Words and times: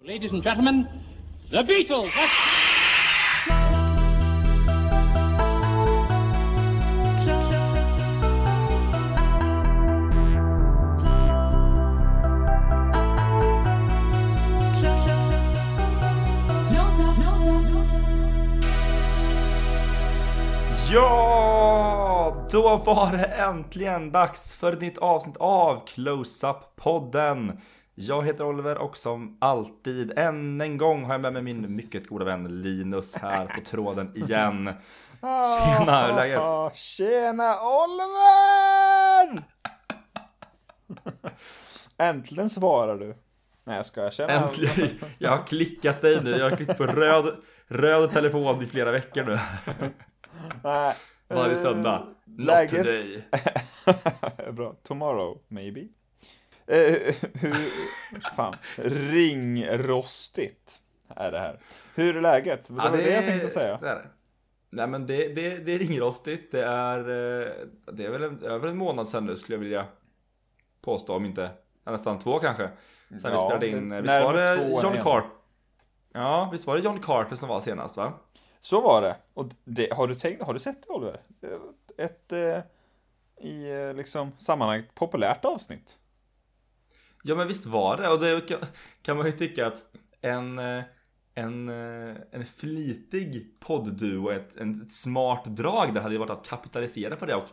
Ladies 0.00 0.30
and 0.30 0.42
gentlemen, 0.42 0.86
the 1.50 1.64
Beatles! 1.64 2.12
Ja, 20.90 22.46
då 22.52 22.76
var 22.76 23.12
det 23.12 23.24
äntligen 23.24 24.12
dags 24.12 24.54
för 24.54 24.72
ett 24.72 24.80
nytt 24.80 24.98
avsnitt 24.98 25.36
av 25.36 25.86
Close-Up-podden. 25.86 27.60
Jag 28.00 28.26
heter 28.26 28.44
Oliver 28.46 28.78
och 28.78 28.96
som 28.96 29.36
alltid, 29.40 30.18
än 30.18 30.60
en 30.60 30.78
gång 30.78 31.04
har 31.04 31.12
jag 31.14 31.20
med 31.20 31.32
mig 31.32 31.42
min 31.42 31.76
mycket 31.76 32.06
goda 32.08 32.24
vän 32.24 32.60
Linus 32.62 33.14
här 33.14 33.46
på 33.46 33.60
tråden 33.60 34.16
igen. 34.16 34.64
Tjena, 35.20 36.02
hur 36.02 36.10
är 36.12 36.16
läget? 36.16 36.38
Ah, 36.40 36.70
Tjena 36.74 37.56
Oliver! 37.60 39.44
Äntligen 41.98 42.50
svarar 42.50 42.96
du. 42.96 43.16
Nej 43.64 43.76
jag 43.76 43.86
ska 43.86 44.10
känna. 44.10 44.32
Äntligen! 44.32 44.90
Jag 45.18 45.30
har 45.30 45.46
klickat 45.46 46.00
dig 46.00 46.20
nu, 46.24 46.30
jag 46.30 46.50
har 46.50 46.56
klickat 46.56 46.78
på 46.78 46.86
röd, 46.86 47.36
röd 47.66 48.10
telefon 48.12 48.62
i 48.62 48.66
flera 48.66 48.90
veckor 48.90 49.22
nu. 49.24 49.38
Nej. 50.64 50.94
Varje 51.28 51.52
eh, 51.52 51.58
söndag. 51.58 52.02
Not 52.24 52.46
läget- 52.46 52.70
today. 52.70 53.24
Bra. 54.52 54.74
Tomorrow, 54.82 55.38
maybe. 55.48 55.80
Eh, 56.70 57.14
hur, 57.34 57.70
fan, 58.36 58.56
ringrostigt 58.76 60.82
är 61.16 61.32
det 61.32 61.38
här. 61.38 61.58
Hur 61.94 62.16
är 62.16 62.20
läget? 62.20 62.68
Det 62.68 62.72
var 62.74 62.90
det 62.96 63.10
jag 63.10 63.26
tänkte 63.26 63.48
säga. 63.48 63.78
Det. 63.82 64.02
Nej 64.70 64.86
men 64.86 65.06
det, 65.06 65.28
det, 65.28 65.58
det 65.58 65.72
är 65.74 65.78
ringrostigt, 65.78 66.52
det 66.52 66.64
är, 66.64 66.98
eh, 66.98 67.52
det 67.92 68.04
är 68.04 68.10
väl 68.10 68.22
en, 68.22 68.42
över 68.42 68.68
en 68.68 68.76
månad 68.76 69.08
sedan 69.08 69.26
nu 69.26 69.36
skulle 69.36 69.54
jag 69.56 69.60
vilja 69.60 69.86
påstå, 70.80 71.16
om 71.16 71.24
inte 71.24 71.50
nästan 71.84 72.18
två 72.18 72.38
kanske. 72.38 72.70
Sen 73.08 73.18
vi 73.22 73.28
Ja, 73.30 73.38
spelade 73.38 73.68
in, 73.68 73.88
det- 73.88 74.00
visst 74.00 74.22
var 74.22 74.34
det 74.34 74.68
John. 74.82 74.96
Carter? 75.02 75.30
Ja, 76.12 76.48
visst 76.52 76.66
var 76.66 76.76
det 76.76 76.82
John 76.82 76.98
Carter 77.00 77.36
som 77.36 77.48
var 77.48 77.60
senast 77.60 77.96
va? 77.96 78.12
Så 78.60 78.80
var 78.80 79.02
det. 79.02 79.16
Och 79.34 79.46
det, 79.64 79.92
har, 79.92 80.06
du 80.06 80.14
tänkt, 80.14 80.42
har 80.42 80.54
du 80.54 80.60
sett 80.60 80.82
det 80.86 80.92
Oliver? 80.92 81.20
Ett, 81.98 82.32
eh, 82.32 82.58
i 83.40 83.70
eh, 83.88 83.94
liksom 83.96 84.32
sammanhanget 84.38 84.94
populärt 84.94 85.44
avsnitt. 85.44 85.98
Ja 87.28 87.34
men 87.34 87.48
visst 87.48 87.66
var 87.66 87.96
det, 87.96 88.08
och 88.08 88.20
det 88.20 88.48
kan, 88.48 88.58
kan 89.02 89.16
man 89.16 89.26
ju 89.26 89.32
tycka 89.32 89.66
att 89.66 89.84
en, 90.20 90.58
eh, 90.58 90.82
en, 91.34 91.68
eh, 91.68 92.16
en 92.30 92.46
flitig 92.46 93.60
poddduo, 93.60 94.30
ett, 94.30 94.56
en, 94.56 94.82
ett 94.82 94.92
smart 94.92 95.44
drag 95.44 95.94
där 95.94 96.00
hade 96.00 96.14
ju 96.14 96.18
varit 96.20 96.30
att 96.30 96.48
kapitalisera 96.48 97.16
på 97.16 97.26
det 97.26 97.34
och 97.34 97.48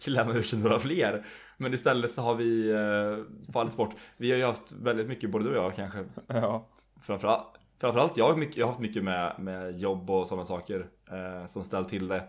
klämma 0.00 0.32
ur 0.32 0.42
sig 0.42 0.58
några 0.58 0.78
fler. 0.78 1.26
Men 1.56 1.74
istället 1.74 2.10
så 2.10 2.22
har 2.22 2.34
vi 2.34 2.70
eh, 2.70 3.52
fallit 3.52 3.76
bort. 3.76 3.94
Vi 4.16 4.30
har 4.30 4.38
ju 4.38 4.44
haft 4.44 4.72
väldigt 4.72 5.08
mycket, 5.08 5.30
både 5.30 5.44
du 5.44 5.50
och 5.50 5.64
jag 5.64 5.74
kanske, 5.74 6.04
Ja. 6.26 6.68
framförallt, 7.00 7.46
framförallt 7.78 8.16
jag, 8.16 8.28
har 8.28 8.36
mycket, 8.36 8.56
jag 8.56 8.66
har 8.66 8.72
haft 8.72 8.80
mycket 8.80 9.04
med, 9.04 9.34
med 9.38 9.80
jobb 9.80 10.10
och 10.10 10.26
sådana 10.26 10.46
saker 10.46 10.86
eh, 11.10 11.46
som 11.46 11.64
ställt 11.64 11.88
till 11.88 12.08
det. 12.08 12.28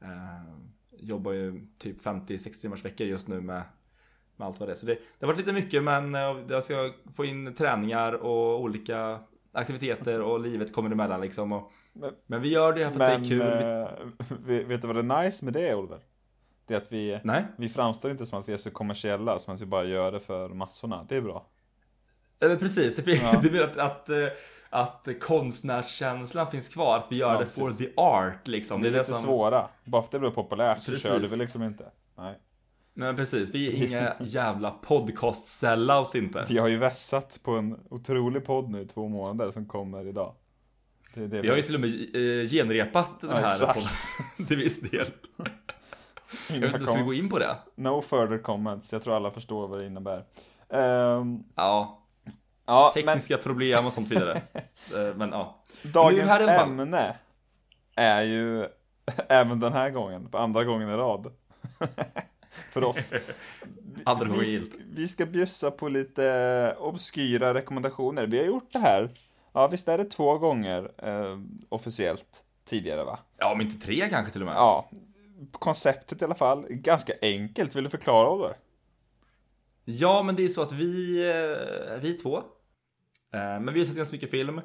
Eh, 0.00 0.54
jobbar 0.98 1.32
ju 1.32 1.66
typ 1.78 2.04
50-60 2.04 2.60
timmars 2.60 2.84
veckor 2.84 3.06
just 3.06 3.28
nu 3.28 3.40
med, 3.40 3.62
med 4.42 4.46
allt 4.48 4.60
vad 4.60 4.68
det 4.68 4.72
är. 4.72 4.76
Så 4.76 4.86
det, 4.86 4.94
det 4.94 5.26
har 5.26 5.26
varit 5.26 5.38
lite 5.38 5.52
mycket 5.52 5.82
men 5.82 6.14
eh, 6.14 6.36
jag 6.48 6.64
ska 6.64 6.92
få 7.16 7.24
in 7.24 7.54
träningar 7.54 8.12
och 8.12 8.60
olika 8.60 9.18
aktiviteter 9.52 10.20
och 10.20 10.40
livet 10.40 10.72
kommer 10.72 10.90
emellan 10.90 11.20
liksom. 11.20 11.52
Och, 11.52 11.72
Men- 11.92 12.12
men 12.26 12.42
vi 12.42 12.48
gör 12.48 12.72
det 12.72 12.84
här 12.84 12.90
för 12.92 13.00
att 13.00 13.20
Men 13.20 13.28
det 13.28 13.34
är 13.44 13.86
kul. 14.28 14.36
Vi, 14.46 14.60
eh, 14.60 14.66
vet 14.66 14.82
du 14.82 14.86
vad 14.88 14.96
det 14.96 15.14
är 15.16 15.24
nice 15.24 15.44
med 15.44 15.54
det 15.54 15.74
Oliver? 15.74 15.98
Det 16.66 16.74
är 16.74 16.78
att 16.78 16.92
vi, 16.92 17.20
nej, 17.24 17.44
vi 17.58 17.68
framstår 17.68 18.10
inte 18.10 18.26
som 18.26 18.38
att 18.38 18.48
vi 18.48 18.52
är 18.52 18.56
så 18.56 18.70
kommersiella, 18.70 19.38
som 19.38 19.54
att 19.54 19.60
vi 19.60 19.66
bara 19.66 19.84
gör 19.84 20.12
det 20.12 20.20
för 20.20 20.48
massorna. 20.48 21.06
Det 21.08 21.16
är 21.16 21.20
bra. 21.20 21.46
eller 22.40 22.56
precis. 22.56 22.94
Det, 22.96 23.12
Ja. 23.12 23.38
du 23.42 23.50
menar 23.50 23.64
att, 23.64 23.76
att, 23.76 24.08
eh, 24.08 24.16
att 24.70 25.08
konstnärskänslan 25.20 26.50
finns 26.50 26.68
kvar, 26.68 26.98
att 26.98 27.06
vi 27.10 27.16
gör 27.16 27.32
Ja, 27.32 27.38
det 27.38 27.44
precis. 27.44 27.58
for 27.60 27.70
the 27.70 27.88
art 27.96 28.48
liksom. 28.48 28.82
Det 28.82 28.88
är 28.88 28.92
lite 28.92 29.04
svåra. 29.04 29.68
Bara 29.84 30.02
för 30.02 30.06
att 30.06 30.10
det 30.12 30.18
blir 30.18 30.30
populärt 30.30 30.82
så 30.82 30.90
Precis. 30.90 31.06
kör 31.08 31.18
du 31.20 31.26
väl 31.26 31.38
liksom 31.38 31.62
inte. 31.62 31.84
Nej. 32.18 32.38
Men 32.94 33.16
precis, 33.16 33.50
vi 33.54 33.68
är 33.82 33.86
inga 33.88 34.14
jävla 34.20 34.70
podcast 34.70 35.44
sellouts 35.44 36.14
inte. 36.14 36.46
Vi 36.48 36.58
har 36.58 36.68
ju 36.68 36.78
vässat 36.78 37.40
på 37.42 37.50
en 37.56 37.78
otrolig 37.90 38.44
podd 38.44 38.70
nu 38.70 38.84
två 38.84 39.08
månader 39.08 39.52
som 39.52 39.66
kommer 39.66 40.06
idag. 40.08 40.34
Det, 41.14 41.26
det 41.26 41.40
Vi 41.40 41.48
har 41.48 41.56
ju 41.56 41.62
till 41.62 41.74
och 41.74 41.80
med 41.80 41.90
eh, 41.90 42.48
genrepat 42.48 43.20
den 43.20 43.30
Ja, 43.30 43.36
här 43.36 43.46
exakt. 43.46 43.74
podden 43.74 44.46
till 44.48 44.56
viss 44.56 44.80
del. 44.80 45.06
Jag 46.48 46.60
vet 46.60 46.72
inte, 46.74 46.86
ska 46.86 46.94
vi 46.94 47.02
gå 47.02 47.14
in 47.14 47.28
på 47.28 47.38
det? 47.38 47.56
No 47.74 48.00
further 48.00 48.38
comments. 48.38 48.92
Jag 48.92 49.02
tror 49.02 49.16
alla 49.16 49.30
förstår 49.30 49.68
vad 49.68 49.78
det 49.80 49.86
innebär. 49.86 50.24
Ehm, 50.70 51.42
Ja, 51.54 52.02
ja, 52.66 52.92
men 52.96 53.04
tekniska 53.04 53.38
problem 53.38 53.86
och 53.86 53.92
sånt 53.92 54.08
vidare. 54.10 54.32
Eh, 54.94 55.16
Men 55.16 55.30
ja. 55.30 55.62
dagens 55.82 56.28
fall. 56.28 56.48
ämne 56.48 57.16
är 57.96 58.22
ju 58.22 58.66
även 59.28 59.60
den 59.60 59.72
här 59.72 59.90
gången, 59.90 60.28
på 60.28 60.38
andra 60.38 60.64
gången 60.64 60.88
i 60.88 60.92
rad. 60.92 61.32
För 62.72 62.84
oss. 62.84 63.12
Vi, 64.40 64.70
vi 64.92 65.08
ska 65.08 65.26
bjussa 65.26 65.70
på 65.70 65.88
lite 65.88 66.76
obskyra 66.78 67.54
rekommendationer. 67.54 68.26
Vi 68.26 68.38
har 68.38 68.44
gjort 68.44 68.72
det 68.72 68.78
här, 68.78 69.10
ja 69.52 69.68
visst 69.68 69.88
är 69.88 69.98
det 69.98 70.04
två 70.04 70.38
gånger 70.38 70.90
eh, 70.98 71.38
officiellt 71.68 72.44
tidigare 72.64 73.04
va? 73.04 73.18
Ja, 73.38 73.52
om 73.52 73.60
inte 73.60 73.86
tre 73.86 74.08
kanske 74.10 74.32
till 74.32 74.42
och 74.42 74.46
med. 74.46 74.54
Ja, 74.54 74.90
konceptet 75.52 76.22
i 76.22 76.24
alla 76.24 76.34
fall. 76.34 76.66
Ganska 76.68 77.12
enkelt, 77.22 77.76
vill 77.76 77.84
du 77.84 77.90
förklara 77.90 78.30
Oliver? 78.30 78.56
Ja, 79.84 80.22
men 80.22 80.36
det 80.36 80.44
är 80.44 80.48
så 80.48 80.62
att 80.62 80.72
vi, 80.72 81.18
eh, 81.18 82.00
vi 82.00 82.14
är 82.14 82.22
två. 82.22 82.36
Eh, 82.36 83.60
Men 83.60 83.74
vi 83.74 83.80
har 83.80 83.86
sett 83.86 83.96
ganska 83.96 84.14
mycket 84.14 84.30
film. 84.30 84.60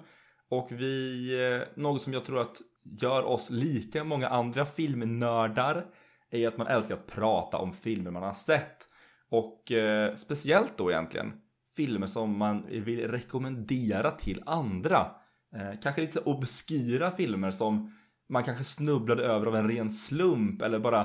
Och 0.50 0.67
vi, 0.72 1.29
eh, 1.53 1.67
något 1.75 2.01
som 2.01 2.13
jag 2.13 2.25
tror 2.25 2.40
att 2.41 2.57
gör 3.01 3.23
oss 3.23 3.50
lika 3.50 4.03
många 4.03 4.29
andra 4.29 4.66
filmnördar 4.66 5.85
är 6.31 6.47
att 6.47 6.57
man 6.57 6.67
älskar 6.67 6.95
att 6.95 7.07
prata 7.07 7.57
om 7.57 7.73
filmer 7.73 8.11
man 8.11 8.23
har 8.23 8.33
sett. 8.33 8.89
Och 9.29 9.71
eh, 9.71 10.15
speciellt 10.15 10.77
då 10.77 10.91
egentligen 10.91 11.33
filmer 11.75 12.07
som 12.07 12.38
man 12.38 12.65
vill 12.69 13.07
rekommendera 13.07 14.11
till 14.11 14.43
andra. 14.45 15.11
Eh, 15.55 15.79
kanske 15.81 16.01
lite 16.01 16.19
obskyra 16.19 17.11
filmer 17.11 17.51
som 17.51 17.93
man 18.29 18.43
kanske 18.43 18.63
snubblade 18.63 19.23
över 19.23 19.45
av 19.45 19.55
en 19.55 19.69
ren 19.69 19.91
slump 19.91 20.61
eller 20.61 20.79
bara 20.79 21.01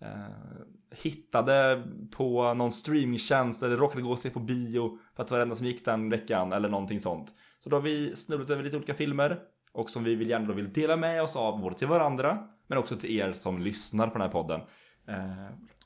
eh, 0.00 0.64
hittade 0.90 1.82
på 2.10 2.54
någon 2.54 2.72
streamingtjänst 2.72 3.62
eller 3.62 3.76
råkade 3.76 4.02
gå 4.02 4.10
och 4.10 4.18
se 4.18 4.30
på 4.30 4.40
bio 4.40 4.98
för 5.14 5.22
att 5.22 5.28
det 5.28 5.32
var 5.32 5.38
det 5.38 5.42
enda 5.42 5.56
som 5.56 5.66
gick 5.66 5.84
den 5.84 6.10
veckan 6.10 6.52
eller 6.52 6.68
någonting 6.68 7.00
sånt. 7.00 7.32
Så 7.58 7.70
då 7.70 7.76
har 7.76 7.82
vi 7.82 8.16
snubblat 8.16 8.50
över 8.50 8.62
lite 8.62 8.76
olika 8.76 8.94
filmer 8.94 9.38
och 9.72 9.90
som 9.90 10.04
vi 10.04 10.14
vill 10.14 10.30
gärna 10.30 10.46
då 10.46 10.52
vill 10.52 10.72
dela 10.72 10.96
med 10.96 11.22
oss 11.22 11.36
av 11.36 11.60
både 11.60 11.76
till 11.76 11.88
varandra 11.88 12.48
men 12.70 12.78
också 12.78 12.96
till 12.96 13.18
er 13.18 13.32
som 13.32 13.58
lyssnar 13.58 14.06
på 14.06 14.12
den 14.12 14.22
här 14.22 14.28
podden. 14.28 14.60
Eh, 15.08 15.16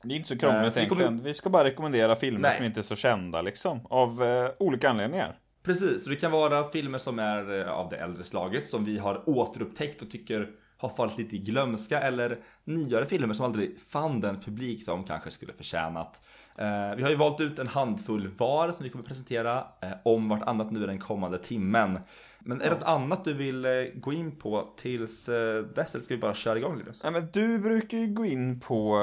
Det 0.03 0.15
är 0.15 0.17
inte 0.17 0.29
så 0.29 0.39
krångligt 0.39 0.75
kommer- 0.75 0.83
egentligen. 0.83 1.23
Vi 1.23 1.35
ska 1.35 1.51
bara 1.51 1.65
rekommendera 1.65 2.17
filmer 2.17 2.41
Nej. 2.41 2.53
som 2.57 2.65
inte 2.65 2.81
är 2.81 2.83
så 2.83 2.97
kända 2.97 3.43
liksom. 3.43 3.87
Av 3.91 4.23
eh, 4.23 4.51
olika 4.59 4.91
anledningar. 4.91 5.39
Precis, 5.63 6.05
så 6.05 6.11
det 6.11 6.17
kan 6.17 6.31
vara 6.33 6.69
filmer 6.71 6.99
som 6.99 7.19
är 7.19 7.61
eh, 7.61 7.69
av 7.73 7.89
det 7.89 7.97
äldre 7.97 8.25
slaget 8.25 8.69
som 8.69 8.85
vi 8.85 8.99
har 8.99 9.29
återupptäckt 9.29 10.03
och 10.03 10.11
tycker 10.11 10.51
har 10.79 10.89
fallit 10.89 11.19
lite 11.19 11.37
i 11.37 11.39
glömska 11.39 12.01
eller 12.01 12.39
nyare 12.65 13.07
filmer 13.07 13.35
som 13.35 13.45
aldrig 13.47 13.79
fann 13.89 14.21
den 14.21 14.41
publik 14.41 14.87
de 14.87 15.05
kanske 15.05 15.31
skulle 15.31 15.53
förtjänat. 15.53 16.21
Eh, 16.59 16.95
vi 16.97 17.03
har 17.03 17.11
ju 17.11 17.17
valt 17.17 17.41
ut 17.41 17.59
en 17.59 17.67
handfull 17.67 18.29
var 18.29 18.73
som 18.73 18.85
vi 18.85 18.91
kommer 18.91 19.05
presentera 19.05 19.65
om 20.05 20.29
vartannat 20.29 20.71
nu 20.71 20.87
den 20.87 20.99
kommande 20.99 21.39
timmen. 21.39 21.99
Men 22.47 22.61
är 22.61 22.65
det 22.65 22.75
något 22.75 22.83
annat 22.83 23.25
du 23.25 23.35
vill 23.35 23.65
eh, 23.65 23.71
gå 23.95 24.13
in 24.13 24.37
på 24.39 24.69
tills 24.77 25.29
eh, 25.29 25.63
dess 25.63 25.95
eller 25.95 26.05
ska 26.05 26.15
vi 26.15 26.21
bara 26.21 26.35
köra 26.35 26.59
igång 26.59 26.79
Linus? 26.79 27.01
Ja, 27.05 27.11
men 27.11 27.29
du 27.33 27.59
brukar 27.59 27.99
ju 27.99 28.07
gå 28.07 28.25
in 28.25 28.61
på 28.61 28.97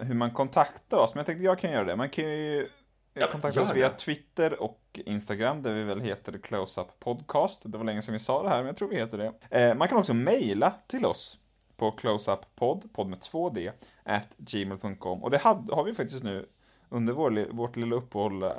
eh, 0.00 0.04
hur 0.06 0.14
man 0.14 0.30
kontaktar 0.30 0.98
oss, 0.98 1.14
men 1.14 1.18
jag 1.20 1.26
tänkte 1.26 1.44
jag 1.44 1.58
kan 1.58 1.70
göra 1.72 1.84
det. 1.84 1.96
Man 1.96 2.08
kan 2.10 2.24
ju 2.24 2.66
Ja, 3.14 3.26
kontakta 3.32 3.62
oss 3.62 3.74
via. 3.74 3.88
Twitter 3.88 4.62
och 4.62 5.00
Instagram, 5.04 5.62
där 5.62 5.72
vi 5.74 5.82
väl 5.84 6.00
heter 6.00 6.32
Close-Up 6.32 6.86
Podcast. 7.00 7.62
Det 7.64 7.78
var 7.78 7.84
länge 7.84 8.02
sedan 8.02 8.12
vi 8.12 8.18
sa 8.18 8.42
det 8.42 8.48
här, 8.48 8.58
men 8.58 8.66
jag 8.66 8.76
tror 8.76 8.88
vi 8.88 8.96
heter 8.96 9.32
det. 9.50 9.74
Man 9.74 9.88
kan 9.88 9.98
också 9.98 10.14
mejla 10.14 10.72
till 10.86 11.06
oss 11.06 11.38
på 11.76 11.90
closeupppodd, 11.90 12.92
podd 12.92 13.06
med 13.08 13.18
2D, 13.18 13.72
at 14.04 14.28
gmail.com. 14.36 15.22
Och 15.22 15.30
det 15.30 15.38
har 15.42 15.84
vi 15.84 15.94
faktiskt 15.94 16.24
nu 16.24 16.46
under 16.88 17.12
vår, 17.12 17.52
vårt 17.52 17.76
lilla 17.76 17.96
uppehåll. 17.96 18.42
eh, 18.42 18.50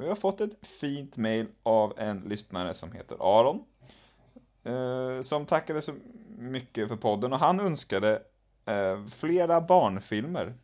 Vi 0.00 0.08
har 0.08 0.14
fått 0.16 0.40
ett 0.40 0.66
fint 0.66 1.16
mejl 1.16 1.46
av 1.62 1.92
en 1.96 2.20
lyssnare 2.20 2.74
som 2.74 2.92
heter 2.92 3.16
Aron 3.40 3.64
eh, 4.64 5.22
Som 5.22 5.46
tackade 5.46 5.82
så 5.82 5.92
mycket 6.38 6.88
för 6.88 6.96
podden 6.96 7.32
och 7.32 7.38
han 7.38 7.60
önskade 7.60 8.22
eh, 8.66 9.06
flera 9.06 9.60
barnfilmer 9.60 10.54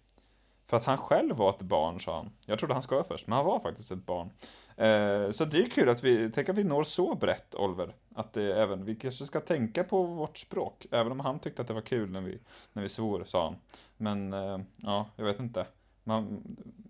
För 0.66 0.76
att 0.76 0.84
han 0.84 0.98
själv 0.98 1.36
var 1.36 1.50
ett 1.50 1.62
barn, 1.62 2.00
sa 2.00 2.16
han. 2.16 2.30
Jag 2.46 2.58
trodde 2.58 2.74
han 2.74 2.82
skulle 2.82 3.04
först, 3.04 3.26
men 3.26 3.36
han 3.36 3.46
var 3.46 3.60
faktiskt 3.60 3.90
ett 3.90 4.06
barn. 4.06 4.30
Eh, 4.78 5.30
så 5.30 5.44
det 5.44 5.58
är 5.58 5.70
kul 5.70 5.88
att 5.88 6.04
vi, 6.04 6.30
tänk 6.30 6.48
att 6.48 6.56
vi 6.56 6.64
når 6.64 6.84
så 6.84 7.14
brett, 7.14 7.54
Oliver. 7.54 7.94
Att 8.14 8.32
det 8.32 8.62
även, 8.62 8.84
vi 8.84 8.94
kanske 8.94 9.24
ska 9.24 9.40
tänka 9.40 9.84
på 9.84 10.02
vårt 10.02 10.38
språk. 10.38 10.86
Även 10.90 11.12
om 11.12 11.20
han 11.20 11.38
tyckte 11.38 11.62
att 11.62 11.68
det 11.68 11.74
var 11.74 11.80
kul 11.80 12.10
när 12.10 12.20
vi, 12.20 12.38
när 12.72 12.82
vi 12.82 12.88
svor, 12.88 13.24
sa 13.24 13.44
han. 13.44 13.56
Men, 13.96 14.32
eh, 14.32 14.58
ja, 14.76 15.06
jag 15.16 15.24
vet 15.24 15.40
inte. 15.40 15.66
Man 16.04 16.42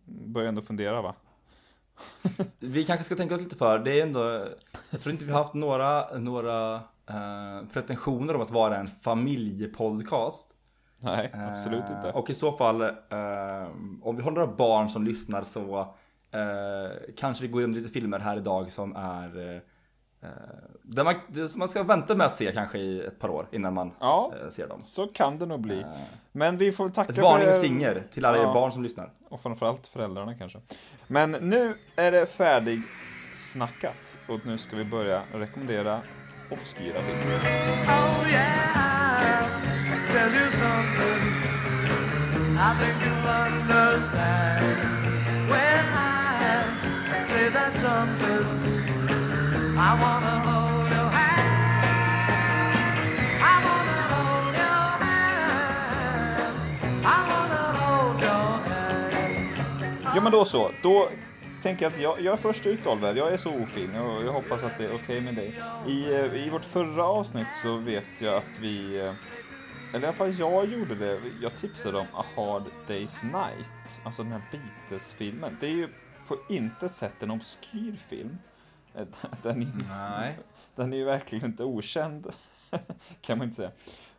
börjar 0.04 0.48
ändå 0.48 0.62
fundera, 0.62 1.02
va? 1.02 1.14
Vi 2.58 2.84
kanske 2.84 3.04
ska 3.04 3.16
tänka 3.16 3.34
oss 3.34 3.40
lite 3.40 3.56
för. 3.56 3.78
Det 3.78 4.00
är 4.00 4.02
ändå, 4.02 4.48
jag 4.90 5.00
tror 5.00 5.12
inte 5.12 5.24
vi 5.24 5.32
har 5.32 5.38
haft 5.38 5.54
några, 5.54 6.18
några 6.18 6.82
eh, 7.08 7.68
pretensioner 7.72 8.34
om 8.36 8.40
att 8.42 8.50
vara 8.50 8.76
en 8.76 8.88
familjepodcast. 8.88 10.54
Nej, 11.00 11.30
absolut 11.50 11.84
Eh, 11.90 11.96
inte. 11.96 12.12
Och 12.12 12.30
i 12.30 12.34
så 12.34 12.52
fall, 12.52 12.80
eh, 12.82 12.88
om 14.02 14.16
vi 14.16 14.22
har 14.22 14.30
några 14.30 14.46
barn 14.46 14.88
som 14.88 15.04
lyssnar 15.04 15.42
så 15.42 15.78
eh, 16.32 17.12
kanske 17.16 17.42
vi 17.42 17.48
går 17.48 17.60
igenom 17.60 17.76
lite 17.76 17.92
filmer 17.92 18.18
här 18.18 18.36
idag 18.36 18.72
som 18.72 18.96
är 18.96 19.50
eh, 19.50 19.56
eh, 20.22 20.28
där 20.82 21.04
man, 21.04 21.14
det 21.28 21.48
som 21.48 21.58
man 21.58 21.68
ska 21.68 21.82
vänta 21.82 22.14
med 22.14 22.26
att 22.26 22.34
se 22.34 22.52
kanske 22.52 22.78
i 22.78 23.00
ett 23.06 23.18
par 23.18 23.28
år 23.28 23.48
innan 23.52 23.74
man 23.74 23.92
Ja. 24.00 24.32
eh, 24.42 24.48
ser 24.48 24.68
dem. 24.68 24.82
Så 24.82 25.06
kan 25.06 25.38
det 25.38 25.46
nog 25.46 25.60
bli. 25.60 25.80
Eh, 25.80 25.86
Men 26.32 26.56
vi 26.56 26.72
får 26.72 26.88
tacka 26.88 27.12
Ett 27.12 27.18
varningens 27.18 27.56
för... 27.56 27.62
finger 27.62 28.02
till 28.12 28.24
alla 28.24 28.38
er 28.38 28.42
Ja. 28.42 28.54
barn 28.54 28.72
som 28.72 28.82
lyssnar. 28.82 29.10
Och 29.28 29.40
framförallt 29.40 29.86
föräldrarna 29.86 30.34
kanske. 30.34 30.58
Men 31.06 31.30
nu 31.30 31.74
är 31.96 32.12
det 32.12 32.26
färdig 32.26 32.82
snackat 33.34 34.16
och 34.28 34.46
nu 34.46 34.58
ska 34.58 34.76
vi 34.76 34.84
börja 34.84 35.22
rekommendera 35.32 36.00
obskyra 36.50 37.02
filmer. 37.02 37.40
Oh 37.88 38.24
yeah, 38.30 38.72
I'll 38.74 40.08
tell 40.12 40.32
you 40.32 40.50
something. 40.50 41.22
I 42.60 42.74
think 42.78 42.96
you'll 43.04 43.28
understand 43.28 44.66
when 45.50 45.84
I 45.94 47.24
say 47.30 47.48
that 47.50 47.72
something. 47.78 48.46
I 49.78 49.90
wanna 50.02 50.36
hold 50.48 50.90
your 50.96 51.10
hand. 51.18 51.50
I 53.52 53.54
wanna 53.66 54.00
hold 54.14 54.54
your 54.64 54.86
hand. 55.04 56.54
I 57.04 57.18
wanna 57.30 57.64
hold 57.80 58.20
your 58.20 58.46
hand. 58.68 60.14
Ja 60.14 60.20
men 60.20 60.32
då 60.32 60.44
så, 60.44 60.70
då 60.82 61.08
tänker 61.62 61.86
att 61.86 62.00
jag, 62.00 62.20
jag 62.20 62.32
är 62.32 62.36
först 62.36 62.66
ut 62.66 62.86
Oliver, 62.86 63.14
jag 63.14 63.32
är 63.32 63.36
så 63.36 63.54
ofin 63.54 63.96
och 63.96 64.24
jag 64.24 64.32
hoppas 64.32 64.62
att 64.62 64.78
det 64.78 64.84
är 64.84 64.94
okej 64.94 65.20
med 65.20 65.34
dig. 65.34 65.62
I, 65.86 66.14
eh, 66.14 66.46
I 66.46 66.50
vårt 66.50 66.64
förra 66.64 67.04
avsnitt 67.04 67.54
så 67.54 67.76
vet 67.76 68.04
jag 68.20 68.34
att 68.34 68.58
vi, 68.60 68.98
eh, 68.98 69.14
eller 69.94 70.02
i 70.02 70.06
alla 70.06 70.12
fall 70.12 70.34
jag 70.38 70.66
gjorde 70.66 70.94
det, 70.94 71.20
jag 71.42 71.56
tipsade 71.56 71.98
om 71.98 72.06
A 72.14 72.24
Hard 72.36 72.62
Day's 72.88 73.22
Night, 73.22 73.72
alltså 74.04 74.22
den 74.22 74.32
här 74.32 74.42
Beatles-filmen. 74.50 75.56
Det 75.60 75.66
är 75.66 75.70
ju 75.70 75.88
på 76.28 76.36
intet 76.48 76.94
sätt 76.94 77.22
en 77.22 77.30
obskyr 77.30 77.96
film. 78.08 78.38
Eh, 78.94 79.06
Den 79.42 79.62
är, 79.62 79.72
Nej. 79.88 80.38
den 80.74 80.92
är 80.92 80.96
ju 80.96 81.04
verkligen 81.04 81.44
inte 81.46 81.64
okänd, 81.64 82.26
kan 83.20 83.38
man 83.38 83.44
inte 83.46 83.56
säga. 83.56 83.70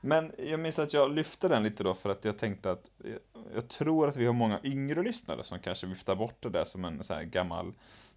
Men 0.02 0.32
jag 0.38 0.60
minns 0.60 0.80
att 0.80 0.94
jag 0.94 1.12
lyfte 1.12 1.48
den 1.48 1.64
lite 1.64 1.84
då 1.84 1.94
för 1.94 2.10
att 2.10 2.26
jag 2.26 2.38
tänkte 2.38 2.72
att 2.72 2.90
jag, 3.04 3.20
jag 3.56 3.68
tror 3.68 4.08
att 4.08 4.16
vi 4.16 4.26
har 4.26 4.34
många 4.34 4.60
yngre 4.64 5.04
lyssnare 5.04 5.44
som 5.44 5.60
kanske 5.60 5.88
viftar 5.88 6.16
bort 6.16 6.44
det 6.44 6.50
där 6.50 6.64
som 6.64 6.86
en 6.86 7.04
så 7.04 7.14
här 7.14 7.24
gammal 7.24 7.74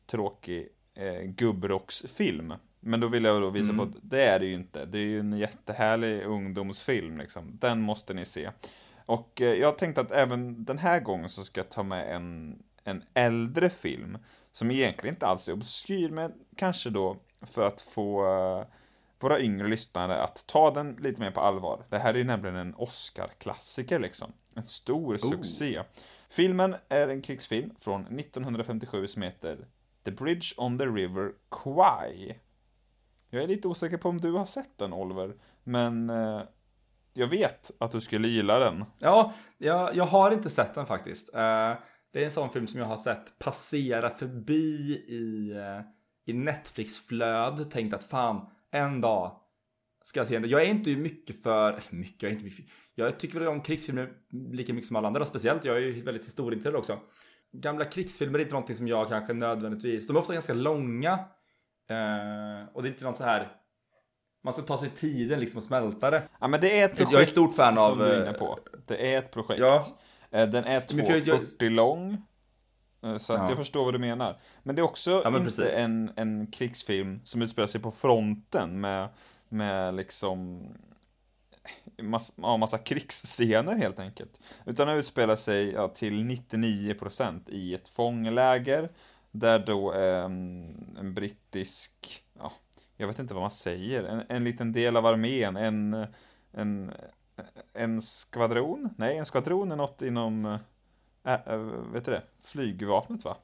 tråkig 0.07 0.69
eh, 0.95 1.23
gubbrocksfilm. 1.23 2.55
Men 2.81 3.01
då 3.01 3.09
vill 3.09 3.25
jag 3.25 3.43
då 3.43 3.51
visa 3.51 3.73
på 3.73 3.83
att 3.83 3.97
det 4.03 4.25
är 4.25 4.41
det 4.41 4.47
ju 4.47 4.55
inte. 4.55 4.85
Det 4.85 4.99
är 4.99 5.03
ju 5.03 5.21
en 5.21 5.39
jättehärlig 5.39 6.23
ungdomsfilm 6.23 7.19
liksom. 7.19 7.59
Den 7.61 7.81
måste 7.81 8.15
ni 8.15 8.25
se. 8.25 8.51
Och 9.07 9.41
eh, 9.41 9.55
jag 9.55 9.79
tänkte 9.79 10.01
att 10.01 10.13
även 10.13 10.65
den 10.65 10.79
här 10.79 11.01
gången 11.01 11.29
så 11.29 11.45
ska 11.45 11.61
jag 11.61 11.71
ta 11.71 11.83
med 11.83 12.17
en, 12.17 12.63
en 12.85 13.03
äldre 13.15 13.71
film 13.71 14.19
som 14.53 14.71
egentligen 14.71 15.15
inte 15.15 15.27
alls 15.27 15.49
är 15.49 15.53
obskyr, 15.53 16.11
men 16.11 16.33
kanske 16.57 16.91
då 16.91 17.17
för 17.41 17.67
att 17.67 17.81
få 17.81 18.27
eh, 18.27 18.67
våra 19.23 19.41
yngre 19.41 19.69
lyssnare 19.69 20.23
att 20.23 20.47
ta 20.47 20.71
den 20.71 20.97
lite 21.01 21.21
mer 21.21 21.31
på 21.31 21.41
allvar. 21.41 21.85
Det 21.89 21.99
här 21.99 22.15
är 22.15 22.19
ju 22.19 22.25
nämligen 22.25 22.57
en 22.57 22.75
Oscar-klassiker 22.75 23.99
liksom. 23.99 24.33
En 24.55 24.65
stor 24.65 25.17
succé. 25.17 25.83
Filmen 26.31 26.75
är 26.89 27.09
en 27.09 27.23
krigsfilm 27.23 27.71
från 27.81 28.19
1957 28.19 29.07
som 29.07 29.23
heter 29.23 29.67
The 30.05 30.11
Bridge 30.11 30.55
on 30.57 30.79
the 30.79 30.87
River 30.87 31.33
Kwai. 31.51 32.35
Jag 33.31 33.43
är 33.43 33.49
lite 33.49 33.69
osäker 33.69 33.97
på 33.97 34.09
om 34.09 34.21
du 34.21 34.33
har 34.33 34.47
sett 34.47 34.79
den, 34.79 34.93
Oliver, 34.93 35.35
men 35.65 36.11
eh, 36.11 36.43
jag 37.15 37.27
vet 37.27 37.71
att 37.79 37.91
du 37.91 38.01
skulle 38.01 38.29
gilla 38.29 38.59
den. 38.59 38.85
Ja, 38.99 39.35
jag, 39.59 39.97
jag 39.97 40.07
har 40.07 40.31
inte 40.31 40.51
sett 40.51 40.75
den 40.75 40.87
faktiskt. 40.87 41.35
Eh, 41.35 41.73
det 42.13 42.21
är 42.21 42.25
en 42.25 42.31
sån 42.31 42.51
film 42.51 42.67
som 42.67 42.81
jag 42.81 42.87
har 42.87 42.97
sett 42.97 43.39
passera 43.39 44.11
förbi 44.11 45.05
i, 45.09 45.53
eh, 45.57 45.81
i 46.25 46.33
Netflix-flöd. 46.33 47.71
Tänkt 47.71 47.95
att 47.95 48.05
fan, 48.05 48.47
en 48.73 49.01
dag 49.01 49.37
ska 50.05 50.21
jag 50.21 50.27
se 50.29 50.39
den. 50.39 50.51
Jag 50.51 50.63
är 50.63 50.67
inte 50.67 50.97
mycket 50.97 51.43
för, 51.43 51.69
eller 51.73 51.83
mycket, 51.95 52.23
jag 52.23 52.29
är 52.29 52.33
inte 52.33 52.45
mycket. 52.45 52.67
Jag 52.95 53.19
tycker 53.19 53.39
väl 53.39 53.49
om 53.49 53.61
krigsfilmer 53.61 54.13
lika 54.53 54.73
mycket 54.73 54.87
som 54.89 54.97
alla 54.97 55.09
andra. 55.09 55.25
Speciellt, 55.25 55.65
jag 55.65 55.77
är 55.77 55.81
ju 55.81 56.03
väldigt 56.03 56.27
historieintresserad 56.27 56.77
också. 56.77 56.99
Gamla 57.53 57.85
krigsfilmer 57.85 58.39
är 58.39 58.43
inte 58.43 58.55
någonting 58.55 58.77
som 58.77 58.89
jag 58.89 59.09
kanske 59.09 59.33
nödvändigtvis, 59.33 60.07
de 60.07 60.17
är 60.17 60.21
ofta 60.21 60.33
ganska 60.33 60.55
långa. 60.55 61.13
Eh, 61.91 62.69
och 62.73 62.83
det 62.83 62.89
är 62.89 62.91
inte 62.91 63.05
något 63.05 63.17
så 63.17 63.25
här, 63.25 63.53
man 64.45 64.53
ska 64.53 64.63
ta 64.63 64.79
sig 64.79 64.91
tiden 64.91 65.41
liksom 65.41 65.57
och 65.59 65.65
smälta 65.65 66.11
det. 66.11 66.23
Ja, 66.41 66.49
men 66.49 66.61
det 66.61 66.81
är 66.81 66.85
ett 66.85 66.97
projekt 66.97 67.13
Jag 67.13 67.23
är 67.23 67.27
stort 67.27 67.55
fan 67.55 67.79
som 67.79 67.93
av, 67.93 67.99
du 67.99 68.05
är 68.05 68.17
eh, 68.23 68.29
inne 68.29 68.39
på. 68.39 68.59
Det 68.87 69.15
är 69.15 69.19
ett 69.19 69.31
projekt. 69.33 69.61
Ja. 69.61 69.83
Eh, 70.31 70.49
Den 70.49 70.65
är 70.65 70.95
Men 70.95 71.07
för 71.07 71.13
jag- 71.13 71.23
2,40 71.23 71.71
lång. 71.71 72.23
Eh, 73.03 73.17
Så 73.19 73.33
att 73.33 73.39
Ja. 73.39 73.49
jag 73.49 73.57
förstår 73.59 73.85
vad 73.85 73.95
du 73.95 73.99
menar. 73.99 74.41
Men 74.63 74.77
det 74.77 74.81
är 74.83 74.85
också 74.85 75.11
Ja, 75.25 75.29
inte 75.29 75.41
precis. 75.45 75.77
en, 75.79 76.13
en 76.17 76.47
krigsfilm 76.47 77.21
som 77.25 77.43
utspelar 77.43 77.67
sig 77.67 77.81
på 77.81 77.91
fronten 77.91 78.81
med, 78.81 79.09
med 79.49 79.95
liksom 79.95 80.67
massa, 82.03 82.33
ja, 82.37 82.57
massa 82.57 82.79
krigsscener 82.79 83.77
helt 83.77 83.99
enkelt. 83.99 84.41
Utan 84.67 84.89
den 84.89 84.97
utspelar 84.99 85.37
sig 85.37 85.73
ja, 85.73 85.89
till 85.89 86.25
99% 86.25 87.51
i 87.51 87.75
ett 87.75 87.89
fångläger 87.89 88.89
där 89.31 89.59
då 89.59 89.93
eh, 89.95 90.25
en 90.25 91.15
brittisk, 91.15 92.23
ja, 92.39 92.53
jag 92.97 93.07
vet 93.07 93.19
inte 93.19 93.35
vad 93.35 93.43
man 93.43 93.51
säger, 93.51 94.05
en, 94.05 94.23
en 94.29 94.45
liten 94.45 94.73
del 94.73 94.97
av 94.97 95.07
armén, 95.07 95.57
en, 95.57 96.07
en, 96.53 96.93
en 97.75 98.03
skvadron? 98.03 98.89
Nej, 98.97 99.19
en 99.19 99.27
skvadron 99.27 99.73
är 99.73 99.77
något 99.77 100.03
inom, 100.03 100.59
äh, 101.27 101.33
äh, 101.47 101.57
vet 101.93 102.05
du 102.05 102.11
det, 102.11 102.23
flygvapnet 102.45 103.25
va? 103.25 103.37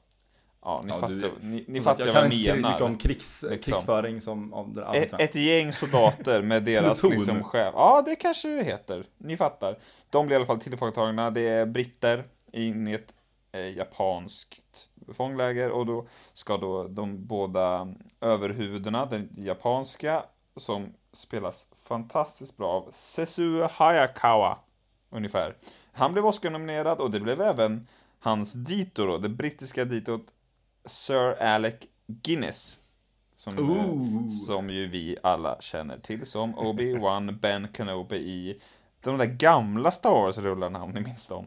Ja, 0.61 0.81
ni 0.83 0.89
Ja, 0.89 0.95
fattar, 0.95 1.09
du- 1.15 1.33
ni, 1.41 1.65
ni 1.67 1.75
jag 1.77 1.83
fattar 1.83 2.05
kan 2.05 2.13
vad 2.13 2.23
jag 2.23 2.25
inte 2.25 2.35
tillräckligt 2.37 2.55
menar. 2.61 2.69
mycket 2.71 2.85
om 2.85 2.97
krigs, 2.97 3.45
Liksom. 3.49 3.73
krigsföring 3.73 4.21
som 4.21 4.53
om 4.53 4.73
det 4.73 4.83
Ett, 4.93 5.13
ett 5.21 5.35
gäng 5.35 5.73
soldater 5.73 6.41
med 6.41 6.63
deras 6.63 7.03
liksom 7.03 7.43
chef. 7.43 7.73
Ja, 7.75 8.03
det 8.05 8.15
kanske 8.15 8.47
det 8.47 8.63
heter. 8.63 9.03
Ni 9.17 9.37
fattar. 9.37 9.77
De 10.09 10.25
blir 10.25 10.33
i 10.33 10.37
alla 10.37 10.45
fall 10.45 10.59
tillfångatagna. 10.59 11.31
Det 11.31 11.47
är 11.47 11.65
britter 11.65 12.23
in 12.51 12.87
i 12.87 12.93
ett 12.93 13.13
eh, 13.51 13.77
japanskt 13.77 14.89
fångläger 15.13 15.71
och 15.71 15.85
då 15.85 16.07
ska 16.33 16.57
då 16.57 16.87
de 16.87 17.25
båda 17.27 17.87
överhuvudena, 18.21 19.05
den 19.05 19.29
japanska 19.37 20.23
som 20.55 20.93
spelas 21.11 21.67
fantastiskt 21.87 22.57
bra 22.57 22.69
av 22.71 22.89
Sesuo 22.91 23.67
Hayakawa 23.71 24.57
ungefär. 25.09 25.55
Han 25.99 26.13
blev 26.13 26.25
Oscar-nominerad 26.25 26.99
och 26.99 27.11
det 27.11 27.19
blev 27.19 27.41
även 27.41 27.87
hans 28.19 28.53
dito 28.53 29.05
då, 29.05 29.17
det 29.17 29.29
brittiska 29.29 29.85
ditot 29.85 30.25
Sir 30.85 31.43
Alec 31.43 31.75
Guinness. 32.07 32.79
Som, 33.35 33.59
Ooh. 33.59 34.29
som 34.29 34.69
ju 34.69 34.87
vi 34.87 35.17
alla 35.23 35.61
känner 35.61 35.99
till 35.99 36.25
som 36.25 36.55
Obi-Wan 36.55 37.39
Ben 37.39 37.67
Kenobi 37.73 38.17
i 38.17 38.61
de 39.01 39.17
där 39.17 39.25
gamla 39.25 39.91
Star 39.91 40.11
Wars-rullarna 40.11 40.83
om 40.83 40.91
ni 40.91 41.01
minns 41.01 41.27
dem. 41.27 41.45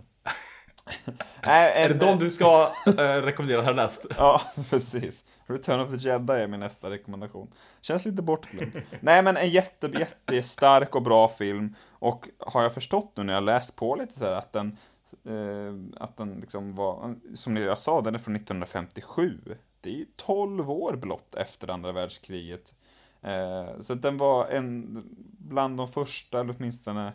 Nej, 1.43 1.73
Är 1.85 1.89
det 1.89 1.95
de 1.95 2.19
du 2.19 2.31
ska 2.31 2.73
äh, 2.87 2.93
rekommendera 3.23 3.63
härnäst? 3.63 4.07
Ja, 4.19 4.41
precis. 4.71 5.25
Return 5.47 5.81
of 5.81 5.91
the 5.91 5.97
Jedi 5.97 6.33
är 6.33 6.47
min 6.47 6.61
nästa 6.61 6.91
rekommendation. 6.91 7.49
Känns 7.81 8.05
lite 8.05 8.23
bortglömd. 8.23 8.83
Nej, 9.01 9.23
men 9.23 9.37
en 9.37 9.49
jätte, 9.49 9.87
jättestark 9.87 10.95
och 10.95 11.03
bra 11.03 11.29
film. 11.29 11.77
Och 11.89 12.29
har 12.39 12.63
jag 12.63 12.75
förstått 12.75 13.13
nu 13.17 13.23
när 13.23 13.33
jag 13.33 13.43
läst 13.43 13.77
på 13.77 13.97
lite 13.97 14.19
så 14.19 14.25
här 14.25 14.33
att 14.33 14.53
den, 14.53 14.79
eh, 15.25 16.03
att 16.03 16.17
den 16.17 16.41
liksom 16.41 16.75
var, 16.75 17.15
som 17.35 17.57
jag 17.57 17.79
sa, 17.79 18.01
den 18.01 18.15
är 18.15 18.19
från 18.19 18.37
1957. 18.37 19.39
Det 19.81 19.91
är 19.91 19.95
ju 19.95 20.07
12 20.17 20.71
år 20.71 20.97
blott 20.97 21.35
efter 21.35 21.71
andra 21.71 21.93
världskriget. 21.93 22.75
Eh, 23.23 23.81
så 23.81 23.95
den 23.95 24.17
var 24.17 24.47
en 24.47 25.03
bland 25.39 25.77
de 25.77 25.89
första, 25.89 26.41
eller 26.41 26.55
åtminstone 26.59 27.07
eh, 27.07 27.13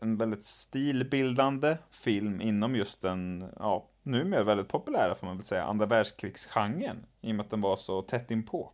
en 0.00 0.16
väldigt 0.16 0.44
stilbildande 0.44 1.76
film 1.90 2.40
inom 2.40 2.76
just 2.76 3.02
den, 3.02 3.44
ja, 3.58 3.88
numera 4.02 4.42
väldigt 4.44 4.68
populära 4.68 5.14
får 5.14 5.26
man 5.26 5.36
väl 5.36 5.46
säga, 5.46 5.64
andra 5.64 5.86
världskrigsgenren. 5.86 7.06
I 7.20 7.30
och 7.30 7.34
med 7.34 7.44
att 7.44 7.50
den 7.50 7.60
var 7.60 7.76
så 7.76 8.02
tätt 8.02 8.30
inpå. 8.30 8.72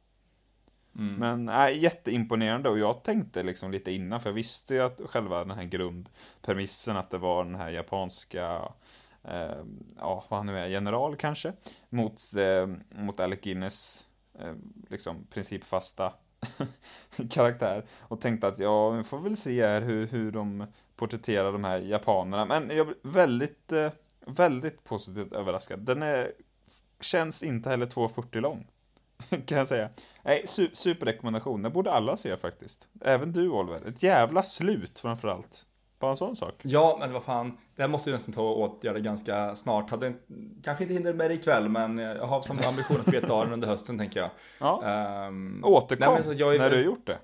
Mm. 0.98 1.14
Men 1.14 1.48
äh, 1.48 1.78
jätteimponerande 1.82 2.68
och 2.68 2.78
jag 2.78 3.02
tänkte 3.02 3.42
liksom 3.42 3.70
lite 3.70 3.92
innan, 3.92 4.20
för 4.20 4.30
jag 4.30 4.34
visste 4.34 4.74
ju 4.74 4.80
att 4.80 5.00
själva 5.06 5.44
den 5.44 5.56
här 5.56 5.64
grundpremissen 5.64 6.96
att 6.96 7.10
det 7.10 7.18
var 7.18 7.44
den 7.44 7.54
här 7.54 7.70
japanska 7.70 8.62
eh, 9.24 9.56
ja, 9.98 10.24
vad 10.28 10.38
han 10.38 10.46
nu 10.46 10.58
är, 10.58 10.66
general 10.66 11.16
kanske, 11.16 11.52
mot, 11.88 12.20
eh, 12.34 12.66
mot 13.02 13.20
Alec 13.20 13.40
Guinness, 13.40 14.06
eh, 14.38 14.54
liksom 14.88 15.26
principfasta 15.30 16.12
karaktär. 17.30 17.84
Och 18.00 18.20
tänkte 18.20 18.46
att 18.46 18.58
ja, 18.58 18.90
vi 18.90 19.02
får 19.02 19.18
väl 19.18 19.36
se 19.36 19.66
här 19.66 19.82
hur, 19.82 20.06
hur 20.06 20.32
de 20.32 20.66
porträtterar 20.96 21.52
de 21.52 21.64
här 21.64 21.78
japanerna. 21.78 22.44
Men 22.44 22.76
jag 22.76 22.86
blev 22.86 22.96
väldigt, 23.02 23.72
eh, 23.72 23.90
väldigt 24.26 24.84
positivt 24.84 25.32
överraskad. 25.32 25.80
Den 25.80 26.02
är, 26.02 26.32
känns 27.00 27.42
inte 27.42 27.68
heller 27.68 27.86
2.40 27.86 28.40
lång. 28.40 28.66
kan 29.46 29.58
jag 29.58 29.68
säga. 29.68 29.88
Nej, 30.22 30.44
su 30.46 30.70
superrekommendation. 30.72 31.62
Den 31.62 31.72
borde 31.72 31.92
alla 31.92 32.16
se 32.16 32.36
faktiskt. 32.36 32.88
Även 33.00 33.32
du 33.32 33.48
Oliver. 33.48 33.88
Ett 33.88 34.02
jävla 34.02 34.42
slut 34.42 35.00
framförallt. 35.00 35.66
Bara 35.98 36.10
en 36.10 36.16
sån 36.16 36.36
sak. 36.36 36.54
Ja, 36.62 36.96
men 37.00 37.12
vad 37.12 37.22
fan. 37.22 37.58
Det 37.76 37.82
här 37.82 37.88
måste 37.88 38.10
ju 38.10 38.16
nästan 38.16 38.34
ta 38.34 38.42
åt 38.42 38.84
göra 38.84 38.94
det 38.94 39.00
ganska 39.00 39.56
snart. 39.56 39.90
Hade 39.90 40.12
kanske 40.62 40.84
inte 40.84 40.94
hinner 40.94 41.12
med 41.14 41.30
det 41.30 41.34
ikväll, 41.34 41.68
men 41.68 41.98
jag 41.98 42.26
har 42.26 42.42
som 42.42 42.58
ambition 42.68 43.00
att 43.00 43.06
beta 43.06 43.32
av 43.32 43.44
den 43.44 43.52
under 43.52 43.68
hösten, 43.68 43.98
tänker 43.98 44.20
jag. 44.20 44.30
Ja. 44.58 44.82
Um, 45.28 45.60
Återkom 45.64 46.14
nej, 46.26 46.36
jag 46.36 46.54
är- 46.54 46.58
när 46.58 46.70
du 46.70 46.76
har 46.76 46.82
gjort 46.82 47.06
det. 47.06 47.18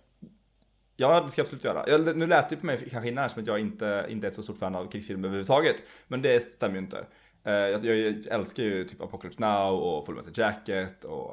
Ja, 0.97 1.21
det 1.21 1.31
ska 1.31 1.41
jag 1.41 1.45
absolut 1.45 1.65
göra. 1.65 1.85
Jag, 1.87 2.17
nu 2.17 2.27
lät 2.27 2.49
det 2.49 2.57
på 2.57 2.67
mig 2.67 2.89
kanske 2.91 3.09
innan 3.09 3.31
som 3.31 3.41
att 3.43 3.47
jag 3.47 3.59
inte, 3.61 4.07
inte 4.09 4.27
är 4.27 4.29
ett 4.29 4.35
så 4.37 4.43
stort 4.43 4.59
fan 4.59 4.75
av 4.75 4.91
krigsfilmer 4.91 5.29
överhuvudtaget. 5.29 5.77
Men 6.09 6.23
det 6.23 6.53
stämmer 6.53 6.75
ju 6.75 6.81
inte. 6.81 7.05
Eh, 7.45 7.53
jag, 7.53 7.85
jag 7.85 8.27
älskar 8.31 8.63
ju 8.63 8.85
typ 8.85 9.01
Apocalypse 9.03 9.41
Now 9.41 9.75
och 9.81 10.07
Full 10.07 10.15
Metal 10.15 10.33
Jacket 10.37 11.05
och 11.05 11.31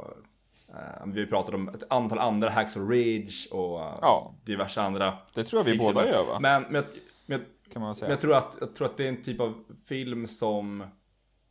eh, 0.70 1.06
vi 1.06 1.12
har 1.12 1.18
ju 1.18 1.28
pratat 1.28 1.56
om 1.56 1.70
ett 1.70 1.84
antal 1.90 2.20
andra, 2.20 2.50
Hacksaw 2.50 2.96
Ridge 2.96 3.50
och 3.52 3.80
Ja. 4.02 4.34
diverse 4.44 4.82
andra 4.82 5.18
Det 5.34 5.44
tror 5.44 5.60
jag 5.66 5.72
vi 5.72 5.78
båda 5.78 6.08
gör 6.08 6.26
va? 6.26 6.38
Men, 6.40 6.66
men, 6.70 6.84
kan 7.74 7.82
man 7.82 7.88
men 7.90 7.96
säga. 7.96 8.10
jag, 8.12 8.22
tror 8.22 8.36
att, 8.36 8.58
jag 8.60 8.76
tror 8.76 8.88
att 8.88 8.98
det 8.98 9.04
är 9.06 9.10
en 9.10 9.22
typ 9.22 9.42
av 9.42 9.54
film 9.86 10.28
som 10.28 10.84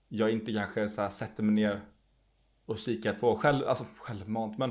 jag 0.08 0.30
inte 0.30 0.52
kanske 0.52 0.88
så 0.88 1.02
här 1.02 1.08
sätter 1.08 1.42
mig 1.42 1.54
ner 1.54 1.80
och 2.66 2.78
kikar 2.78 3.12
på 3.12 3.36
själv, 3.36 3.68
alltså 3.68 3.84
självmant, 3.98 4.58
men 4.58 4.70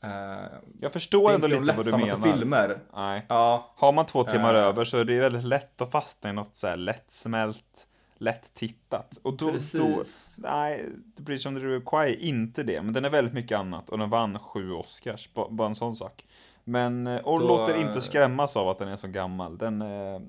eh, 0.00 0.46
Jag 0.80 0.92
förstår 0.92 1.28
det 1.28 1.34
ändå 1.34 1.46
lite 1.46 1.76
vad 1.76 1.86
du 1.86 1.92
menar. 1.92 2.32
filmer. 2.32 2.80
Nej. 2.94 3.26
Ja, 3.28 3.74
Har 3.76 3.92
man 3.92 4.06
två 4.06 4.24
timmar 4.24 4.54
Eh. 4.54 4.60
över 4.60 4.84
så 4.84 4.96
är 4.98 5.04
det 5.04 5.20
väldigt 5.20 5.44
lätt 5.44 5.80
att 5.80 5.90
fastna 5.90 6.30
i 6.30 6.32
något 6.32 6.56
så 6.56 6.66
här 6.66 6.76
lättsmält, 6.76 7.86
lätt 8.18 8.54
tittat. 8.54 9.20
Och 9.24 9.36
då, 9.36 9.46
då, 9.46 9.52
precis. 9.52 10.34
nej, 10.38 10.84
The 11.16 11.22
Bridge 11.22 11.48
on 11.48 11.54
the 11.54 11.60
är 11.96 12.22
inte 12.24 12.62
det, 12.62 12.82
men 12.82 12.92
den 12.92 13.04
är 13.04 13.10
väldigt 13.10 13.34
mycket 13.34 13.58
annat 13.58 13.90
och 13.90 13.98
den 13.98 14.10
vann 14.10 14.38
sju 14.38 14.70
Oscars, 14.72 15.32
ba- 15.34 15.48
bara 15.50 15.68
en 15.68 15.74
sån 15.74 15.94
sak. 15.94 16.24
Men, 16.64 17.06
eh, 17.06 17.20
och 17.20 17.40
Då, 17.40 17.46
låter 17.46 17.74
eh, 17.74 17.80
inte 17.80 18.00
skrämmas 18.00 18.56
av 18.56 18.68
att 18.68 18.78
den 18.78 18.88
är 18.88 18.96
så 18.96 19.08
gammal. 19.08 19.58
Den 19.58 19.82
är 19.82 20.22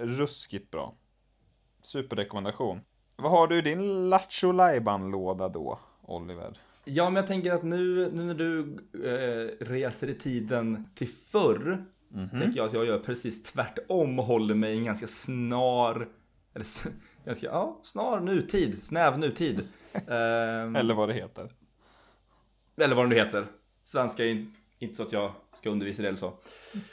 ruskigt 0.00 0.70
bra. 0.70 0.94
Superrekommendation. 1.82 2.80
Vad 3.16 3.30
har 3.30 3.46
du 3.46 3.56
i 3.58 3.60
din 3.60 4.10
Lattjo 4.10 4.52
låda 5.10 5.48
då, 5.48 5.78
Oliver? 6.02 6.58
Ja, 6.84 7.04
men 7.04 7.16
jag 7.16 7.26
tänker 7.26 7.52
att 7.52 7.62
nu, 7.62 8.10
nu 8.12 8.22
när 8.24 8.34
du 8.34 8.60
eh, 9.04 9.66
reser 9.66 10.08
i 10.08 10.14
tiden 10.14 10.88
till 10.94 11.08
förr, 11.08 11.84
så 12.30 12.36
tänker 12.36 12.56
jag 12.56 12.66
att 12.66 12.72
jag 12.72 12.86
gör 12.86 12.98
precis 12.98 13.42
tvärtom 13.42 14.18
och 14.18 14.24
håller 14.24 14.54
mig 14.54 14.74
i 14.74 14.78
en 14.78 14.84
ganska 14.84 15.06
snar, 15.06 16.08
eller 16.54 16.66
ganska, 17.24 17.46
ja, 17.46 17.80
snar 17.82 18.20
nutid, 18.20 18.86
snäv 18.86 19.18
nutid. 19.18 19.68
Ehm, 20.08 20.76
Eller 20.76 20.94
vad 20.94 21.08
det 21.08 21.14
heter. 21.14 21.50
eller 22.76 22.94
vad 22.94 23.04
det 23.04 23.08
nu 23.08 23.14
heter. 23.14 23.46
Svenska 23.84 24.24
är 24.24 24.28
in- 24.28 24.54
inte 24.78 24.94
så 24.94 25.02
att 25.02 25.12
jag 25.12 25.32
ska 25.54 25.70
undervisa 25.70 26.02
det 26.02 26.08
eller 26.08 26.18
så. 26.18 26.30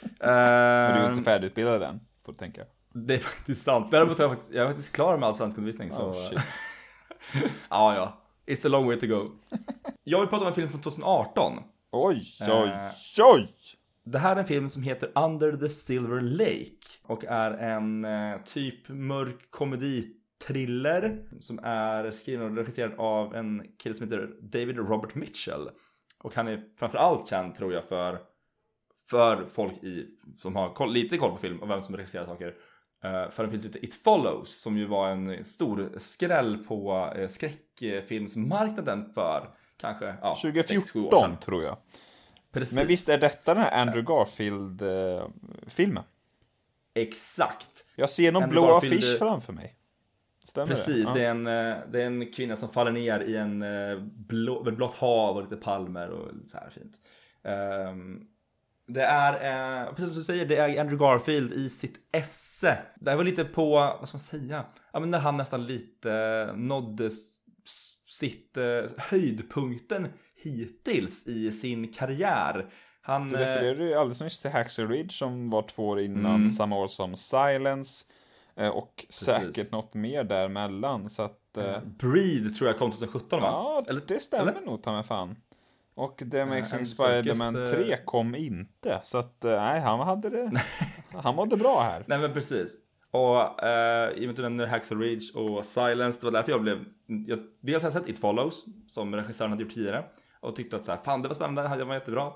du 0.20 0.24
är 0.32 0.98
ju 0.98 1.04
Ehm, 1.04 1.10
inte 1.12 1.24
färdigutbildad 1.24 1.82
än, 1.82 2.00
får 2.24 2.32
du 2.32 2.38
tänka. 2.38 2.64
Det 3.06 3.14
är 3.14 3.18
faktiskt 3.18 3.62
sant. 3.64 3.90
Däremot 3.90 4.18
är 4.18 4.22
jag 4.24 4.30
faktiskt, 4.30 4.54
jag 4.54 4.62
är 4.62 4.66
faktiskt 4.68 4.92
klar 4.92 5.18
med 5.18 5.26
all 5.26 5.34
svenskundervisning. 5.34 5.92
Så, 5.92 6.02
Oh, 6.02 6.28
shit. 6.28 6.40
ja, 7.70 7.94
ja. 7.94 8.22
It's 8.46 8.66
a 8.66 8.68
long 8.68 8.86
way 8.86 8.98
to 9.00 9.06
go. 9.06 9.30
Jag 10.04 10.20
vill 10.20 10.28
prata 10.28 10.42
om 10.42 10.48
en 10.48 10.54
film 10.54 10.68
från 10.70 10.80
2018. 10.80 11.52
Oj, 11.92 12.22
oj, 12.40 12.48
Eh. 12.48 12.90
oj! 13.34 13.54
Det 14.04 14.18
här 14.18 14.36
är 14.36 14.40
en 14.40 14.46
film 14.46 14.68
som 14.68 14.82
heter 14.82 15.10
Under 15.14 15.52
the 15.56 15.68
Silver 15.68 16.20
Lake 16.20 16.86
och 17.02 17.24
är 17.24 17.50
en 17.50 18.04
eh, 18.04 18.40
typ 18.44 18.88
mörk 18.88 19.50
komedi-thriller 19.50 21.22
som 21.40 21.58
är 21.62 22.10
skriven 22.10 22.50
och 22.50 22.56
regisserad 22.56 22.92
av 22.98 23.34
en 23.34 23.62
kille 23.78 23.94
som 23.94 24.06
heter 24.10 24.30
David 24.40 24.76
Robert 24.76 25.14
Mitchell. 25.14 25.70
Och 26.18 26.34
han 26.34 26.48
är 26.48 26.64
framförallt 26.78 27.28
känd 27.28 27.54
tror 27.54 27.72
jag 27.72 27.84
för, 27.84 28.18
för 29.10 29.46
folk 29.52 29.82
i, 29.84 30.06
som 30.38 30.56
har 30.56 30.74
koll, 30.74 30.92
lite 30.92 31.16
koll 31.18 31.30
på 31.30 31.36
film 31.38 31.58
och 31.62 31.70
vem 31.70 31.82
som 31.82 31.96
regisserar 31.96 32.24
saker. 32.26 32.54
Eh, 33.06 33.30
för 33.30 33.44
en 33.44 33.50
film 33.50 33.60
som 33.60 33.68
heter 33.68 33.84
It 33.84 33.94
Follows 33.94 34.60
som 34.60 34.78
ju 34.78 34.86
var 34.86 35.08
en 35.08 35.44
stor 35.44 35.90
skräll 35.98 36.58
på 36.58 37.12
eh, 37.16 37.28
skräckfilmsmarknaden 37.28 39.12
för 39.14 39.50
kanske 39.76 40.14
ja, 40.22 40.36
sex, 40.42 40.42
sju 40.42 40.48
år 40.48 40.62
2014 40.62 41.20
sedan. 41.20 41.36
tror 41.44 41.64
jag. 41.64 41.76
Precis. 42.52 42.76
Men 42.76 42.86
visst 42.86 43.08
är 43.08 43.18
detta 43.18 43.54
den 43.54 43.62
här 43.62 43.80
Andrew 43.80 44.14
Garfield-filmen? 44.14 46.02
Exakt. 46.94 47.84
Jag 47.96 48.10
ser 48.10 48.32
någon 48.32 48.42
Andrew 48.42 48.66
blå 48.66 48.72
Garfield, 48.74 48.94
affisch 48.94 49.14
eh, 49.14 49.18
framför 49.18 49.52
mig. 49.52 49.74
Stämmer 50.44 50.66
Precis, 50.66 51.06
det? 51.08 51.14
det, 51.14 51.24
är 51.24 51.30
en, 51.30 51.46
eh, 51.46 51.76
det 51.92 52.02
är 52.02 52.06
en 52.06 52.32
kvinna 52.32 52.56
som 52.56 52.68
faller 52.68 52.92
ner 52.92 53.20
i 53.20 53.36
en 53.36 53.62
eh, 53.62 53.98
blå, 54.00 54.62
blått 54.62 54.94
hav 54.94 55.36
och 55.36 55.42
lite 55.42 55.56
palmer 55.56 56.10
och 56.10 56.28
så 56.48 56.58
här 56.58 56.70
fint. 56.70 57.00
Ehm, 57.42 58.26
det 58.86 59.02
är, 59.04 59.32
eh, 59.32 59.88
precis 59.90 60.06
som 60.06 60.14
du 60.18 60.24
säger, 60.24 60.46
det 60.46 60.56
är 60.56 60.80
Andrew 60.80 60.96
Garfield 61.06 61.52
i 61.52 61.70
sitt 61.70 61.98
esse. 62.12 62.78
Det 63.00 63.10
här 63.10 63.16
var 63.16 63.24
lite 63.24 63.44
på, 63.44 63.70
vad 64.00 64.08
ska 64.08 64.14
man 64.16 64.20
säga, 64.20 64.64
ja, 64.92 65.00
men 65.00 65.10
när 65.10 65.18
han 65.18 65.36
nästan 65.36 65.66
lite 65.66 66.12
eh, 66.12 66.56
nådde 66.56 67.10
sitt 68.08 68.56
eh, 68.56 68.64
höjdpunkten 68.98 70.08
hittills 70.44 71.26
i 71.26 71.52
sin 71.52 71.92
karriär. 71.92 72.66
Han, 73.00 73.28
Du 73.28 73.34
eh, 73.34 73.40
refererade 73.40 73.84
ju 73.84 73.94
alldeles 73.94 74.20
nyss 74.22 74.38
till 74.38 74.50
Hacksaw 74.50 74.94
Ridge 74.96 75.10
som 75.12 75.50
var 75.50 75.62
två 75.62 75.88
år 75.88 76.00
innan, 76.00 76.34
Mm. 76.34 76.50
samma 76.50 76.76
år 76.78 76.88
som 76.88 77.16
Silence. 77.16 78.04
eh, 78.56 78.68
Och 78.68 79.06
säkert 79.08 79.72
något 79.72 79.94
mer 79.94 80.24
däremellan. 80.24 81.10
Så 81.10 81.22
att... 81.22 81.56
eh, 81.56 81.80
Breed 81.84 82.54
tror 82.54 82.68
jag 82.70 82.78
kom 82.78 82.90
2017 82.90 83.40
va? 83.40 83.46
Ja, 83.48 83.84
Eller- 83.88 84.02
det 84.06 84.20
stämmer 84.20 84.52
eller? 84.52 84.66
nog 84.66 84.82
ta 84.82 84.92
mig 84.92 85.02
fan. 85.04 85.36
Och 85.96 86.22
The 86.30 86.40
Amazing 86.40 86.78
Andy 86.78 86.84
Spider-Man 86.84 87.52
Serkis, 87.52 87.86
3 87.86 87.96
kom 88.04 88.34
inte. 88.34 89.00
Så 89.04 89.18
att, 89.18 89.44
eh, 89.44 89.50
nej, 89.50 89.80
han 89.80 90.00
hade 90.00 90.30
det... 90.30 90.62
han 91.22 91.34
mådde 91.34 91.56
bra 91.56 91.82
här. 91.82 92.04
Nej 92.06 92.18
men 92.18 92.32
precis. 92.32 92.78
Och 93.10 93.62
eh, 93.64 94.10
i 94.10 94.16
och 94.16 94.20
med 94.20 94.30
att 94.30 94.36
du 94.36 94.42
nämner 94.42 94.66
Hacksaw 94.66 95.06
Ridge 95.06 95.38
och 95.38 95.64
Silence, 95.64 96.20
det 96.20 96.26
var 96.26 96.32
därför 96.32 96.52
jag 96.52 96.62
blev... 96.62 96.84
Jag, 97.06 97.38
dels 97.60 97.82
har 97.82 97.90
jag 97.90 97.92
sett 97.92 98.08
It 98.08 98.18
Follows, 98.18 98.64
som 98.86 99.16
regissören 99.16 99.50
hade 99.50 99.62
gjort 99.62 99.74
tidigare. 99.74 100.04
Och 100.40 100.56
tyckte 100.56 100.76
att 100.76 100.84
så 100.84 100.92
här, 100.92 100.98
fan 101.04 101.22
det 101.22 101.28
var 101.28 101.34
spännande, 101.34 101.76
det 101.76 101.84
var 101.84 101.94
jättebra. 101.94 102.32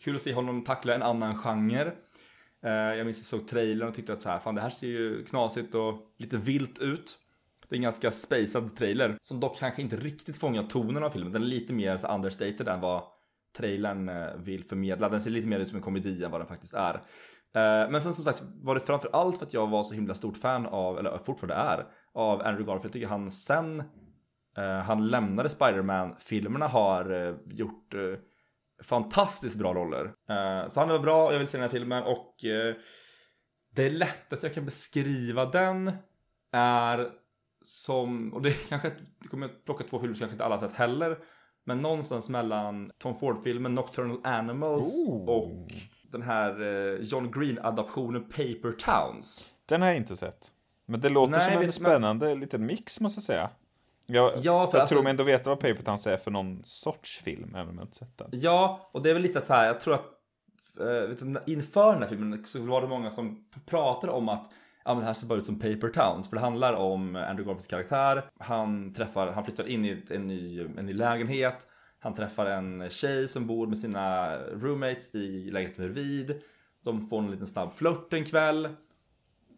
Kul 0.00 0.16
att 0.16 0.22
se 0.22 0.34
honom 0.34 0.64
tackla 0.64 0.94
en 0.94 1.02
annan 1.02 1.36
genre. 1.36 1.92
Eh, 2.64 2.70
jag 2.70 3.04
minns 3.04 3.18
att 3.18 3.32
jag 3.32 3.40
såg 3.40 3.48
trailern 3.48 3.88
och 3.88 3.94
tyckte 3.94 4.12
att 4.12 4.20
så 4.20 4.28
här, 4.28 4.38
fan 4.38 4.54
det 4.54 4.60
här 4.60 4.70
ser 4.70 4.86
ju 4.86 5.24
knasigt 5.24 5.74
och 5.74 5.94
lite 6.18 6.36
vilt 6.36 6.78
ut. 6.78 7.18
Det 7.68 7.74
är 7.74 7.78
en 7.78 7.82
ganska 7.82 8.10
spacad 8.10 8.76
trailer, 8.76 9.18
som 9.20 9.40
dock 9.40 9.58
kanske 9.58 9.82
inte 9.82 9.96
riktigt 9.96 10.36
fångar 10.36 10.62
tonen 10.62 11.02
av 11.02 11.10
filmen. 11.10 11.32
Den 11.32 11.42
är 11.42 11.46
lite 11.46 11.72
mer 11.72 11.96
så 11.96 12.06
understated 12.06 12.68
än 12.68 12.80
vad 12.80 13.02
trailern 13.56 14.08
eh, 14.08 14.34
vill 14.36 14.64
förmedla. 14.64 15.08
Den 15.08 15.22
ser 15.22 15.30
lite 15.30 15.48
mer 15.48 15.58
ut 15.58 15.68
som 15.68 15.76
en 15.76 15.82
komedi 15.82 16.24
än 16.24 16.30
vad 16.30 16.40
den 16.40 16.48
faktiskt 16.48 16.74
är. 16.74 16.94
Eh, 17.54 17.90
men 17.90 18.00
sen 18.00 18.14
som 18.14 18.24
sagt 18.24 18.42
var 18.62 18.74
det 18.74 18.80
framför 18.80 19.10
allt 19.12 19.38
för 19.38 19.46
att 19.46 19.54
jag 19.54 19.66
var 19.66 19.82
så 19.82 19.94
himla 19.94 20.14
stort 20.14 20.36
fan 20.36 20.66
av, 20.66 20.98
eller 20.98 21.18
fortfarande 21.18 21.54
är, 21.54 21.86
av 22.14 22.42
Andrew 22.42 22.64
Garfield. 22.64 22.84
Jag 22.84 22.92
tycker 22.92 23.06
han 23.06 23.30
sen 23.30 23.82
eh, 24.56 24.78
han 24.78 25.06
lämnade 25.08 25.48
Spider-Man-filmerna 25.48 26.66
har 26.68 27.36
gjort 27.46 27.94
fantastiskt 28.82 29.58
bra 29.58 29.74
roller. 29.74 30.12
Så 30.68 30.80
han 30.80 30.88
var 30.88 30.98
bra, 30.98 31.26
och 31.26 31.34
jag 31.34 31.38
vill 31.38 31.48
se 31.48 31.56
den 31.56 31.62
här 31.62 31.68
filmen 31.68 32.02
och 32.02 32.34
det 33.74 33.90
lättaste 33.90 34.46
jag 34.46 34.54
kan 34.54 34.64
beskriva 34.64 35.44
den 35.44 35.92
är 36.52 37.10
som, 37.64 38.34
och 38.34 38.42
det 38.42 38.48
är 38.48 38.52
kanske, 38.68 38.92
det 39.18 39.28
kommer 39.28 39.48
jag 39.48 39.64
plocka 39.64 39.84
två 39.84 39.98
filmer 39.98 40.14
som 40.14 40.18
kanske 40.20 40.34
inte 40.34 40.44
alla 40.44 40.58
sett 40.58 40.72
heller. 40.72 41.18
Men 41.64 41.80
någonstans 41.80 42.28
mellan 42.28 42.90
Tom 42.98 43.18
Ford-filmen 43.18 43.74
Nocturnal 43.74 44.20
Animals 44.24 45.04
Oh. 45.08 45.28
och 45.28 45.68
den 46.12 46.22
här 46.22 46.62
eh, 46.62 47.00
John 47.00 47.30
Green-adaptionen 47.30 48.24
Paper 48.24 48.72
Towns. 48.78 49.50
Den 49.66 49.80
har 49.82 49.88
jag 49.88 49.96
inte 49.96 50.16
sett. 50.16 50.48
Men 50.86 51.00
det 51.00 51.08
låter 51.08 51.30
Nej, 51.32 51.40
som 51.40 51.52
en 51.52 51.58
vet- 51.58 51.66
men- 51.66 51.72
spännande 51.72 52.34
liten 52.34 52.66
mix 52.66 53.00
måste 53.00 53.18
jag 53.18 53.24
säga. 53.24 53.50
Jag, 54.06 54.32
Ja, 54.36 54.40
för 54.40 54.48
jag 54.78 54.80
alltså- 54.82 54.94
tror 54.94 55.02
mig 55.02 55.10
ändå 55.10 55.24
veta 55.24 55.50
vad 55.50 55.60
Paper 55.60 55.82
Towns 55.82 56.06
är 56.06 56.16
för 56.16 56.30
någon 56.30 56.62
sorts 56.64 57.18
film, 57.18 57.54
även 57.54 57.68
om 57.68 57.76
jag 57.78 57.84
inte 57.84 57.96
sett 57.96 58.18
den. 58.18 58.28
Ja, 58.32 58.90
och 58.92 59.02
det 59.02 59.10
är 59.10 59.14
väl 59.14 59.22
lite 59.22 59.38
att 59.38 59.46
så 59.46 59.54
här, 59.54 59.66
jag 59.66 59.80
tror 59.80 59.94
att 59.94 60.06
eh, 60.80 61.28
inför 61.46 61.92
den 61.92 62.02
här 62.02 62.08
filmen 62.08 62.46
så 62.46 62.60
var 62.62 62.80
det 62.80 62.88
många 62.88 63.10
som 63.10 63.44
pratade 63.66 64.12
om 64.12 64.28
att 64.28 64.50
ja, 64.84 64.94
men 64.94 64.98
det 65.00 65.06
här 65.06 65.14
ser 65.14 65.26
bara 65.26 65.38
ut 65.38 65.46
som 65.46 65.58
Paper 65.58 65.88
Towns 65.88 66.28
för 66.28 66.36
det 66.36 66.42
handlar 66.42 66.72
om 66.72 67.16
Andrew 67.16 67.44
Garfields 67.44 67.66
karaktär. 67.66 68.30
Han 68.38 68.92
träffar, 68.92 69.32
han 69.32 69.44
flyttar 69.44 69.66
in 69.68 69.84
i 69.84 70.02
en 70.10 70.26
ny, 70.26 70.60
en 70.78 70.86
ny 70.86 70.92
lägenhet. 70.92 71.66
Han 71.98 72.14
träffar 72.14 72.46
en 72.46 72.90
tjej 72.90 73.28
som 73.28 73.46
bor 73.46 73.66
med 73.66 73.78
sina 73.78 74.36
roommates 74.38 75.14
i 75.14 75.50
lägenheten 75.50 75.84
bredvid. 75.84 76.42
De 76.84 77.08
får 77.08 77.18
en 77.18 77.30
liten 77.30 77.46
snabb 77.46 77.74
flört 77.74 78.12
en 78.12 78.24
kväll. 78.24 78.68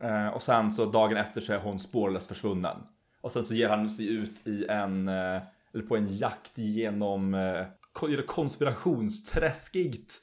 Eh, 0.03 0.29
och 0.29 0.43
sen 0.43 0.73
så 0.73 0.85
dagen 0.85 1.17
efter 1.17 1.41
så 1.41 1.53
är 1.53 1.59
hon 1.59 1.79
spårlöst 1.79 2.27
försvunnen. 2.29 2.77
Och 3.21 3.33
sen 3.33 3.45
så 3.45 3.55
ger 3.55 3.69
han 3.69 3.91
sig 3.91 4.09
ut 4.09 4.47
i 4.47 4.67
en, 4.69 5.09
eh, 5.09 5.43
eller 5.75 5.83
på 5.89 5.97
en 5.97 6.07
jakt 6.09 6.59
genom 6.59 7.35
eh, 7.35 7.67
ko- 7.93 8.23
konspirationsträskigt 8.27 10.21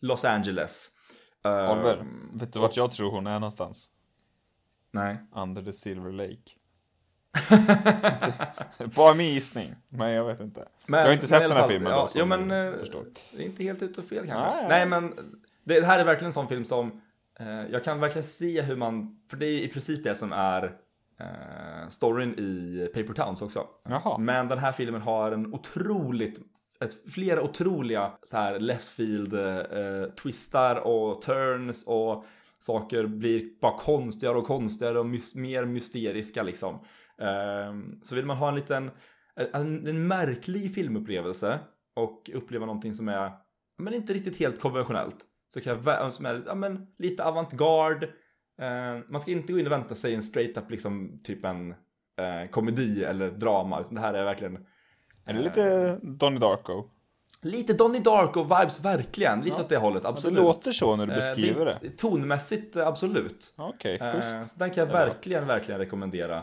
Los 0.00 0.24
Angeles. 0.24 0.88
Oliver, 1.44 2.04
vet 2.32 2.52
du 2.52 2.58
vart 2.60 2.76
jag 2.76 2.92
tror 2.92 3.10
hon 3.10 3.26
är 3.26 3.34
någonstans? 3.34 3.90
Nej. 4.92 5.16
Under 5.36 5.62
the 5.62 5.72
Silver 5.72 6.12
Lake. 6.12 6.52
Bara 8.96 9.14
min 9.14 9.34
gissning, 9.34 9.74
men 9.88 10.10
jag 10.10 10.24
vet 10.24 10.40
inte. 10.40 10.68
Men- 10.86 11.00
jag 11.00 11.06
har 11.06 11.12
inte 11.14 11.26
sett 11.26 11.40
den 11.40 11.50
här 11.50 11.58
fall, 11.58 11.70
filmen 11.70 11.92
ja, 11.92 12.08
då, 12.14 12.20
jo, 12.20 12.26
men, 12.26 12.50
eh. 12.50 12.72
Det 13.32 13.42
är 13.42 13.46
inte 13.46 13.62
helt 13.62 13.82
ute 13.82 14.00
och 14.00 14.06
fel 14.06 14.26
kanske. 14.26 14.56
Nej. 14.56 14.66
Nej, 14.68 14.86
men 14.86 15.14
det, 15.64 15.80
det 15.80 15.86
här 15.86 15.98
är 15.98 16.04
verkligen 16.04 16.26
en 16.26 16.32
sån 16.32 16.48
film 16.48 16.64
som 16.64 17.00
eh, 17.38 17.66
jag 17.70 17.84
kan 17.84 18.00
verkligen 18.00 18.24
se 18.24 18.62
hur 18.62 18.76
man, 18.76 19.20
för 19.30 19.36
det 19.36 19.46
är 19.46 19.58
i 19.60 19.68
princip 19.68 20.04
det 20.04 20.14
som 20.14 20.32
är 20.32 20.64
eh, 21.20 21.88
storyn 21.88 22.34
i 22.38 22.86
Paper 22.94 23.14
Towns 23.14 23.42
också. 23.42 23.66
Jaha. 23.88 24.18
Men 24.18 24.48
den 24.48 24.58
här 24.58 24.72
filmen 24.72 25.02
har 25.02 25.32
en 25.32 25.54
otroligt, 25.54 26.40
ett, 26.80 27.12
flera 27.12 27.42
otroliga 27.42 28.12
så 28.22 28.36
här 28.36 28.58
left 28.60 28.88
field 28.88 29.34
eh, 29.34 30.04
twistar 30.22 30.76
och 30.76 31.22
turns 31.22 31.84
och 31.86 32.24
saker 32.62 33.06
blir 33.06 33.60
bara 33.60 33.78
konstigare 33.78 34.38
och 34.38 34.46
konstigare 34.46 34.98
och 34.98 35.06
mys- 35.06 35.36
mer 35.36 35.64
mysteriska 35.64 36.42
liksom. 36.42 36.74
Eh, 37.20 37.74
så 38.02 38.14
vill 38.14 38.26
man 38.26 38.36
ha 38.36 38.48
en 38.48 38.54
liten, 38.54 38.90
en, 39.52 39.88
en 39.88 40.06
märklig 40.06 40.74
filmupplevelse 40.74 41.58
och 41.96 42.30
uppleva 42.34 42.66
någonting 42.66 42.94
som 42.94 43.08
är, 43.08 43.32
men 43.78 43.94
inte 43.94 44.14
riktigt 44.14 44.38
helt 44.38 44.60
konventionellt. 44.60 45.16
Så 45.54 45.60
kan 45.60 45.82
jag, 45.84 46.12
som 46.12 46.26
är 46.26 46.42
ja, 46.46 46.54
men, 46.54 46.86
lite 46.98 47.24
avantgarde. 47.24 48.06
Eh, 48.60 49.00
man 49.08 49.20
ska 49.20 49.30
inte 49.30 49.52
gå 49.52 49.58
in 49.58 49.66
och 49.66 49.72
vänta 49.72 49.94
sig 49.94 50.14
en 50.14 50.22
straight 50.22 50.56
up 50.56 50.70
liksom 50.70 51.20
typ 51.22 51.44
en 51.44 51.70
eh, 51.70 52.50
komedi 52.50 53.04
eller 53.04 53.30
drama. 53.30 53.80
Utan 53.80 53.94
det 53.94 54.00
här 54.00 54.14
är 54.14 54.24
verkligen 54.24 54.66
Är 55.24 55.34
det 55.34 55.42
lite 55.42 55.96
Donnie 56.02 56.38
Darko? 56.38 56.90
Lite 57.42 57.72
Donnie 57.72 58.00
Darko-vibes 58.00 58.80
verkligen. 58.82 59.40
Lite 59.40 59.60
åt 59.60 59.68
det 59.68 59.76
hållet, 59.76 60.00
Ja, 60.04 60.08
det 60.10 60.14
absolut. 60.14 60.36
låter 60.38 60.72
så 60.72 60.96
när 60.96 61.06
du 61.06 61.12
Eh, 61.12 61.16
beskriver 61.18 61.64
det. 61.64 61.90
Tonmässigt, 61.96 62.76
eh, 62.76 62.86
absolut. 62.86 63.52
Okej, 63.56 63.98
Eh, 64.00 64.12
schysst. 64.12 64.50
så 64.52 64.58
den 64.58 64.70
kan 64.70 64.80
jag 64.80 64.88
Det 64.88 64.92
verkligen, 64.92 65.46
verkligen 65.46 65.78
rekommendera. 65.80 66.36
Eh, 66.36 66.42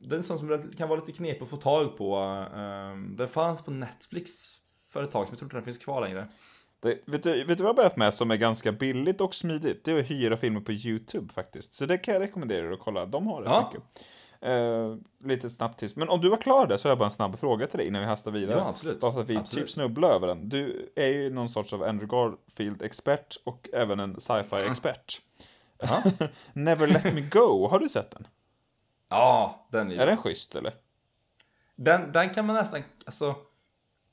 den 0.00 0.10
är 0.12 0.14
en 0.16 0.22
sån 0.22 0.38
som 0.38 0.62
kan 0.76 0.88
vara 0.88 1.00
lite 1.00 1.12
knepig 1.12 1.42
att 1.42 1.48
få 1.50 1.56
tag 1.56 1.96
på. 1.96 2.16
Eh, 2.54 3.16
den 3.16 3.28
fanns 3.28 3.62
på 3.64 3.70
Netflix 3.70 4.32
för 4.92 5.02
ett 5.02 5.10
tag 5.10 5.26
som 5.26 5.32
jag 5.32 5.38
tror 5.38 5.46
inte 5.46 5.56
den 5.56 5.64
finns 5.64 5.78
kvar 5.78 6.00
längre. 6.00 6.28
Det, 6.82 6.98
vet, 7.06 7.22
du, 7.22 7.44
vet 7.44 7.46
du 7.46 7.54
vad 7.54 7.60
jag 7.60 7.66
har 7.66 7.74
börjat 7.74 7.96
med 7.96 8.14
som 8.14 8.30
är 8.30 8.36
ganska 8.36 8.72
billigt 8.72 9.20
och 9.20 9.34
smidigt? 9.34 9.84
Det 9.84 9.90
är 9.92 9.98
att 10.00 10.10
hyra 10.10 10.36
filmer 10.36 10.60
på 10.60 10.72
YouTube 10.72 11.32
faktiskt. 11.32 11.72
Så 11.72 11.86
det 11.86 11.98
kan 11.98 12.14
jag 12.14 12.20
rekommendera 12.20 12.66
er 12.66 12.72
att 12.72 12.80
kolla. 12.80 13.06
De 13.06 13.26
har 13.26 13.42
det 13.42 13.48
Ja. 13.48 13.70
mycket. 13.72 14.04
Eh, 14.40 14.96
lite 15.24 15.50
snabbt 15.50 15.78
tills. 15.78 15.96
Men 15.96 16.08
om 16.08 16.20
du 16.20 16.28
var 16.28 16.36
klar 16.36 16.66
där 16.66 16.76
så 16.76 16.88
har 16.88 16.90
jag 16.90 16.98
bara 16.98 17.04
en 17.04 17.10
snabb 17.10 17.38
fråga 17.38 17.66
till 17.66 17.78
dig 17.78 17.86
innan 17.86 18.00
vi 18.00 18.06
hastar 18.06 18.30
vidare. 18.30 18.58
Ja, 18.58 18.68
absolut. 18.68 19.00
Bara 19.00 19.12
för 19.12 19.20
att 19.20 19.28
vi 19.28 19.36
Absolut. 19.36 19.64
typ 19.64 19.70
snubblar 19.70 20.10
över 20.10 20.26
den. 20.26 20.48
Du 20.48 20.92
är 20.96 21.08
ju 21.08 21.30
någon 21.30 21.48
sorts 21.48 21.72
av 21.72 21.82
Andrew 21.82 22.16
Garfield-expert 22.16 23.36
och 23.44 23.68
även 23.72 24.00
en 24.00 24.20
sci-fi-expert. 24.20 25.20
Never 26.52 26.86
Let 26.86 27.04
Me 27.04 27.20
Go, 27.20 27.68
har 27.68 27.78
du 27.78 27.88
sett 27.88 28.10
den? 28.10 28.26
Ja, 29.08 29.66
den 29.72 29.92
är 29.92 29.96
Är 29.96 30.06
den 30.06 30.16
schysst 30.16 30.54
eller? 30.54 30.74
Den, 31.76 32.12
den 32.12 32.30
kan 32.30 32.46
man 32.46 32.56
nästan, 32.56 32.82
alltså 33.06 33.28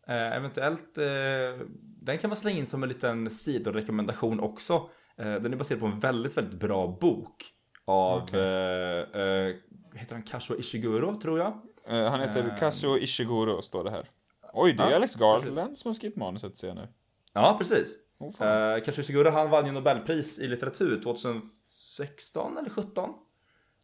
eh, 0.07 0.35
eventuellt, 0.35 0.97
eh, 0.97 1.65
den 2.01 2.17
kan 2.17 2.29
man 2.29 2.37
slänga 2.37 2.57
in 2.57 2.65
som 2.65 2.83
en 2.83 2.89
liten 2.89 3.29
sidorekommendation 3.29 4.39
också. 4.39 4.89
Eh, 5.17 5.33
den 5.33 5.53
är 5.53 5.57
baserad 5.57 5.79
på 5.79 5.85
en 5.85 5.99
väldigt, 5.99 6.37
väldigt 6.37 6.59
bra 6.59 6.87
bok 7.01 7.45
av, 7.85 8.21
Okej. 8.23 8.39
eh, 8.39 9.21
eh, 9.21 9.55
heter 9.95 10.13
han 10.13 10.23
Kazuo 10.23 10.55
Ishiguro 10.59 11.15
tror 11.15 11.39
jag? 11.39 11.53
Eh, 11.87 12.09
han 12.11 12.19
heter 12.19 12.43
Ehm. 12.43 12.57
Kazuo 12.59 12.97
Ishiguro, 12.97 13.61
står 13.61 13.83
det 13.83 13.91
här. 13.91 14.09
Oj, 14.53 14.73
det 14.73 14.83
är 14.83 14.89
Ja, 14.89 14.95
Alex 14.95 15.15
Garland 15.15 15.77
som 15.77 15.87
har 15.89 15.93
skrivit 15.93 16.15
manuset 16.15 16.57
ser 16.57 16.67
jag 16.67 16.75
nu. 16.75 16.87
Ja, 17.33 17.55
precis. 17.57 17.95
Oh. 18.17 18.47
Eh, 18.47 18.83
Kazuo 18.83 19.01
Ishiguro 19.01 19.29
han 19.29 19.49
vann 19.49 19.65
ju 19.65 19.71
Nobelpris 19.71 20.39
i 20.39 20.47
litteratur 20.47 21.01
2016 21.03 22.57
eller 22.57 22.69
17. 22.69 23.09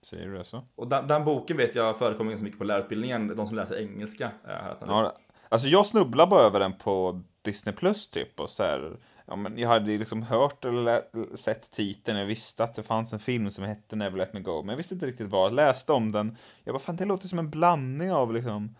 Säger 0.03 0.27
du 0.27 0.37
det 0.37 0.43
så? 0.43 0.63
Och 0.75 0.87
den, 0.87 1.07
den 1.07 1.25
boken 1.25 1.57
vet 1.57 1.75
jag 1.75 1.97
förekommer 1.97 2.29
ganska 2.31 2.43
mycket 2.43 2.59
på 2.59 2.63
lärarutbildningen, 2.65 3.35
de 3.35 3.47
som 3.47 3.55
läser 3.55 3.75
engelska. 3.81 4.25
Eh, 4.47 4.49
här. 4.49 4.75
Ja, 4.87 5.17
alltså 5.49 5.67
jag 5.67 5.85
snubblar 5.85 6.27
bara 6.27 6.41
över 6.41 6.59
den 6.59 6.73
på 6.77 7.21
Disney 7.41 7.75
Plus 7.75 8.09
typ 8.09 8.39
och 8.39 8.49
så 8.49 8.63
här, 8.63 8.97
ja, 9.31 9.35
men 9.35 9.57
jag 9.57 9.69
hade 9.69 9.97
liksom 9.97 10.23
hört 10.23 10.65
eller 10.65 11.01
sett 11.35 11.71
titeln, 11.71 12.17
jag 12.17 12.25
visste 12.25 12.63
att 12.63 12.75
det 12.75 12.83
fanns 12.83 13.13
en 13.13 13.19
film 13.19 13.51
som 13.51 13.63
hette 13.63 13.95
Never 13.95 14.17
Let 14.17 14.33
Me 14.33 14.39
Go, 14.39 14.61
men 14.61 14.69
jag 14.69 14.77
visste 14.77 14.93
inte 14.93 15.05
riktigt 15.05 15.29
vad, 15.29 15.45
jag 15.45 15.55
läste 15.55 15.93
om 15.93 16.11
den, 16.11 16.37
jag 16.63 16.73
bara 16.73 16.79
fan 16.79 16.95
det 16.95 17.05
låter 17.05 17.27
som 17.27 17.39
en 17.39 17.49
blandning 17.49 18.11
av 18.11 18.33
liksom 18.33 18.75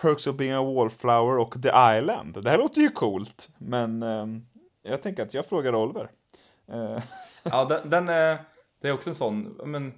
Perks 0.00 0.26
of 0.26 0.36
being 0.36 0.52
a 0.52 0.62
wallflower 0.62 1.38
och 1.38 1.62
The 1.62 1.68
Island. 1.68 2.42
Det 2.42 2.50
här 2.50 2.58
låter 2.58 2.80
ju 2.80 2.88
coolt, 2.88 3.48
men 3.58 4.02
ehm, 4.02 4.46
jag 4.82 5.02
tänker 5.02 5.22
att 5.22 5.34
jag 5.34 5.46
frågar 5.46 5.74
Oliver. 5.74 6.10
Eh, 6.72 7.02
Ja, 7.42 7.64
den, 7.68 7.90
den 7.90 8.08
är, 8.08 8.38
det 8.80 8.88
är 8.88 8.92
också 8.92 9.10
en 9.10 9.14
sån, 9.14 9.60
men 9.64 9.92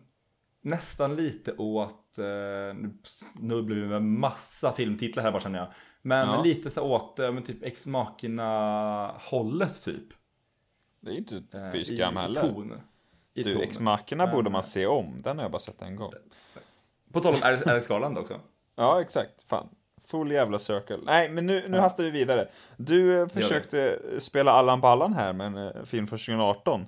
nästan 0.63 1.15
lite 1.15 1.53
åt, 1.53 2.19
eh, 2.19 2.75
nu 2.75 2.99
snubblar 3.03 3.77
vi 3.77 3.87
med 3.87 4.03
massa 4.03 4.73
filmtitlar 4.73 5.23
här 5.23 5.33
bara 5.33 5.43
känner 5.43 5.59
jag. 5.59 5.69
Men 6.03 6.29
Ja. 6.29 6.43
lite 6.43 6.71
så 6.71 6.83
åt, 6.83 7.19
eh, 7.19 7.33
men 7.33 7.43
typ 7.43 7.63
ex 7.63 7.87
machina 7.87 9.15
hållet 9.21 9.83
typ. 9.83 10.07
det 11.01 11.11
är 11.11 11.15
inte 11.15 11.43
Eh, 11.59 11.73
fy 11.73 11.79
i, 11.79 11.85
skam 11.85 12.17
i 12.17 12.21
heller. 12.21 12.41
ton. 12.41 12.81
I 13.35 13.43
Du, 13.43 13.53
ton. 13.53 13.63
Ex 13.63 13.81
Machina 13.81 14.27
Men, 14.27 14.35
borde 14.35 14.51
man 14.51 14.59
eh, 14.59 14.63
se 14.65 14.87
om, 14.87 15.23
den 15.23 15.37
har 15.39 15.45
jag 15.45 15.51
bara 15.53 15.59
sett 15.59 15.83
en 15.83 15.97
gång. 15.97 16.13
På 17.13 17.21
tal 17.21 17.35
om 17.35 17.41
Alex 17.67 17.89
Garland 17.89 18.19
också. 18.19 18.41
Ja, 18.77 19.01
exakt. 19.01 19.43
Fan. 19.49 19.69
Full 20.07 20.31
jävla 20.33 20.59
circle. 20.59 20.99
Nej, 21.03 21.29
men 21.29 21.47
nu, 21.47 21.65
nu 21.69 21.79
hastar 21.79 22.05
vi 22.05 22.11
vidare. 22.11 22.49
Du 22.77 23.21
eh, 23.23 23.29
försökte 23.29 23.99
spela 24.21 24.53
Allan 24.53 24.81
Ballan 24.81 25.13
här 25.13 25.33
med 25.33 25.47
en 25.47 25.57
eh, 25.57 25.85
film 25.85 26.07
från 26.07 26.19
2018. 26.19 26.87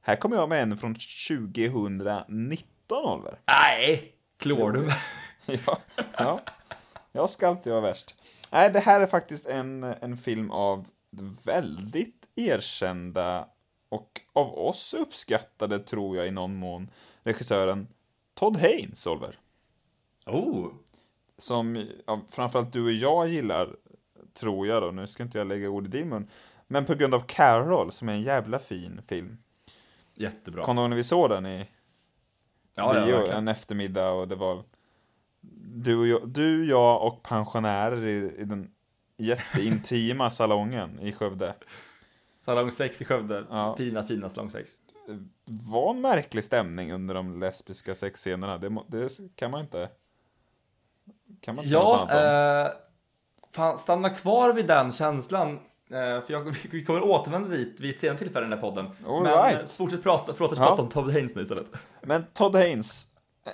Här 0.00 0.16
kommer 0.16 0.36
jag 0.36 0.48
med 0.48 0.62
en 0.62 0.78
från 0.78 0.94
2019, 0.94 3.04
Oliver. 3.04 3.38
Nej! 3.46 4.12
Klår 4.38 4.72
du 4.72 4.90
ja, 5.66 5.78
ja. 6.18 6.40
Jag 7.12 7.30
ska 7.30 7.48
alltid 7.48 7.72
vara 7.72 7.82
värst. 7.82 8.14
Nej, 8.54 8.70
det 8.70 8.80
här 8.80 9.00
är 9.00 9.06
faktiskt 9.06 9.46
en, 9.46 9.82
en 9.84 10.16
film 10.16 10.50
av 10.50 10.86
väldigt 11.44 12.28
erkända 12.36 13.48
och 13.88 14.20
av 14.32 14.58
oss 14.58 14.94
uppskattade, 14.94 15.78
tror 15.78 16.16
jag 16.16 16.26
i 16.26 16.30
någon 16.30 16.54
mån, 16.54 16.90
regissören 17.22 17.86
Todd 18.34 18.56
Haynes, 18.56 19.06
Oliver. 19.06 19.38
Oh! 20.26 20.72
som 21.38 21.86
ja, 22.06 22.20
framförallt 22.30 22.72
du 22.72 22.84
och 22.84 22.92
jag 22.92 23.28
gillar, 23.28 23.76
tror 24.34 24.66
jag 24.66 24.82
då, 24.82 24.90
nu 24.90 25.06
ska 25.06 25.22
inte 25.22 25.38
jag 25.38 25.46
lägga 25.46 25.68
ord 25.68 25.86
i 25.86 25.88
din 25.88 26.08
mun, 26.08 26.28
men 26.66 26.84
på 26.84 26.94
grund 26.94 27.14
av 27.14 27.20
Carol, 27.20 27.92
som 27.92 28.08
är 28.08 28.12
en 28.12 28.22
jävla 28.22 28.58
fin 28.58 29.00
film. 29.06 29.38
Jättebra. 30.14 30.64
Kommer 30.64 30.82
du 30.82 30.84
ihåg 30.84 30.90
när 30.90 30.96
vi 30.96 31.04
såg 31.04 31.30
den 31.30 31.46
i 31.46 31.68
ja, 32.74 32.96
ja, 32.96 33.06
bio 33.06 33.16
verkligen. 33.16 33.38
en 33.38 33.48
eftermiddag 33.48 34.10
och 34.10 34.28
det 34.28 34.36
var 34.36 34.62
du, 35.74 35.96
och 35.96 36.06
jag, 36.06 36.28
du 36.28 36.64
jag 36.66 37.02
och 37.06 37.22
pensionärer 37.22 38.04
i, 38.06 38.34
i 38.38 38.44
den 38.44 38.70
jätteintima 39.16 40.30
salongen 40.30 41.00
i 41.00 41.12
Skövde. 41.12 41.54
Salong 42.40 42.70
6 42.70 43.00
i 43.00 43.04
Skövde. 43.04 43.44
Ja. 43.50 43.74
Fina, 43.78 44.02
fina 44.06 44.28
salong 44.28 44.50
6. 44.50 44.68
var 45.44 45.90
en 45.94 46.00
märklig 46.00 46.44
stämning 46.44 46.92
under 46.92 47.14
de 47.14 47.40
lesbiska 47.40 47.94
sexscenerna. 47.94 48.58
Det, 48.58 48.68
det 48.88 49.08
kan 49.36 49.50
man 49.50 49.60
inte... 49.60 49.88
Kan 51.40 51.54
man 51.56 51.64
inte 51.64 51.68
säga 51.70 51.80
Ja, 51.82 52.62
om. 52.64 52.66
eh, 52.66 52.72
fan, 53.52 53.78
stanna 53.78 54.10
kvar 54.10 54.52
vid 54.52 54.66
den 54.66 54.92
känslan. 54.92 55.50
Eh, 55.90 56.20
för 56.24 56.24
jag, 56.28 56.56
vi 56.70 56.84
kommer 56.84 57.04
återvända 57.04 57.48
dit 57.48 57.80
vid 57.80 57.90
ett 57.94 58.00
senare 58.00 58.18
tillfälle 58.18 58.46
i 58.46 58.48
den 58.50 58.58
här 58.58 58.68
podden. 58.70 58.86
All 59.06 59.22
Men 59.22 59.32
right. 59.44 59.60
eh, 59.60 59.66
fortsätt 59.66 60.02
prata, 60.02 60.34
förlåt 60.34 60.52
att 60.52 60.58
Ja. 60.58 60.66
prata 60.66 60.82
om 60.82 60.88
Todd 60.88 61.12
Haynes 61.12 61.34
nu 61.34 61.42
istället. 61.42 61.66
Men 62.02 62.24
Todd 62.32 62.54
Haynes 62.56 63.06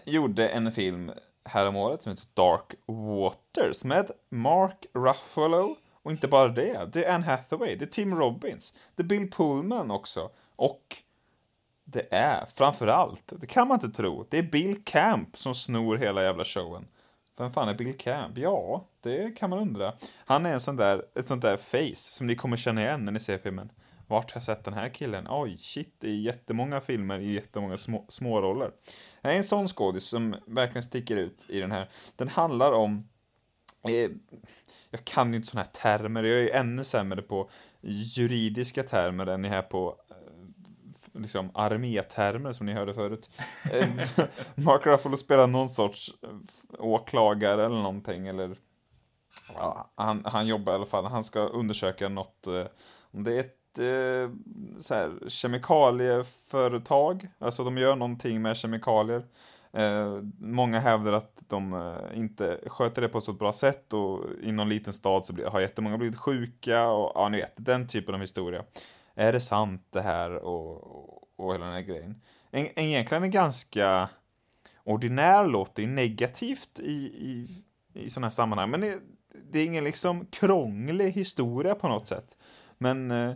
gjorde 0.04 0.48
en 0.48 0.72
film 0.72 1.10
häromåret 1.50 2.02
som 2.02 2.10
heter 2.10 2.26
Dark 2.34 2.74
Waters 2.86 3.84
med 3.84 4.10
Mark 4.28 4.86
Ruffalo 4.94 5.76
och 6.02 6.10
inte 6.10 6.28
bara 6.28 6.48
det, 6.48 6.88
det 6.92 7.04
är 7.04 7.14
Anne 7.14 7.26
Hathaway, 7.26 7.76
det 7.76 7.84
är 7.84 7.90
Tim 7.90 8.14
Robbins, 8.14 8.74
det 8.94 9.02
är 9.02 9.06
Bill 9.06 9.30
Pullman 9.30 9.90
också 9.90 10.30
och 10.56 10.96
det 11.84 12.06
är 12.10 12.46
framförallt, 12.54 13.32
det 13.40 13.46
kan 13.46 13.68
man 13.68 13.74
inte 13.74 13.88
tro, 13.88 14.26
det 14.30 14.38
är 14.38 14.42
Bill 14.42 14.84
Camp 14.84 15.38
som 15.38 15.54
snor 15.54 15.96
hela 15.96 16.22
jävla 16.22 16.44
showen. 16.44 16.86
Vem 17.38 17.52
fan 17.52 17.68
är 17.68 17.74
Bill 17.74 17.98
Camp? 17.98 18.38
Ja, 18.38 18.84
det 19.00 19.36
kan 19.36 19.50
man 19.50 19.58
undra. 19.58 19.92
Han 20.16 20.46
är 20.46 20.52
en 20.52 20.60
sån 20.60 20.76
där, 20.76 21.04
ett 21.14 21.26
sånt 21.26 21.42
där 21.42 21.56
face 21.56 21.96
som 21.96 22.26
ni 22.26 22.34
kommer 22.34 22.56
känna 22.56 22.82
igen 22.82 23.04
när 23.04 23.12
ni 23.12 23.20
ser 23.20 23.38
filmen. 23.38 23.70
Vart 24.10 24.32
har 24.32 24.36
jag 24.38 24.42
sett 24.42 24.64
den 24.64 24.74
här 24.74 24.88
killen? 24.88 25.26
Oj, 25.30 25.58
shit, 25.58 25.96
det 25.98 26.08
är 26.08 26.14
jättemånga 26.14 26.80
filmer 26.80 27.18
i 27.18 27.32
jättemånga 27.32 27.76
små, 27.76 28.06
små 28.08 28.40
roller. 28.40 28.70
Det 29.22 29.28
är 29.28 29.36
en 29.36 29.44
sån 29.44 29.68
skådis 29.68 30.04
som 30.04 30.36
verkligen 30.46 30.82
sticker 30.82 31.16
ut 31.16 31.44
i 31.48 31.60
den 31.60 31.72
här. 31.72 31.88
Den 32.16 32.28
handlar 32.28 32.72
om 32.72 33.08
eh, 33.88 34.10
jag 34.90 35.04
kan 35.04 35.30
ju 35.30 35.36
inte 35.36 35.48
såna 35.48 35.62
här 35.62 35.70
termer, 35.70 36.24
jag 36.24 36.38
är 36.38 36.42
ju 36.42 36.50
ännu 36.50 36.84
sämre 36.84 37.22
på 37.22 37.50
juridiska 37.80 38.82
termer 38.82 39.26
än 39.26 39.42
ni 39.42 39.48
här 39.48 39.62
på 39.62 39.96
eh, 40.10 41.20
liksom 41.20 41.50
armétermer 41.54 42.52
som 42.52 42.66
ni 42.66 42.72
hörde 42.72 42.94
förut. 42.94 43.30
Eh, 43.72 43.88
Mark 44.54 44.86
Ruffalo 44.86 45.16
spelar 45.16 45.46
någon 45.46 45.68
sorts 45.68 46.10
eh, 46.22 46.28
åklagare 46.78 47.66
eller 47.66 47.82
någonting, 47.82 48.26
eller 48.26 48.56
ja, 49.54 49.92
han, 49.94 50.24
han 50.24 50.46
jobbar 50.46 50.72
i 50.72 50.76
alla 50.76 50.86
fall, 50.86 51.04
han 51.04 51.24
ska 51.24 51.40
undersöka 51.40 52.08
något, 52.08 52.46
eh, 52.46 52.66
om 53.10 53.24
det 53.24 53.34
är 53.34 53.40
ett 53.40 53.59
eh, 53.78 54.30
så 54.78 54.94
här, 54.94 55.28
kemikalieföretag, 55.28 57.28
alltså 57.38 57.64
de 57.64 57.78
gör 57.78 57.96
någonting 57.96 58.42
med 58.42 58.56
kemikalier. 58.56 59.24
Eh, 59.72 60.22
många 60.38 60.80
hävdar 60.80 61.12
att 61.12 61.42
de 61.48 61.72
eh, 61.72 62.18
inte 62.18 62.60
sköter 62.66 63.02
det 63.02 63.08
på 63.08 63.20
så 63.20 63.32
bra 63.32 63.52
sätt 63.52 63.92
och 63.92 64.24
i 64.42 64.52
någon 64.52 64.68
liten 64.68 64.92
stad 64.92 65.26
så 65.26 65.32
blir, 65.32 65.46
har 65.46 65.60
jättemånga 65.60 65.98
blivit 65.98 66.18
sjuka 66.18 66.88
och 66.88 67.12
ja, 67.14 67.28
ni 67.28 67.38
vet, 67.38 67.52
den 67.56 67.88
typen 67.88 68.14
av 68.14 68.20
historia. 68.20 68.64
Är 69.14 69.32
det 69.32 69.40
sant 69.40 69.86
det 69.90 70.00
här 70.00 70.34
och, 70.34 70.76
och, 70.76 71.28
och 71.36 71.54
hela 71.54 71.64
den 71.64 71.74
här 71.74 71.80
grejen? 71.80 72.22
En, 72.50 72.78
egentligen 72.78 73.22
en 73.22 73.30
ganska 73.30 74.08
ordinär 74.84 75.46
låt, 75.46 75.74
det 75.74 75.82
är 75.82 75.86
negativt 75.86 76.78
i, 76.78 76.96
i, 77.04 77.64
i 77.94 78.10
sådana 78.10 78.26
här 78.26 78.32
sammanhang, 78.32 78.70
men 78.70 78.80
det, 78.80 78.98
det 79.52 79.58
är 79.58 79.66
ingen 79.66 79.84
liksom 79.84 80.26
krånglig 80.26 81.12
historia 81.12 81.74
på 81.74 81.88
något 81.88 82.08
sätt. 82.08 82.36
Men 82.78 83.10
eh, 83.10 83.32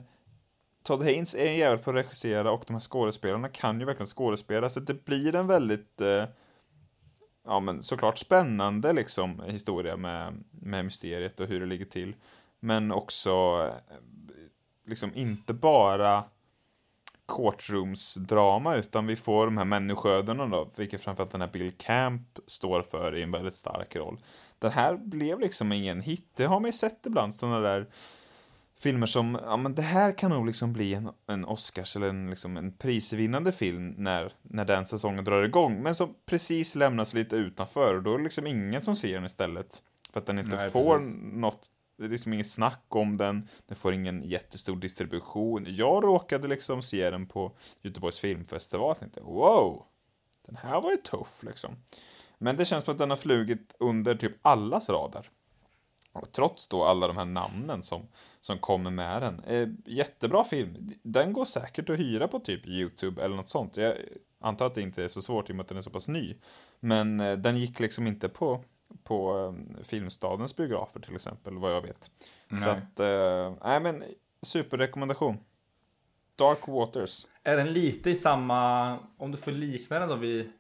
Todd 0.84 1.02
Haynes 1.02 1.34
är 1.34 1.46
en 1.46 1.56
jävel 1.56 1.78
på 1.78 1.90
att 1.90 1.96
regissera 1.96 2.50
och 2.50 2.64
de 2.66 2.72
här 2.72 2.80
skådespelarna 2.80 3.48
kan 3.48 3.80
ju 3.80 3.86
verkligen 3.86 4.06
skådespela, 4.06 4.70
så 4.70 4.80
det 4.80 5.04
blir 5.04 5.34
en 5.34 5.46
väldigt, 5.46 6.00
eh, 6.00 6.24
ja 7.44 7.60
men 7.60 7.82
såklart 7.82 8.18
spännande 8.18 8.92
liksom 8.92 9.42
historia 9.46 9.96
med, 9.96 10.44
med 10.50 10.84
mysteriet 10.84 11.40
och 11.40 11.46
hur 11.46 11.60
det 11.60 11.66
ligger 11.66 11.84
till. 11.84 12.16
Men 12.60 12.92
också 12.92 13.30
eh, 13.90 13.96
liksom 14.86 15.10
inte 15.14 15.54
bara 15.54 16.24
courtroomsdrama 17.28 18.76
utan 18.76 19.06
vi 19.06 19.16
får 19.16 19.44
de 19.44 19.56
här 19.56 19.64
människoödena 19.64 20.46
då, 20.46 20.70
vilket 20.76 21.00
framförallt 21.00 21.32
den 21.32 21.40
här 21.40 21.52
Bill 21.52 21.72
Camp 21.76 22.38
står 22.46 22.82
för 22.82 23.16
i 23.16 23.22
en 23.22 23.30
väldigt 23.30 23.54
stark 23.54 23.96
roll. 23.96 24.20
Den 24.58 24.72
här 24.72 24.96
blev 24.96 25.40
liksom 25.40 25.72
ingen 25.72 26.00
hit, 26.00 26.28
det 26.36 26.44
har 26.44 26.60
man 26.60 26.68
ju 26.68 26.72
sett 26.72 27.06
ibland, 27.06 27.34
sådana 27.34 27.60
där 27.60 27.86
filmer 28.84 29.06
som, 29.06 29.38
ja 29.42 29.56
men 29.56 29.74
det 29.74 29.82
här 29.82 30.12
kan 30.18 30.30
nog 30.30 30.46
liksom 30.46 30.72
bli 30.72 30.94
en, 30.94 31.10
en 31.26 31.44
Oscars 31.44 31.96
eller 31.96 32.08
en, 32.08 32.30
liksom 32.30 32.56
en 32.56 32.72
prisvinnande 32.72 33.52
film 33.52 33.94
när, 33.98 34.32
när 34.42 34.64
den 34.64 34.86
säsongen 34.86 35.24
drar 35.24 35.42
igång, 35.42 35.82
men 35.82 35.94
som 35.94 36.14
precis 36.26 36.74
lämnas 36.74 37.14
lite 37.14 37.36
utanför 37.36 37.94
och 37.94 38.02
då 38.02 38.14
är 38.14 38.18
det 38.18 38.24
liksom 38.24 38.46
ingen 38.46 38.82
som 38.82 38.96
ser 38.96 39.14
den 39.14 39.24
istället. 39.24 39.82
För 40.12 40.20
att 40.20 40.26
den 40.26 40.38
inte 40.38 40.56
Nej, 40.56 40.70
får 40.70 40.98
precis. 40.98 41.16
något, 41.16 41.70
det 41.98 42.04
är 42.04 42.08
liksom 42.08 42.32
inget 42.32 42.50
snack 42.50 42.84
om 42.88 43.16
den, 43.16 43.48
den 43.66 43.76
får 43.76 43.94
ingen 43.94 44.22
jättestor 44.22 44.76
distribution. 44.76 45.66
Jag 45.68 46.04
råkade 46.04 46.48
liksom 46.48 46.82
se 46.82 47.10
den 47.10 47.26
på 47.26 47.52
Göteborgs 47.82 48.18
filmfestival 48.18 48.90
och 48.90 48.98
tänkte 48.98 49.20
wow, 49.20 49.84
den 50.46 50.56
här 50.56 50.80
var 50.80 50.90
ju 50.90 50.96
tuff 50.96 51.42
liksom. 51.42 51.76
Men 52.38 52.56
det 52.56 52.64
känns 52.64 52.84
som 52.84 52.92
att 52.92 52.98
den 52.98 53.10
har 53.10 53.16
flugit 53.16 53.74
under 53.78 54.14
typ 54.14 54.32
allas 54.42 54.88
radar. 54.88 55.30
Och 56.12 56.32
trots 56.32 56.68
då 56.68 56.84
alla 56.84 57.06
de 57.06 57.16
här 57.16 57.24
namnen 57.24 57.82
som, 57.82 58.08
som 58.44 58.58
kommer 58.58 58.90
med 58.90 59.22
den. 59.22 59.40
Eh, 59.44 59.68
jättebra 59.84 60.44
film. 60.44 60.90
Den 61.02 61.32
går 61.32 61.44
säkert 61.44 61.90
att 61.90 61.98
hyra 61.98 62.28
på 62.28 62.38
typ 62.38 62.66
YouTube 62.66 63.22
eller 63.24 63.36
något 63.36 63.48
sånt. 63.48 63.76
Jag 63.76 63.94
antar 64.40 64.66
att 64.66 64.74
det 64.74 64.82
inte 64.82 65.04
är 65.04 65.08
så 65.08 65.22
svårt 65.22 65.50
i 65.50 65.52
och 65.52 65.56
med 65.56 65.62
att 65.62 65.68
den 65.68 65.78
är 65.78 65.82
så 65.82 65.90
pass 65.90 66.08
ny. 66.08 66.34
Men 66.80 67.20
eh, 67.20 67.36
den 67.38 67.56
gick 67.56 67.80
liksom 67.80 68.06
inte 68.06 68.28
på, 68.28 68.64
på 69.04 69.38
eh, 69.78 69.84
Filmstadens 69.84 70.56
biografer 70.56 71.00
till 71.00 71.14
exempel, 71.14 71.58
vad 71.58 71.74
jag 71.74 71.82
vet. 71.82 72.04
Så 72.48 72.56
Nej. 72.56 72.68
att, 72.68 73.00
eh, 73.00 73.54
nej 73.68 73.80
men 73.80 74.04
superrekommendation. 74.42 75.38
Dark 76.36 76.68
Waters. 76.68 77.26
Är 77.42 77.56
den 77.56 77.72
lite 77.72 78.10
i 78.10 78.14
samma, 78.14 78.98
om 79.16 79.30
du 79.30 79.36
får 79.36 79.52
likna 79.52 79.98
den 79.98 80.08
då 80.08 80.16
vid, 80.16 80.52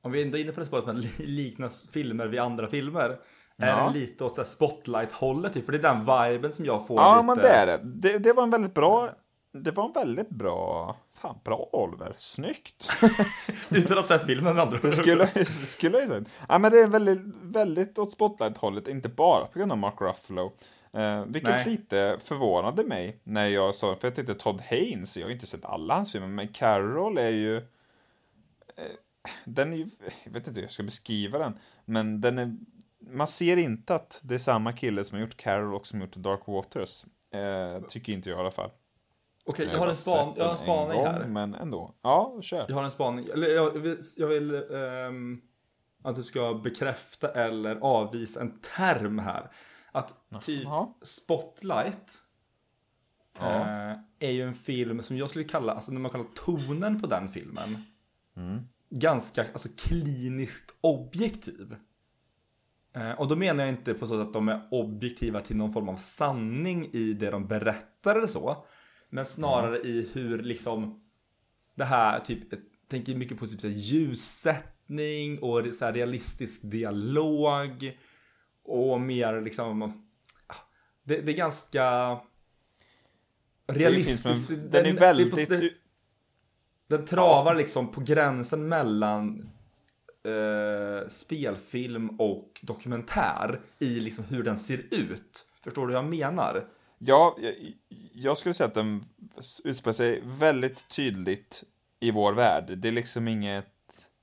om 0.00 0.12
vi 0.12 0.22
ändå 0.22 0.38
är 0.38 0.42
inne 0.42 0.52
på 0.52 0.60
det 0.60 0.66
spåret 0.66 0.86
med 0.86 0.98
att 0.98 1.04
li- 1.04 1.26
likna 1.26 1.70
filmer 1.92 2.26
vid 2.26 2.40
andra 2.40 2.68
filmer. 2.68 3.18
Är 3.58 3.66
Ja. 3.68 3.76
den 3.84 3.92
lite 3.92 4.24
åt 4.24 4.34
så 4.34 4.44
spotlight-hållet 4.44 5.52
typ? 5.52 5.64
För 5.64 5.72
det 5.72 5.78
är 5.78 5.82
den 5.94 6.00
viben 6.32 6.52
som 6.52 6.64
jag 6.64 6.86
får 6.86 7.00
Ja, 7.00 7.14
lite. 7.14 7.26
men 7.26 7.36
det 7.38 7.48
är 7.48 7.66
det. 7.66 7.80
det. 7.84 8.18
Det 8.18 8.32
var 8.32 8.42
en 8.42 8.50
väldigt 8.50 8.74
bra, 8.74 9.10
det 9.52 9.70
var 9.70 9.84
en 9.86 9.92
väldigt 9.92 10.28
bra, 10.30 10.96
fan 11.20 11.38
bra 11.44 11.68
Oliver, 11.72 12.14
snyggt. 12.16 12.90
Utan 13.70 13.98
att 13.98 14.08
ha 14.08 14.18
sett 14.18 14.26
filmen 14.26 14.54
med 14.54 14.62
andra 14.62 14.78
Det 14.82 14.88
ord. 14.88 14.94
skulle, 14.94 15.44
skulle 15.44 15.98
jag 15.98 16.08
säga. 16.08 16.24
Ja, 16.48 16.58
men 16.58 16.72
det 16.72 16.80
är 16.80 16.88
väldigt, 16.88 17.20
väldigt 17.42 17.98
åt 17.98 18.12
spotlight-hållet, 18.12 18.88
inte 18.88 19.08
bara 19.08 19.44
på 19.44 19.58
grund 19.58 19.72
av 19.72 19.78
Mark 19.78 20.00
Ruffalo. 20.00 20.52
Eh, 20.92 21.24
vilket 21.26 21.50
Nej. 21.50 21.64
lite 21.66 22.18
förvånade 22.24 22.84
mig 22.84 23.20
när 23.24 23.46
jag 23.46 23.74
sa, 23.74 23.96
för 23.96 24.08
jag 24.08 24.14
tänkte 24.14 24.34
Todd 24.34 24.60
Haynes, 24.70 25.16
jag 25.16 25.26
har 25.26 25.30
inte 25.32 25.46
sett 25.46 25.64
alla 25.64 25.94
hans 25.94 26.12
filmer, 26.12 26.28
men 26.28 26.48
Carol 26.48 27.18
är 27.18 27.30
ju... 27.30 27.56
Eh, 27.56 27.62
den 29.44 29.72
är 29.72 29.76
ju, 29.76 29.86
jag 30.24 30.32
vet 30.32 30.46
inte 30.46 30.60
hur 30.60 30.64
jag 30.64 30.72
ska 30.72 30.82
beskriva 30.82 31.38
den, 31.38 31.58
men 31.84 32.20
den 32.20 32.38
är, 32.38 32.56
man 33.06 33.28
ser 33.28 33.56
inte 33.56 33.94
att 33.94 34.20
det 34.24 34.34
är 34.34 34.38
samma 34.38 34.72
kille 34.72 35.04
som 35.04 35.16
har 35.18 35.22
gjort 35.26 35.36
Carol 35.36 35.74
och 35.74 35.86
som 35.86 36.00
har 36.00 36.06
gjort 36.06 36.16
Dark 36.16 36.40
Waters. 36.46 37.04
Eh, 37.30 37.82
tycker 37.88 38.12
inte 38.12 38.28
jag 38.30 38.36
i 38.38 38.40
alla 38.40 38.50
fall. 38.50 38.70
Okej, 39.44 39.68
jag 39.72 39.78
har 39.78 39.88
en, 39.88 39.96
span, 39.96 40.34
jag 40.36 40.44
har 40.44 40.52
en 40.52 40.58
spaning 40.58 40.96
gång, 40.96 41.06
här. 41.06 41.28
Men 41.28 41.54
ändå. 41.54 41.94
Ja, 42.02 42.38
kör. 42.42 42.66
Jag 42.68 42.76
har 42.76 42.84
en 42.84 42.90
spaning. 42.90 43.26
Eller 43.32 43.48
jag 43.48 43.70
vill, 43.70 43.98
jag 44.16 44.26
vill 44.26 44.54
ehm, 44.74 45.40
att 46.04 46.16
du 46.16 46.22
ska 46.22 46.54
bekräfta 46.54 47.28
eller 47.28 47.76
avvisa 47.76 48.40
en 48.40 48.58
term 48.76 49.18
här. 49.18 49.50
Att 49.92 50.14
typ 50.40 50.64
Jaha. 50.64 50.88
Spotlight 51.02 52.22
Ja. 53.38 53.60
eh, 53.60 53.96
är 54.18 54.30
ju 54.30 54.42
en 54.42 54.54
film 54.54 55.02
som 55.02 55.16
jag 55.16 55.30
skulle 55.30 55.44
kalla, 55.44 55.72
alltså 55.72 55.92
när 55.92 56.00
man 56.00 56.10
kollar 56.10 56.26
tonen 56.34 57.00
på 57.00 57.06
den 57.06 57.28
filmen, 57.28 57.82
Mm. 58.36 58.60
ganska 58.90 59.42
alltså, 59.52 59.68
kliniskt 59.76 60.74
objektiv. 60.80 61.76
Eh, 62.96 63.10
och 63.12 63.28
då 63.28 63.36
menar 63.36 63.64
jag 63.64 63.72
inte 63.72 63.94
på 63.94 64.06
så 64.06 64.20
att 64.20 64.32
de 64.32 64.48
är 64.48 64.68
objektiva 64.70 65.40
till 65.40 65.56
någon 65.56 65.72
form 65.72 65.88
av 65.88 65.96
sanning 65.96 66.88
i 66.92 67.12
det 67.12 67.30
de 67.30 67.46
berättar 67.48 68.16
eller 68.16 68.26
så. 68.26 68.64
Men 69.10 69.24
snarare 69.24 69.78
i 69.78 70.08
hur 70.12 70.42
liksom 70.42 71.00
det 71.74 71.84
här 71.84 72.20
typ, 72.20 72.52
jag 72.52 72.60
tänker 72.88 73.14
mycket 73.14 73.38
på 73.38 73.46
typ 73.46 73.60
så 73.60 73.66
här, 73.68 73.74
ljussättning 73.74 75.38
och 75.38 75.62
så 75.74 75.84
här, 75.84 75.92
realistisk 75.92 76.60
dialog. 76.62 77.98
Och 78.64 79.00
mer 79.00 79.40
liksom, 79.40 80.06
det, 81.04 81.20
det 81.20 81.32
är 81.32 81.36
ganska 81.36 82.18
realistiskt. 83.66 84.48
den 84.48 84.70
Den- 84.70 84.86
är 84.86 84.92
väldigt... 84.92 85.48
det- 85.48 85.70
den 86.88 87.04
travar 87.04 87.54
liksom 87.54 87.90
på 87.90 88.00
gränsen 88.00 88.68
mellan 88.68 89.50
eh, 90.26 91.08
spelfilm 91.08 92.08
och 92.20 92.60
dokumentär 92.62 93.60
i 93.78 94.00
liksom 94.00 94.24
hur 94.24 94.42
den 94.42 94.56
ser 94.56 94.80
ut. 94.90 95.44
Förstår 95.64 95.86
du 95.86 95.92
vad 95.94 96.04
jag 96.04 96.10
menar? 96.10 96.64
Ja, 96.98 97.36
jag, 97.40 97.54
jag 98.12 98.38
skulle 98.38 98.54
säga 98.54 98.68
att 98.68 98.74
den 98.74 99.04
utspelar 99.64 99.92
sig 99.92 100.22
väldigt 100.24 100.88
tydligt 100.88 101.64
i 102.00 102.10
vår 102.10 102.32
värld. 102.32 102.78
Det 102.78 102.88
är 102.88 102.92
liksom 102.92 103.28
inget 103.28 103.66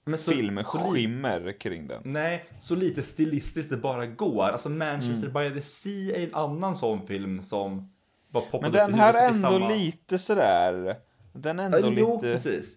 Men 0.06 0.18
så- 0.18 0.24
så 0.24 0.32
filmskimmer 0.38 1.60
kring 1.60 1.88
den. 1.88 2.02
Nej, 2.06 2.46
så 2.60 2.76
lite 2.76 3.04
stilistiskt 3.04 3.70
det 3.70 3.78
bara 3.78 4.06
går. 4.06 4.44
Alltså 4.44 4.70
Manchester 4.70 5.30
Mm. 5.30 5.34
by 5.54 5.56
the 5.62 5.66
Sea 5.66 6.16
är 6.18 6.24
en 6.28 6.36
annan 6.36 6.76
sån 6.76 7.08
film 7.08 7.42
som 7.44 7.94
bara 8.30 8.44
poppade 8.44 8.72
Men 8.72 8.82
upp 8.84 8.89
i 8.89 8.92
den 8.92 9.00
här 9.00 9.13
är 9.13 9.28
ändå 9.28 9.50
samma- 9.52 9.70
lite 9.70 10.18
sådär... 10.18 10.96
Den 11.34 11.60
är 11.60 11.66
ändå 11.66 11.78
Ja, 11.80 11.94
Jo, 11.98 12.16
lite... 12.16 12.32
precis. 12.34 12.76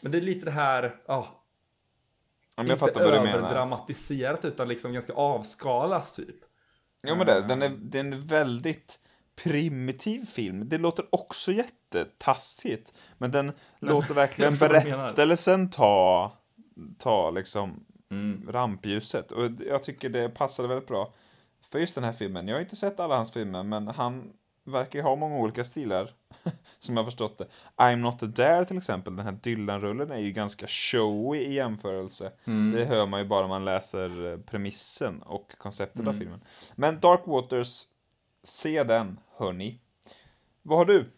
Men 0.00 0.12
det 0.12 0.18
är 0.18 0.22
lite 0.22 0.44
det 0.44 0.50
här, 0.50 0.94
ja, 1.06 1.43
men 1.43 1.43
jag 2.56 2.64
inte 2.66 2.76
fattar 2.76 3.04
vad 3.04 3.12
du 3.12 3.20
menar. 3.20 3.38
överdramatiserat 3.38 4.44
utan 4.44 4.68
liksom 4.68 4.92
ganska 4.92 5.12
avskalat 5.12 6.14
typ. 6.14 6.36
Ja, 7.02 7.14
men 7.14 7.26
det, 7.26 7.40
den, 7.40 7.62
är, 7.62 7.68
det 7.68 7.98
är 7.98 8.04
en 8.04 8.26
väldigt 8.26 8.98
primitiv 9.42 10.24
film. 10.26 10.68
Det 10.68 10.78
låter 10.78 11.04
också 11.10 11.52
jättetaskigt. 11.52 12.92
Men 13.18 13.30
den 13.30 13.52
låter 13.78 14.14
verkligen 14.24 14.56
berättelsen 14.56 15.70
ta, 15.70 16.32
ta 16.98 17.30
liksom 17.30 17.86
Mm. 18.10 18.48
rampljuset. 18.52 19.32
Och 19.32 19.42
jag 19.66 19.82
tycker 19.82 20.08
det 20.08 20.28
passade 20.28 20.68
väldigt 20.68 20.88
bra 20.88 21.14
för 21.70 21.78
just 21.78 21.94
den 21.94 22.04
här 22.04 22.12
filmen. 22.12 22.48
Jag 22.48 22.56
har 22.56 22.60
inte 22.60 22.76
sett 22.76 23.00
alla 23.00 23.16
hans 23.16 23.32
filmer, 23.32 23.62
men 23.62 23.88
han 23.88 24.32
verkar 24.64 24.98
ju 24.98 25.02
ha 25.02 25.16
många 25.16 25.38
olika 25.38 25.64
stilar. 25.64 26.10
som 26.78 26.96
jag 26.96 27.06
förstått 27.06 27.38
det. 27.38 27.46
I'm 27.76 27.96
not 27.96 28.22
a 28.22 28.26
dare 28.26 28.64
till 28.64 28.76
exempel, 28.76 29.16
den 29.16 29.26
här 29.26 29.38
Dylan-rullen 29.42 30.10
är 30.10 30.18
ju 30.18 30.32
ganska 30.32 30.66
showy 30.66 31.38
i 31.38 31.54
jämförelse. 31.54 32.32
Det 32.74 32.84
hör 32.84 33.06
man 33.06 33.20
ju 33.20 33.26
bara 33.26 33.48
man 33.48 33.64
läser 33.64 34.32
eh, 34.32 34.38
premissen 34.38 35.22
och 35.22 35.58
konceptet 35.58 36.06
av 36.06 36.12
filmen. 36.12 36.40
Men 36.74 37.00
Dark 37.00 37.20
Waters, 37.26 37.82
se 38.42 38.84
den, 38.84 39.20
hörni. 39.36 39.80
Vad 40.62 40.78
har 40.78 40.84
du? 40.84 41.12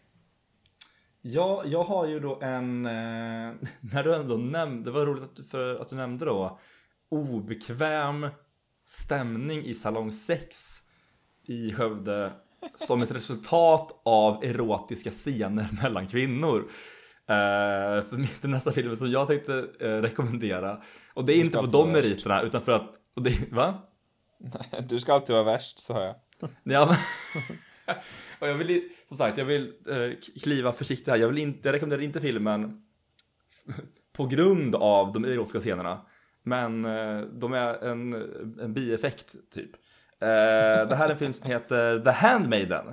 Ja, 1.21 1.63
jag 1.65 1.83
har 1.83 2.07
ju 2.07 2.19
då 2.19 2.39
en, 2.41 2.85
eh, 2.85 2.91
när 3.79 4.03
du 4.03 4.15
ändå 4.15 4.37
nämnde, 4.37 4.89
det 4.89 4.93
var 4.93 5.05
roligt 5.05 5.23
att 5.23 5.35
du, 5.35 5.43
för 5.43 5.75
att 5.75 5.89
du 5.89 5.95
nämnde 5.95 6.25
då, 6.25 6.59
obekväm 7.09 8.27
stämning 8.85 9.63
i 9.63 9.75
salong 9.75 10.11
6 10.11 10.55
i 11.43 11.73
Skövde 11.73 12.31
som 12.75 13.01
ett 13.01 13.11
resultat 13.11 14.01
av 14.05 14.43
erotiska 14.43 15.11
scener 15.11 15.67
mellan 15.81 16.07
kvinnor. 16.07 16.69
Eh, 17.29 18.03
för 18.03 18.41
den 18.41 18.51
nästa 18.51 18.71
filmen 18.71 18.97
som 18.97 19.11
jag 19.11 19.27
tänkte 19.27 19.67
eh, 19.79 19.87
rekommendera. 19.87 20.83
Och 21.13 21.25
det 21.25 21.33
är 21.33 21.39
inte 21.39 21.57
på 21.57 21.65
de 21.65 21.93
värst. 21.93 22.05
meriterna 22.05 22.41
utan 22.41 22.61
för 22.61 22.71
att, 22.71 22.93
och 23.15 23.23
det, 23.23 23.51
va? 23.51 23.83
Du 24.87 24.99
ska 24.99 25.13
alltid 25.13 25.33
vara 25.33 25.43
värst, 25.43 25.79
sa 25.79 26.03
jag. 26.03 26.15
Ja, 26.63 26.85
men, 26.85 27.95
och 28.39 28.47
jag 28.47 28.55
vill, 28.55 28.89
som 29.07 29.17
sagt, 29.17 29.37
jag 29.37 29.45
vill 29.45 29.73
eh, 29.87 30.39
kliva 30.43 30.73
försiktigt 30.73 31.07
här. 31.07 31.17
Jag 31.17 31.27
vill 31.27 31.37
inte, 31.37 31.67
jag 31.67 31.73
rekommenderar 31.73 32.01
inte 32.01 32.21
filmen 32.21 32.81
på 34.13 34.25
grund 34.25 34.75
av 34.75 35.13
de 35.13 35.25
erotiska 35.25 35.59
scenerna. 35.59 36.05
Men 36.43 36.81
de 37.39 37.53
är 37.53 37.83
en, 37.83 38.13
en 38.59 38.73
bieffekt, 38.73 39.35
typ. 39.51 39.71
Eh, 40.21 40.87
det 40.87 40.95
här 40.95 41.05
är 41.05 41.11
en 41.11 41.17
film 41.17 41.33
som 41.33 41.45
heter 41.51 41.99
The 41.99 42.09
Handmaiden. 42.11 42.87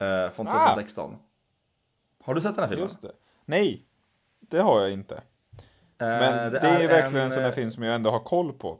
Eh, 0.00 0.30
från 0.30 0.48
Ah! 0.48 0.52
2016. 0.68 1.16
Har 2.22 2.34
du 2.34 2.40
sett 2.40 2.54
den 2.54 2.62
här 2.64 2.68
filmen? 2.68 2.84
Just 2.88 3.02
det. 3.02 3.12
Nej, 3.44 3.86
det 4.40 4.58
har 4.60 4.80
jag 4.80 4.90
inte. 4.92 5.14
Eh, 5.14 5.20
Men 5.98 6.52
det, 6.52 6.58
är, 6.58 6.88
verkligen 6.88 7.24
en 7.24 7.30
sån 7.30 7.42
här 7.42 7.50
film 7.52 7.70
som 7.70 7.82
jag 7.82 7.94
ändå 7.94 8.10
har 8.10 8.20
koll 8.20 8.52
på. 8.52 8.78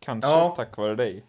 Kanske 0.00 0.30
Ja. 0.30 0.54
tack 0.56 0.76
vare 0.76 0.94
dig. 0.94 1.24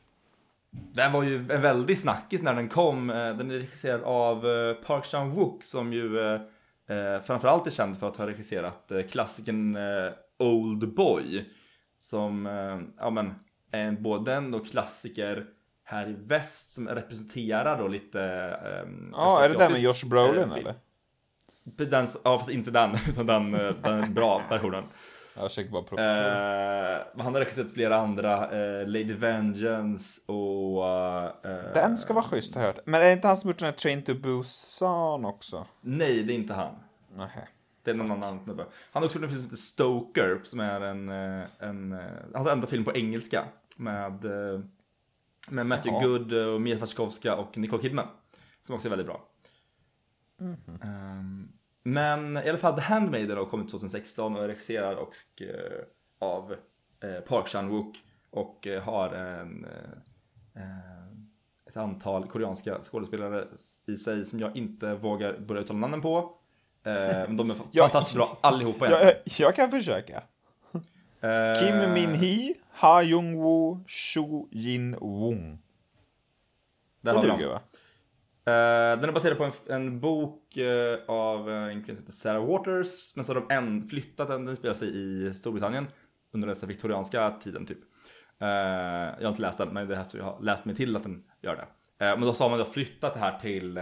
Den 0.71 1.11
var 1.11 1.23
ju 1.23 1.35
en 1.51 1.61
väldig 1.61 1.97
snackis 1.99 2.41
när 2.41 2.53
den 2.53 2.69
kom. 2.69 3.07
Den 3.07 3.51
är 3.51 3.55
regisserad 3.59 4.03
av 4.03 4.41
Park 4.73 5.03
Chan-wook 5.05 5.61
som 5.63 5.93
ju 5.93 6.19
eh, 6.25 7.21
framförallt 7.23 7.67
är 7.67 7.71
känd 7.71 7.97
för 7.97 8.07
att 8.07 8.17
ha 8.17 8.27
regisserat 8.27 8.91
klassikern 9.09 9.75
eh, 9.75 10.11
Old 10.39 10.93
Boy. 10.95 11.45
Som, 11.99 12.45
eh, 12.45 12.79
ja 12.99 13.09
men, 13.09 13.33
är 13.71 13.79
en, 13.83 14.03
både 14.03 14.33
en 14.33 14.59
klassiker 14.59 15.45
här 15.89 16.09
i 16.09 16.15
väst 16.19 16.71
som 16.71 16.87
representerar 16.87 17.77
då 17.77 17.87
lite... 17.87 18.21
Eh, 18.63 18.89
Ja, 19.13 19.43
är 19.43 19.49
det 19.49 19.57
den 19.57 19.71
med 19.71 19.81
Josh 19.81 20.05
Brolin 20.05 20.51
eh, 20.51 20.57
eller? 20.57 20.73
Den, 21.63 22.07
ja, 22.23 22.37
fast 22.37 22.49
inte 22.49 22.71
den, 22.71 22.91
utan 23.09 23.25
den, 23.25 23.53
eh, 23.53 23.73
den 23.83 24.13
bra 24.13 24.41
versionen. 24.49 24.83
Jag 25.35 25.49
försöker 25.49 25.71
bara 25.71 25.83
provocera. 25.83 26.95
Eh, 26.97 27.01
han 27.17 27.33
har 27.33 27.41
regisserat 27.41 27.71
flera 27.71 27.97
andra, 27.97 28.43
eh, 28.51 28.87
Lady 28.87 29.13
Vengeance 29.13 30.31
och... 30.31 30.87
eh, 31.45 31.73
Den 31.73 31.97
ska 31.97 32.13
vara 32.13 32.23
schysst 32.25 32.55
har 32.55 32.61
jag 32.61 32.67
hört. 32.67 32.79
Men 32.85 33.01
är 33.01 33.05
det 33.05 33.13
inte 33.13 33.27
han 33.27 33.37
som 33.37 33.49
gjort 33.49 33.57
den 33.59 33.65
här 33.65 33.73
Train 33.73 34.01
to 34.03 34.13
Busan 34.13 35.25
också? 35.25 35.65
Nej, 35.81 36.23
det 36.23 36.33
är 36.33 36.35
inte 36.35 36.53
han. 36.53 36.75
Nej. 37.15 37.29
Det 37.83 37.91
är 37.91 37.95
någon 37.95 38.11
annan 38.11 38.39
snubbe. 38.39 38.65
Han 38.91 39.03
har 39.03 39.07
också 39.07 39.17
gjort 39.17 39.23
en 39.23 39.29
film 39.29 39.41
som 39.41 39.45
heter 39.49 39.57
Stoker, 39.61 40.39
som 40.43 40.59
är 40.59 40.81
en, 40.81 41.09
eh, 41.09 41.45
en 41.59 41.99
hans 42.33 42.47
enda 42.47 42.67
film 42.67 42.85
på 42.85 42.95
engelska. 42.95 43.45
Med, 43.77 44.25
med 45.51 45.65
Matthew 45.65 46.05
Jaha. 46.05 46.07
Good 46.07 46.33
och 46.33 46.61
Mia 46.61 46.77
Wasikowska 46.77 47.35
och 47.35 47.57
Nicole 47.57 47.81
Kidman. 47.81 48.07
Som 48.61 48.75
också 48.75 48.87
är 48.87 48.89
väldigt 48.89 49.07
bra. 49.07 49.29
Ehm, 50.83 51.51
men 51.83 52.37
i 52.37 52.49
alla 52.49 52.57
fall 52.57 52.75
The 52.75 52.81
Handmaiden 52.81 53.37
har 53.37 53.45
kommit 53.45 53.71
2016 53.71 54.35
och 54.35 54.43
är 54.43 54.47
regisserad 54.47 54.97
och, 54.97 55.15
eh, 55.41 55.83
av 56.19 56.55
eh, 57.03 57.19
Park 57.19 57.47
Chan-wook. 57.47 57.95
Och 58.29 58.67
eh, 58.67 58.83
har 58.83 59.09
en, 59.09 59.67
ett 61.69 61.77
antal 61.77 62.27
koreanska 62.27 62.79
skådespelare 62.83 63.47
i 63.87 63.97
sig 63.97 64.25
som 64.25 64.39
jag 64.39 64.57
inte 64.57 64.93
vågar 64.93 65.37
börja 65.37 65.61
uttala 65.61 65.79
namnen 65.79 66.01
på. 66.01 66.17
Eh, 66.83 66.93
men 67.27 67.37
de 67.37 67.51
är 67.51 67.55
fantastiskt 67.81 68.15
bra 68.15 68.37
allihopa 68.41 68.85
egentligen. 68.87 69.15
Jag, 69.25 69.47
jag 69.47 69.55
kan 69.55 69.71
försöka. 69.71 70.23
Eh, 71.21 71.59
Kim 71.59 71.93
Min 71.93 72.13
Hee, 72.13 72.53
Ha 72.81 73.01
Jung 73.01 73.35
Woo, 73.35 73.83
Shu 73.87 74.47
Jin 74.51 74.95
Wong. 75.01 75.59
där 77.01 77.13
har 77.13 77.21
vi 77.21 77.27
dem. 77.27 77.49
va? 77.49 77.61
Eh, 78.45 78.99
den 78.99 79.09
är 79.09 79.11
baserad 79.11 79.37
på 79.37 79.43
en, 79.43 79.51
en 79.67 79.99
bok 79.99 80.57
eh, 80.57 80.99
av 81.07 81.49
en 81.49 81.83
kvinna 81.83 81.95
som 81.95 82.03
heter 82.05 82.11
Sarah 82.11 82.45
Waters. 82.45 83.15
Men 83.15 83.25
så 83.25 83.33
har 83.33 83.41
de 83.41 83.53
en, 83.55 83.87
flyttat 83.87 84.27
den, 84.27 84.45
den 84.45 84.55
spelar 84.55 84.73
sig 84.73 84.89
i 84.95 85.33
Storbritannien. 85.33 85.87
Under 86.31 86.47
den 86.47 86.67
viktorianska 86.67 87.31
tiden 87.31 87.65
typ. 87.65 87.79
Eh, 88.39 88.47
jag 88.47 89.21
har 89.21 89.29
inte 89.29 89.41
läst 89.41 89.57
den, 89.57 89.69
men 89.73 89.87
det 89.87 89.95
här 89.95 90.05
jag 90.13 90.23
har 90.23 90.41
läst 90.41 90.65
mig 90.65 90.75
till 90.75 90.95
att 90.95 91.03
den 91.03 91.23
gör 91.41 91.55
det. 91.55 91.67
Men 91.99 92.21
då 92.21 92.33
så 92.33 92.43
har 92.43 92.49
man 92.49 92.59
då 92.59 92.65
flyttat 92.65 93.13
det 93.13 93.19
här 93.19 93.39
till, 93.39 93.79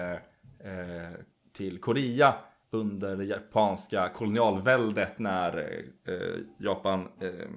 till 1.53 1.81
Korea 1.81 2.35
under 2.71 3.15
det 3.15 3.25
japanska 3.25 4.09
kolonialväldet 4.09 5.19
när 5.19 5.57
eh, 6.05 6.35
Japan 6.57 7.07
eh, 7.21 7.47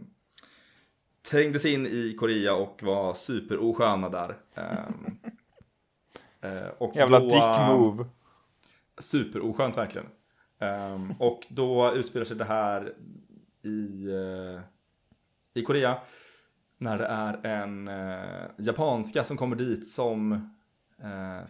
trängde 1.30 1.58
sig 1.58 1.74
in 1.74 1.86
i 1.86 2.16
Korea 2.18 2.54
och 2.54 2.82
var 2.82 3.14
superosköna 3.14 4.08
där. 4.08 4.36
Eh, 6.40 6.68
och 6.78 6.96
Jävla 6.96 7.20
då- 7.20 7.24
dick 7.28 7.68
move. 7.68 8.04
Superoskönt 8.98 9.76
verkligen. 9.76 10.06
Och 11.18 11.46
då 11.48 11.92
utspelar 11.94 12.24
sig 12.24 12.36
det 12.36 12.44
här 12.44 12.94
i, 13.64 14.08
i 15.54 15.62
Korea. 15.62 15.98
När 16.78 16.98
det 16.98 17.06
är 17.06 17.46
en 17.46 17.90
japanska 18.58 19.24
som 19.24 19.36
kommer 19.36 19.56
dit 19.56 19.88
som 19.88 20.50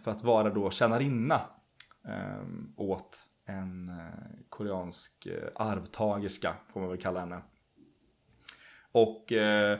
för 0.03 0.11
att 0.11 0.23
vara 0.23 0.49
då 0.49 0.69
tjänarinna 0.69 1.41
åt 2.75 3.19
en 3.45 3.89
eh, 3.89 4.45
koreansk 4.49 5.25
eh, 5.25 5.47
arvtagerska 5.55 6.55
får 6.73 6.79
man 6.79 6.89
väl 6.89 7.01
kalla 7.01 7.19
henne. 7.19 7.41
Och 8.91 9.31
eh, 9.31 9.79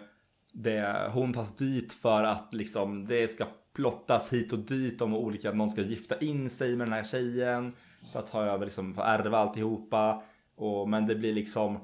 det, 0.54 1.10
hon 1.14 1.34
tas 1.34 1.56
dit 1.56 1.94
för 1.94 2.24
att 2.24 2.54
liksom 2.54 3.08
det 3.08 3.32
ska 3.32 3.48
plottas 3.74 4.34
hit 4.34 4.54
och 4.54 4.60
dit 4.60 5.02
om 5.02 5.16
olika, 5.16 5.52
någon 5.52 5.70
ska 5.70 5.82
gifta 5.82 6.18
in 6.18 6.50
sig 6.50 6.76
med 6.76 6.88
den 6.88 6.94
här 6.94 7.04
tjejen 7.04 7.76
för 8.12 8.20
att 8.20 8.32
ta 8.32 8.44
över, 8.44 8.66
liksom, 8.66 8.94
för 8.94 9.02
att 9.02 9.20
ärva 9.20 9.38
alltihopa. 9.38 10.24
Och, 10.56 10.90
men 10.90 11.06
det 11.06 11.16
blir 11.16 11.34
liksom 11.34 11.80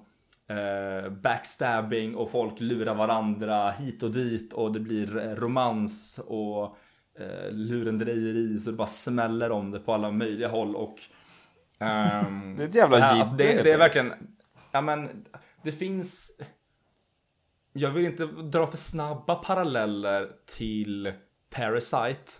eh, 0.47 1.09
backstabbing 1.09 2.15
och 2.15 2.31
folk 2.31 2.59
lurar 2.59 2.95
varandra 2.95 3.71
hit 3.71 4.03
och 4.03 4.11
dit 4.11 4.53
och 4.53 4.71
det 4.71 4.79
blir 4.79 5.17
eh, 5.17 5.35
romans 5.35 6.19
och 6.27 6.77
eh, 7.19 7.51
lurendrejeri 7.51 8.59
så 8.59 8.71
det 8.71 8.77
bara 8.77 8.87
smäller 8.87 9.51
om 9.51 9.71
det 9.71 9.79
på 9.79 9.93
alla 9.93 10.11
möjliga 10.11 10.47
håll 10.47 10.75
och 10.75 11.01
ehm, 11.79 12.55
Det 12.55 12.63
är 12.63 12.67
ett 12.67 12.75
jävla 12.75 12.97
jippo, 12.97 13.19
alltså, 13.19 13.35
det, 13.35 13.63
det 13.63 13.71
är 13.71 13.77
verkligen, 13.77 14.13
ja 14.71 14.81
men 14.81 15.25
det 15.63 15.71
finns 15.71 16.31
jag 17.73 17.91
vill 17.91 18.05
inte 18.05 18.25
dra 18.25 18.67
för 18.67 18.77
snabba 18.77 19.35
paralleller 19.35 20.31
till 20.57 21.13
Parasite 21.49 22.31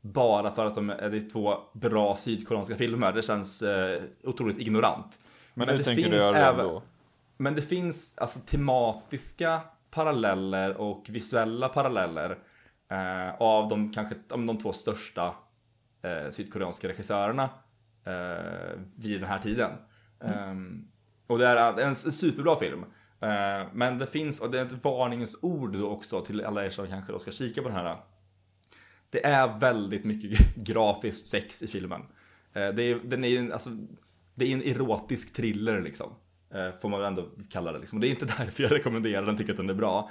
bara 0.00 0.54
för 0.54 0.66
att 0.66 0.74
de 0.74 0.90
är 0.90 1.10
det 1.10 1.16
är 1.16 1.30
två 1.30 1.54
bra 1.72 2.16
sydkoreanska 2.16 2.76
filmer. 2.76 3.12
Det 3.12 3.22
känns 3.22 3.62
eh, 3.62 4.02
otroligt 4.24 4.58
ignorant. 4.58 5.18
Men, 5.54 5.66
Men 5.66 5.74
nu 5.76 5.78
det 5.78 5.84
tänker 5.84 6.02
du 6.02 6.08
finns 6.10 6.22
göra 6.22 6.36
även- 6.38 6.60
ändå. 6.66 6.82
Men 7.36 7.54
det 7.54 7.62
finns 7.62 8.18
alltså 8.18 8.38
tematiska 8.40 9.60
paralleller 9.90 10.76
och 10.76 11.06
visuella 11.08 11.68
paralleller 11.68 12.38
eh, 12.90 13.34
av 13.40 13.68
de 13.68 13.92
kanske 13.92 14.14
om 14.30 14.46
de 14.46 14.58
två 14.58 14.72
största 14.72 15.34
eh, 16.02 16.30
sydkoreanska 16.30 16.88
regissörerna 16.88 17.48
Eh, 18.10 18.80
vid 18.96 19.20
den 19.20 19.28
här 19.28 19.38
tiden. 19.38 19.70
Ehm, 20.20 20.88
och 21.26 21.38
det 21.38 21.46
är 21.46 21.78
en 21.80 21.94
superbra 21.94 22.56
film. 22.56 22.84
Eh, 23.20 23.68
men 23.72 23.98
det 23.98 24.06
finns, 24.06 24.40
och 24.40 24.50
det 24.50 24.60
är 24.60 24.64
ett 24.64 24.84
varningens 24.84 25.38
ord 25.42 25.72
då 25.72 25.88
också 25.88 26.20
till 26.20 26.44
alla 26.44 26.64
er 26.64 26.70
som 26.70 26.86
kanske 26.86 27.12
då 27.12 27.18
ska 27.18 27.30
kika 27.30 27.62
på 27.62 27.68
den 27.68 27.76
här. 27.76 27.98
Det 29.10 29.26
är 29.26 29.58
väldigt 29.58 30.04
mycket 30.04 30.54
grafiskt 30.56 31.28
sex 31.28 31.62
i 31.62 31.66
filmen. 31.66 32.00
Eh, 32.52 32.68
det, 32.68 32.82
är, 32.82 33.00
den 33.04 33.24
är, 33.24 33.38
en- 33.38 33.52
alltså, 33.52 33.70
det 34.34 34.44
är 34.44 34.52
en 34.52 34.62
erotisk 34.62 35.32
thriller 35.32 35.80
liksom. 35.80 36.10
Eh, 36.50 36.70
får 36.80 36.88
man 36.88 37.00
väl 37.00 37.08
ändå 37.08 37.28
kalla 37.50 37.72
det. 37.72 37.78
Liksom. 37.78 37.98
Och 37.98 38.00
det 38.00 38.08
är 38.08 38.10
inte 38.10 38.24
därför 38.38 38.62
jag 38.62 38.72
rekommenderar 38.72 39.26
den, 39.26 39.36
tycker 39.36 39.52
att 39.52 39.56
den 39.56 39.70
är 39.70 39.74
bra. 39.74 40.10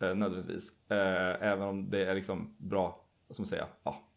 Eh, 0.00 0.14
nödvändigtvis. 0.14 0.90
Eh, 0.90 1.46
även 1.48 1.62
om 1.62 1.90
det 1.90 2.04
är 2.06 2.14
liksom 2.14 2.54
bra, 2.58 3.04
vad 3.28 3.34
ska 3.34 3.40
man 3.42 3.46
säga, 3.46 3.66
ja, 3.84 4.08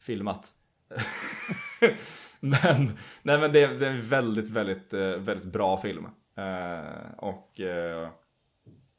filmat. 0.00 0.52
men, 2.44 2.90
nej, 3.22 3.38
men 3.40 3.52
det, 3.52 3.62
är, 3.62 3.74
det 3.78 3.86
är 3.86 3.90
en 3.90 4.06
väldigt, 4.08 4.50
väldigt, 4.50 4.92
eh, 4.92 5.00
väldigt 5.08 5.52
bra 5.52 5.76
film. 5.76 6.06
Eh, 6.36 7.14
och 7.18 7.60
eh, 7.60 8.08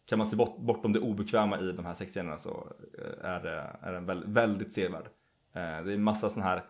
kan 0.06 0.18
man 0.18 0.28
se 0.28 0.36
bort, 0.36 0.58
bortom 0.58 0.94
det 0.94 1.00
obekväma 1.00 1.60
i 1.60 1.72
de 1.72 1.86
här 1.86 1.94
sexscenerna 1.94 2.38
så 2.38 2.68
eh, 3.00 3.30
är, 3.30 3.40
det- 3.44 3.78
är 3.82 3.94
den 3.94 4.06
väldigt, 4.06 4.30
väldigt 4.30 4.72
sevärd. 4.74 5.06
Eh, 5.54 5.86
det 5.86 5.94
är 5.94 5.98
massa 5.98 6.30
sån 6.30 6.44
här, 6.44 6.64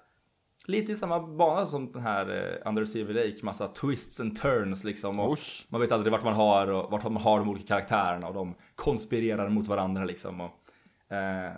lite 0.67 0.91
i 0.91 0.95
samma 0.95 1.19
bana 1.27 1.65
som 1.65 1.91
den 1.91 2.01
här 2.01 2.29
eh, 2.63 2.69
Under 2.69 2.85
Silver 2.85 3.13
Lake, 3.13 3.37
massa 3.45 3.67
twists 3.67 4.19
and 4.19 4.35
turns 4.35 4.83
liksom. 4.83 5.19
Och 5.19 5.37
man 5.69 5.81
vet 5.81 5.91
aldrig 5.91 6.11
vart 6.11 6.23
man 6.23 6.33
har 6.33 6.67
och 6.67 6.91
vart 6.91 7.03
man 7.03 7.17
har 7.17 7.39
de 7.39 7.49
olika 7.49 7.67
karaktärerna 7.67 8.27
och 8.27 8.33
de 8.33 8.55
konspirerar 8.75 9.49
mot 9.49 9.67
varandra 9.67 10.03
liksom. 10.05 10.41
Och, 10.41 10.51
eh, 11.15 11.51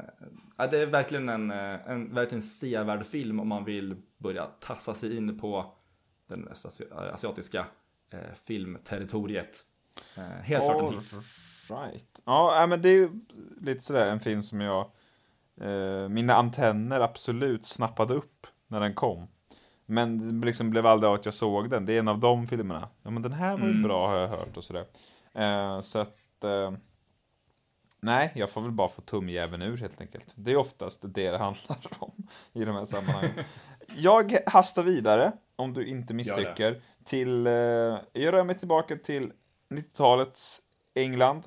det 0.72 0.78
är 0.82 0.86
verkligen 0.86 1.30
en, 1.30 1.52
eh, 1.52 1.90
en 1.92 2.14
verkligen 2.14 2.42
sevärd 2.42 3.06
film 3.06 3.40
om 3.40 3.48
man 3.48 3.64
vill 3.66 3.96
börja 4.18 4.46
tassa 4.46 4.94
sig 4.94 5.18
in 5.18 5.40
på 5.40 5.74
den 6.28 6.48
asi- 6.48 6.94
asiatiska 7.14 7.66
eh, 8.10 8.34
filmterritoriet. 8.44 9.66
Eh, 10.18 10.24
helt 10.24 10.64
klart 10.64 10.82
en 10.82 11.00
hit. 11.00 11.14
Right. 11.70 12.22
Ja, 12.26 12.66
men 12.70 12.82
det 12.82 12.90
är 12.90 12.96
ju 12.96 13.10
lite 13.62 13.82
sådär 13.82 14.12
en 14.12 14.20
film 14.20 14.44
som 14.44 14.62
jag... 14.62 14.92
Eh, 15.62 16.10
mina 16.10 16.34
antenner 16.34 17.00
absolut 17.00 17.66
snappade 17.66 18.14
upp 18.14 18.48
när 18.68 18.80
den 18.80 18.94
kom. 18.94 19.28
Men 19.86 20.40
det 20.42 20.46
liksom 20.46 20.70
blev 20.70 20.86
aldrig 20.86 21.08
av 21.08 21.14
att 21.14 21.26
jag 21.26 21.34
såg 21.34 21.70
den. 21.70 21.86
Det 21.86 21.94
är 21.94 22.00
en 22.00 22.08
av 22.08 22.20
de 22.20 22.48
filmerna. 22.48 22.90
Ja, 23.04 23.10
men 23.10 23.22
den 23.22 23.34
här 23.34 23.58
var 23.58 23.68
ju 23.68 23.84
bra 23.84 24.08
har 24.08 24.18
jag 24.18 24.28
hört 24.28 24.58
och 24.58 24.64
sådär. 24.64 24.86
Eh, 25.34 25.82
så 25.82 26.00
att... 26.00 26.44
Eh, 26.44 26.72
nej, 28.00 28.32
jag 28.36 28.50
får 28.50 28.62
väl 28.62 28.72
bara 28.72 28.88
få 28.90 29.02
tumjäveln 29.02 29.62
ur 29.62 29.78
helt 29.78 30.02
enkelt. 30.02 30.32
Det 30.36 30.52
är 30.52 30.58
oftast 30.58 31.02
det 31.02 31.32
det 31.32 31.38
handlar 31.38 31.78
om 32.00 32.28
i 32.54 32.66
de 32.66 32.76
här 32.76 32.86
sammanhangen. 32.86 33.32
jag 33.96 34.38
hastar 34.46 34.84
vidare, 34.84 35.32
om 35.56 35.74
du 35.74 35.88
inte 35.88 36.14
misstycker, 36.14 36.82
till... 37.04 37.48
Eh, 37.48 37.54
jag 38.14 38.34
rör 38.34 38.44
mig 38.44 38.58
tillbaka 38.58 38.96
till 38.96 39.32
90-talets 39.70 40.62
England. 40.96 41.44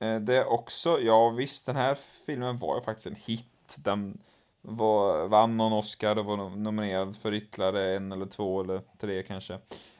Eh, 0.00 0.16
Det 0.20 0.36
är 0.36 0.46
också, 0.46 1.00
ja 1.00 1.28
visst, 1.30 1.66
den 1.66 1.76
här 1.76 1.98
filmen 2.26 2.58
var 2.58 2.76
ju 2.76 2.82
faktiskt 2.82 3.06
en 3.06 3.14
hit. 3.14 3.76
Den 3.78 4.18
var, 4.62 5.28
vann 5.28 5.56
någon 5.56 5.72
Oscar 5.72 6.18
och 6.18 6.24
var 6.24 6.36
nom- 6.36 6.62
nominerad 6.62 7.16
för 7.16 7.32
ytterligare 7.34 7.96
en 7.96 8.12
eller 8.12 8.26
två 8.26 8.60
eller 8.60 8.82
tre 8.98 9.22
kanske. 9.22 9.58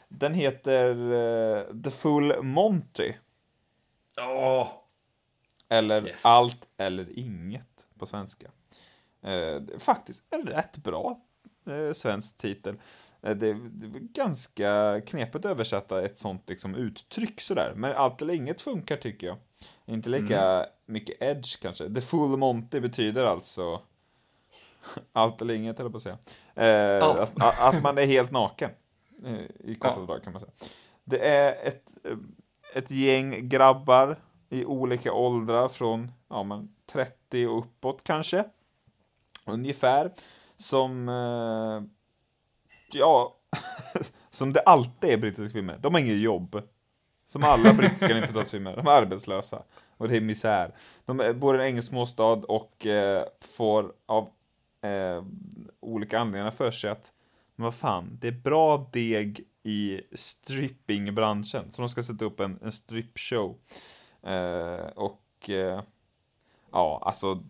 Den 0.09 0.35
heter 0.35 0.91
eh, 1.13 1.83
The 1.85 1.91
Full 1.91 2.43
Monty. 2.43 3.13
Ja, 4.17 4.83
Eller 5.69 6.07
Yes. 6.07 6.25
Allt 6.25 6.69
eller 6.77 7.19
Inget 7.19 7.87
på 7.99 8.07
svenska. 8.07 8.51
Eh, 9.23 9.79
faktiskt 9.79 10.25
en 10.31 10.47
rätt 10.47 10.77
bra 10.77 11.21
eh, 11.67 11.93
svensk 11.93 12.37
titel. 12.37 12.75
Eh, 13.23 13.37
det, 13.37 13.53
det 13.71 13.87
var 13.87 14.01
ganska 14.01 15.01
knepigt 15.07 15.37
att 15.37 15.45
översätta 15.45 16.03
ett 16.03 16.19
sånt 16.19 16.49
liksom, 16.49 16.75
uttryck 16.75 17.41
sådär. 17.41 17.73
Men 17.77 17.97
Allt 17.97 18.23
eller 18.23 18.35
Inget 18.35 18.61
funkar 18.61 18.97
tycker 18.97 19.27
jag. 19.27 19.37
Inte 19.87 20.09
lika 20.09 20.67
mycket 20.87 21.23
edge 21.23 21.61
kanske. 21.63 21.95
The 21.95 22.01
Full 22.01 22.37
Monty 22.37 22.81
betyder 22.81 23.25
alltså 23.25 23.81
allt 25.13 25.43
eller 25.43 25.55
inget, 25.55 25.81
eller 25.81 25.91
på 25.91 25.97
att 25.97 26.03
säga. 26.03 26.19
Eh, 26.55 27.05
att, 27.05 27.61
att 27.61 27.83
man 27.83 27.99
är 27.99 28.07
helt 28.07 28.31
naken. 28.31 28.71
Eh, 29.25 29.41
I 29.71 29.75
korta 29.75 29.95
Ja. 30.01 30.07
drag 30.07 30.23
kan 30.25 30.33
man 30.33 30.41
säga. 30.41 30.53
Det 31.05 31.29
är 31.29 31.67
ett, 31.69 31.97
eh, 32.05 32.17
ett 32.75 32.91
gäng 32.91 33.49
grabbar 33.49 34.17
i 34.49 34.65
olika 34.65 35.13
åldrar 35.13 35.69
från 35.69 36.13
ja, 36.29 36.43
men 36.43 36.75
30 36.87 37.47
och 37.47 37.59
uppåt 37.59 38.05
kanske. 38.05 38.45
Ungefär. 39.47 40.13
Som, 40.57 41.09
eh, 41.09 41.83
ja, 42.93 43.37
som 44.31 44.53
det 44.53 44.61
alltid 44.61 45.11
är 45.11 45.15
i 45.15 45.17
brittiska 45.17 45.53
filmer. 45.53 45.79
De 45.83 45.95
har 45.95 46.01
inget 46.01 46.21
jobb. 46.21 46.63
Som 47.27 47.45
alla 47.45 47.75
brittiska 47.75 48.15
90-talsfilmer. 48.15 48.77
De 48.77 48.87
är 48.87 49.03
arbetslösa. 49.03 49.63
Och 49.97 50.09
det 50.09 50.17
är 50.17 50.21
misär. 50.21 50.75
De 51.05 51.21
eh, 51.21 51.33
bor 51.33 51.57
i 51.57 51.59
en 51.59 51.67
engelsk 51.67 51.89
småstad 51.89 52.33
och 52.33 52.87
eh, 52.87 53.25
får 53.41 53.93
av 54.07 54.29
eh, 54.83 55.25
olika 55.81 56.19
anledningar 56.19 56.51
för 56.51 56.71
sig 56.71 56.91
att 56.91 57.13
men 57.61 57.65
vad 57.65 57.75
fan, 57.75 58.19
det 58.21 58.29
är 58.29 58.33
bra 58.33 58.91
deg 58.93 59.45
i 59.63 60.01
strippingbranschen. 60.13 61.73
Så 61.73 61.83
de 61.83 61.89
ska 61.89 62.03
sätta 62.03 62.25
upp 62.25 62.41
en, 62.41 62.59
en 62.63 62.73
strippshow. 62.73 63.59
Eh, 64.23 64.87
och 64.95 65.51
eh, 65.51 65.83
ja, 66.73 67.03
alltså 67.03 67.43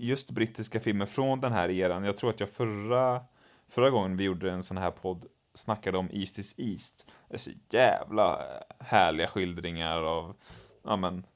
just 0.00 0.30
brittiska 0.30 0.80
filmer 0.80 1.06
från 1.06 1.40
den 1.40 1.52
här 1.52 1.68
eran. 1.68 2.04
Jag 2.04 2.16
tror 2.16 2.30
att 2.30 2.40
jag 2.40 2.50
förra, 2.50 3.20
förra 3.68 3.90
gången 3.90 4.16
vi 4.16 4.24
gjorde 4.24 4.50
en 4.50 4.62
sån 4.62 4.76
här 4.76 4.90
podd 4.90 5.26
snackade 5.54 5.98
om 5.98 6.08
East 6.12 6.38
is 6.38 6.54
East. 6.58 7.12
Det 7.28 7.34
är 7.34 7.38
så 7.38 7.50
jävla 7.70 8.32
eh, 8.32 8.62
härliga 8.78 9.26
skildringar 9.26 10.02
av 10.02 10.36
ja, 10.82 10.96
men, 10.96 11.26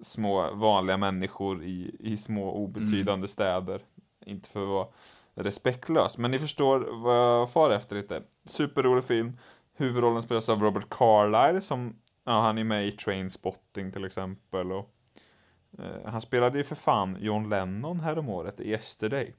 små 0.00 0.54
vanliga 0.54 0.96
människor 0.96 1.64
i, 1.64 1.96
i 2.00 2.16
små 2.16 2.52
obetydande 2.52 3.28
städer. 3.28 3.80
Inte 4.26 4.48
för 4.48 4.62
att 4.62 4.68
vara 4.68 4.86
respektlös, 5.34 6.18
men 6.18 6.30
ni 6.30 6.38
förstår 6.38 7.02
vad 7.02 7.16
jag 7.16 7.50
far 7.50 7.70
efter 7.70 7.96
lite. 7.96 8.22
Superrolig 8.44 9.04
film. 9.04 9.38
Huvudrollen 9.76 10.22
spelas 10.22 10.48
av 10.48 10.62
Robert 10.62 10.88
Carlyle 10.88 11.60
som, 11.60 11.96
ja 12.24 12.40
han 12.40 12.58
är 12.58 12.64
med 12.64 12.86
i 12.86 12.92
Trainspotting 12.92 13.92
till 13.92 14.04
exempel 14.04 14.72
och 14.72 14.93
han 16.04 16.20
spelade 16.20 16.58
ju 16.58 16.64
för 16.64 16.74
fan 16.74 17.16
John 17.20 17.48
Lennon 17.48 18.00
häromåret 18.00 18.60
i 18.60 18.70
Yesterday. 18.70 19.34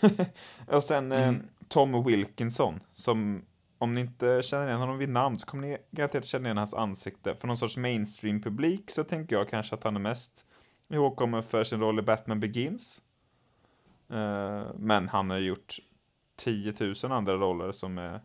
och 0.66 0.84
sen 0.84 1.12
eh, 1.12 1.32
Tom 1.68 2.04
Wilkinson 2.04 2.80
som 2.92 3.42
om 3.78 3.94
ni 3.94 4.00
inte 4.00 4.42
känner 4.42 4.66
igen 4.66 4.80
honom 4.80 4.98
vid 4.98 5.08
namn 5.08 5.38
så 5.38 5.46
kommer 5.46 5.68
ni 5.68 5.78
garanterat 5.90 6.24
känna 6.24 6.44
igen 6.44 6.56
hans 6.56 6.74
ansikte. 6.74 7.34
För 7.34 7.46
någon 7.46 7.56
sorts 7.56 7.76
mainstream-publik 7.76 8.90
så 8.90 9.04
tänker 9.04 9.36
jag 9.36 9.48
kanske 9.48 9.74
att 9.74 9.84
han 9.84 9.96
är 9.96 10.00
mest 10.00 10.46
ihågkommen 10.88 11.42
för 11.42 11.64
sin 11.64 11.80
roll 11.80 11.98
i 11.98 12.02
Batman 12.02 12.40
Begins. 12.40 13.02
Eh, 14.08 14.66
men 14.78 15.08
han 15.08 15.30
har 15.30 15.38
gjort 15.38 15.76
10 16.36 16.74
000 16.80 17.12
andra 17.12 17.36
roller 17.36 17.72
som 17.72 17.98
är, 17.98 18.20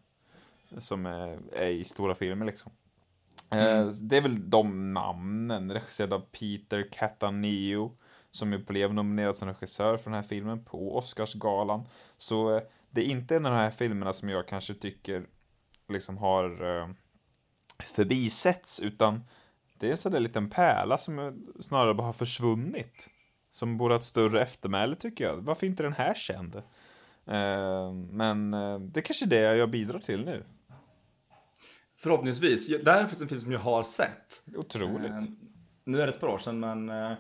som 0.78 1.06
är, 1.06 1.40
är 1.54 1.70
i 1.70 1.84
stora 1.84 2.16
filmer 2.16 2.46
liksom. 2.46 2.72
Eh, 3.50 3.86
Det 3.88 4.18
är 4.18 4.22
väl 4.22 4.50
de 4.50 4.94
namnen, 4.94 5.72
regisserad 5.72 6.14
av 6.14 6.20
Peter 6.20 6.88
Cattaneo 6.92 7.98
som 8.32 8.54
ju 8.54 8.58
blev 8.66 8.94
nominerad 8.94 9.36
som 9.36 9.48
regissör 9.48 9.98
för 9.98 10.12
den 10.12 10.22
här 10.22 10.28
filmen 10.30 10.64
på 10.66 10.98
Oscarsgalan. 10.98 11.88
Så 12.18 12.56
eh, 12.56 12.64
det 12.90 13.02
är 13.02 13.06
inte 13.12 13.36
en 13.36 13.46
av 13.46 13.52
de 13.52 13.58
här 13.58 13.72
filmerna 13.72 14.14
som 14.14 14.30
jag 14.30 14.48
kanske 14.48 14.74
tycker 14.74 15.26
liksom 15.90 16.18
har 16.18 16.80
eh, 16.80 16.90
förbisetts, 17.84 18.80
utan 18.80 19.24
det 19.80 19.88
är 19.88 19.92
en 19.92 19.98
sån 19.98 20.12
där 20.12 20.20
liten 20.20 20.50
pärla 20.50 20.98
som 20.98 21.44
snarare 21.60 21.94
bara 21.94 22.08
har 22.08 22.14
försvunnit. 22.14 23.10
Som 23.52 23.78
borde 23.78 23.94
ha 23.94 24.00
ett 24.00 24.06
större 24.06 24.42
eftermäle 24.42 24.96
tycker 24.96 25.24
jag. 25.24 25.36
Varför 25.36 25.68
inte 25.68 25.84
den 25.84 25.94
här 25.94 26.14
känd? 26.14 26.62
Men 28.12 28.52
det 28.52 29.00
är 29.00 29.02
kanske 29.02 29.26
är 29.26 29.30
det 29.30 29.56
jag 29.56 29.70
bidrar 29.70 30.00
till 30.00 30.26
nu. 30.26 30.44
Förhoppningsvis. 32.06 32.68
Det 32.68 32.91
här 32.91 32.98
är 32.98 33.02
faktiskt 33.02 33.22
en 33.22 33.28
film 33.28 33.41
som 33.41 33.52
jag 33.52 33.60
har 33.60 33.84
sett. 33.84 34.44
Otroligt. 34.56 35.12
Eh, 35.12 35.20
Nu 35.84 36.02
är 36.02 36.08
det 36.08 36.13
ett 36.13 36.20
par 36.20 36.28
år 36.28 36.38
sedan, 36.38 36.60
men, 36.60 36.89
eh, 36.89 37.12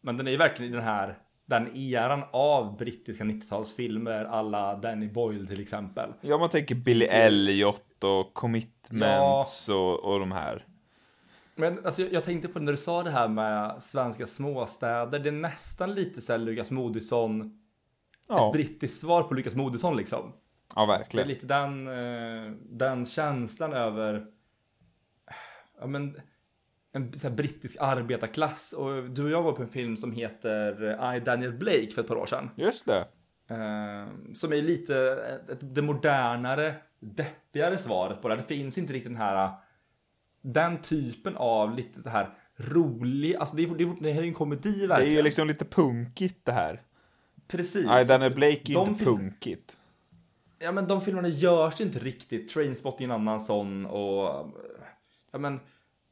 men 0.00 0.16
den 0.16 0.26
är 0.26 0.30
ju 0.30 0.36
verkligen 0.36 0.72
i 0.72 0.76
den 0.76 0.84
här 0.84 1.18
den 1.46 1.76
eran 1.76 2.22
av 2.32 2.76
brittiska 2.76 3.24
90-talsfilmer, 3.24 4.24
alla 4.24 4.76
Danny 4.76 5.08
Boyle 5.08 5.46
till 5.46 5.60
exempel. 5.60 6.12
Ja, 6.20 6.38
man 6.38 6.48
tänker 6.48 6.74
Billy 6.74 7.04
Elliot 7.04 8.04
och 8.04 8.34
Commitments 8.34 9.68
och, 9.68 10.04
och 10.04 10.20
de 10.20 10.32
här. 10.32 10.66
Men 11.54 11.86
alltså, 11.86 12.02
jag, 12.02 12.12
jag 12.12 12.24
tänkte 12.24 12.48
på 12.48 12.58
när 12.58 12.72
du 12.72 12.78
sa 12.78 13.02
det 13.02 13.10
här 13.10 13.28
med 13.28 13.82
svenska 13.82 14.26
småstäder, 14.26 15.18
det 15.18 15.28
är 15.28 15.32
nästan 15.32 15.94
lite 15.94 16.20
så 16.20 16.32
här 16.32 16.38
Lukas 16.38 16.70
Moodysson, 16.70 17.56
Ja, 18.28 18.46
ett 18.46 18.52
brittiskt 18.52 19.00
svar 19.00 19.22
på 19.22 19.34
Lukas 19.34 19.54
Moodysson 19.54 19.96
liksom. 19.96 20.32
Ja 20.76 20.86
Det 20.86 20.92
är 20.94 20.98
verkligen. 20.98 21.28
lite 21.28 21.46
den, 21.46 21.88
eh, 21.88 22.52
den 22.70 23.06
känslan 23.06 23.72
över 23.72 24.26
ja, 25.80 25.86
men, 25.86 26.20
en 26.92 27.12
så 27.12 27.30
brittisk 27.30 27.76
arbetarklass. 27.80 28.72
Och 28.72 29.10
du 29.10 29.24
och 29.24 29.30
jag 29.30 29.42
var 29.42 29.52
på 29.52 29.62
en 29.62 29.68
film 29.68 29.96
som 29.96 30.12
heter 30.12 31.14
I, 31.16 31.20
Daniel 31.20 31.52
Blake 31.52 31.90
för 31.94 32.02
ett 32.02 32.08
par 32.08 32.16
år 32.16 32.26
sedan. 32.26 32.50
Just 32.56 32.86
det. 32.86 32.98
Eh, 33.48 34.08
som 34.34 34.52
är 34.52 34.62
lite 34.62 34.96
ett, 35.48 35.58
det 35.60 35.82
modernare, 35.82 36.74
deppigare 37.00 37.76
svaret 37.78 38.22
på 38.22 38.28
det. 38.28 38.36
Det 38.36 38.42
finns 38.42 38.78
inte 38.78 38.92
riktigt 38.92 39.12
den 39.12 39.16
här 39.22 39.50
den 40.42 40.80
typen 40.80 41.36
av 41.36 41.74
lite 41.76 42.02
så 42.02 42.08
här 42.08 42.30
rolig, 42.56 43.34
alltså 43.36 43.56
det 43.56 43.62
är, 43.62 43.74
det 43.74 43.84
är, 43.84 43.96
det 44.00 44.12
här 44.12 44.22
är 44.22 44.26
en 44.26 44.34
komedi 44.34 44.78
Det 44.78 44.84
är 44.84 44.88
verkligen. 44.88 45.14
ju 45.14 45.22
liksom 45.22 45.48
lite 45.48 45.64
punkigt 45.64 46.44
det 46.44 46.52
här. 46.52 46.82
Precis. 47.48 47.86
Nej, 47.86 48.04
Daniel 48.06 48.34
Blake 48.34 48.60
är 48.64 48.68
ju 48.68 48.74
De 48.74 48.88
inte 48.88 49.04
punkigt. 49.04 49.76
Ja 50.62 50.72
men 50.72 50.86
de 50.86 51.00
filmerna 51.00 51.28
görs 51.28 51.80
ju 51.80 51.84
inte 51.84 51.98
riktigt. 51.98 52.48
Trainspotting 52.48 53.10
är 53.10 53.14
en 53.14 53.20
annan 53.20 53.40
sån 53.40 53.86
och... 53.86 54.52
Ja 55.32 55.38
men... 55.38 55.60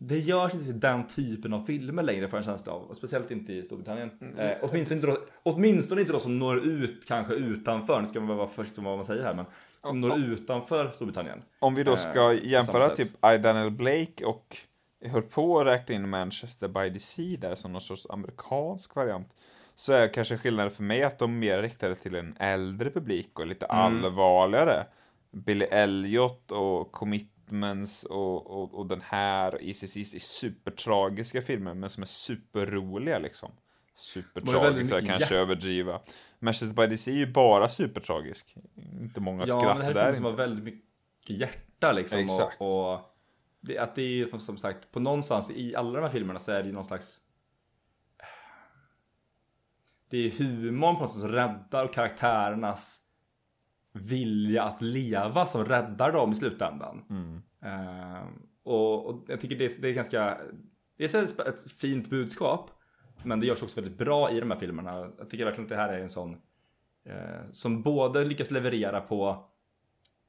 Det 0.00 0.18
görs 0.18 0.54
inte 0.54 0.72
den 0.72 1.06
typen 1.06 1.52
av 1.52 1.62
filmer 1.62 2.02
längre 2.02 2.28
för 2.28 2.36
en 2.36 2.42
känsla 2.42 2.72
av. 2.72 2.82
Och 2.82 2.96
speciellt 2.96 3.30
inte 3.30 3.52
i 3.52 3.62
Storbritannien. 3.62 4.10
Eh, 4.38 4.50
åtminstone, 4.62 5.00
inte 5.00 5.06
då, 5.06 5.18
åtminstone 5.42 6.00
inte 6.00 6.12
då 6.12 6.20
som 6.20 6.38
når 6.38 6.58
ut 6.58 7.06
kanske 7.08 7.34
utanför. 7.34 8.00
Nu 8.00 8.06
ska 8.06 8.20
man 8.20 8.36
vara 8.36 8.48
försiktig 8.48 8.82
med 8.82 8.88
vad 8.88 8.98
man 8.98 9.04
säger 9.04 9.24
här 9.24 9.34
men. 9.34 9.44
Som 9.82 10.00
når 10.00 10.18
utanför 10.18 10.90
Storbritannien. 10.94 11.42
Om 11.58 11.74
vi 11.74 11.84
då 11.84 11.90
Eh, 11.90 11.96
ska 11.96 12.28
på 12.28 12.34
jämföra 12.46 12.88
typ 12.88 13.08
I, 13.08 13.38
Daniel 13.38 13.70
Blake 13.70 14.24
och 14.24 14.56
jag 15.00 15.10
höll 15.10 15.22
på 15.22 15.60
att 15.60 15.66
räkna 15.66 15.94
in 15.94 16.08
Manchester 16.08 16.68
by 16.68 16.92
the 16.92 17.00
Sea 17.00 17.38
där 17.40 17.54
som 17.54 17.72
någon 17.72 17.80
sorts 17.80 18.06
amerikansk 18.10 18.94
variant. 18.94 19.28
Så 19.78 19.92
är 19.92 20.08
kanske 20.08 20.38
skillnaden 20.38 20.70
för 20.72 20.82
mig 20.82 21.02
att 21.02 21.18
de 21.18 21.32
är 21.34 21.38
mer 21.38 21.62
riktade 21.62 21.94
till 21.94 22.14
en 22.14 22.36
äldre 22.38 22.90
publik 22.90 23.38
och 23.38 23.46
lite 23.46 23.66
allvarligare. 23.66 24.86
Billy 25.30 25.64
Elliot 25.64 26.52
och 26.52 26.92
Commitments 26.92 28.04
och, 28.04 28.46
och, 28.46 28.74
och 28.74 28.86
den 28.86 29.00
här 29.04 29.54
och 29.54 29.62
Easy 29.62 30.00
East 30.00 30.14
är 30.14 30.18
supertragiska 30.18 31.42
filmer 31.42 31.74
men 31.74 31.90
som 31.90 32.02
är 32.02 32.06
superroliga 32.06 33.18
liksom. 33.18 33.52
Supertragiska, 33.94 35.00
kanske 35.00 35.12
hjärt- 35.24 35.32
överdriva. 35.32 36.00
Manchester 36.38 36.74
by 36.74 36.88
the 36.88 36.98
Sea 36.98 37.14
är 37.14 37.18
ju 37.18 37.32
bara 37.32 37.68
supertragisk. 37.68 38.56
Inte 39.00 39.20
många 39.20 39.44
Ja, 39.46 39.54
men 39.54 39.60
skratt 39.60 39.76
det 39.78 39.84
här 39.84 39.90
är 39.90 39.94
där 39.94 40.14
som 40.14 40.24
har 40.24 40.32
väldigt 40.32 40.64
mycket 40.64 40.84
hjärta 41.26 41.92
liksom. 41.92 42.18
Exakt. 42.18 42.60
Och, 42.60 42.92
och 42.92 43.00
det, 43.60 43.78
att 43.78 43.94
det 43.94 44.02
är 44.02 44.06
ju 44.08 44.28
som 44.38 44.56
sagt 44.56 44.92
på 44.92 45.00
någonstans 45.00 45.50
i 45.50 45.74
alla 45.76 45.92
de 45.92 46.02
här 46.02 46.10
filmerna 46.10 46.38
så 46.38 46.52
är 46.52 46.62
det 46.62 46.66
ju 46.66 46.74
någon 46.74 46.84
slags 46.84 47.20
det 50.10 50.18
är 50.26 50.30
humorn 50.30 50.94
på 50.96 51.00
något 51.02 51.10
sätt 51.12 51.20
som 51.20 51.32
räddar 51.32 51.88
karaktärernas 51.88 53.00
vilja 53.92 54.62
att 54.62 54.82
leva 54.82 55.46
som 55.46 55.64
räddar 55.64 56.12
dem 56.12 56.32
i 56.32 56.34
slutändan. 56.34 57.04
Mm. 57.10 57.42
Eh, 57.64 58.22
och, 58.62 59.06
och 59.06 59.24
jag 59.28 59.40
tycker 59.40 59.56
det, 59.56 59.64
är- 59.64 59.82
det 59.82 59.88
är 59.88 59.92
ganska, 59.92 60.38
det 60.98 61.14
är 61.14 61.48
ett, 61.48 61.72
fint 61.72 62.10
budskap. 62.10 62.70
Men 63.22 63.40
det 63.40 63.46
görs 63.46 63.62
också 63.62 63.80
väldigt 63.80 63.98
bra 63.98 64.30
i 64.30 64.40
de 64.40 64.50
här 64.50 64.58
filmerna. 64.58 65.10
Jag 65.18 65.30
tycker 65.30 65.44
verkligen 65.44 65.64
att 65.64 65.68
det 65.68 65.76
här 65.76 65.88
är 65.92 65.98
en 65.98 66.10
sån 66.10 66.36
eh, 67.04 67.50
som 67.52 67.82
både 67.82 68.24
lyckas 68.24 68.50
leverera 68.50 69.00
på 69.00 69.44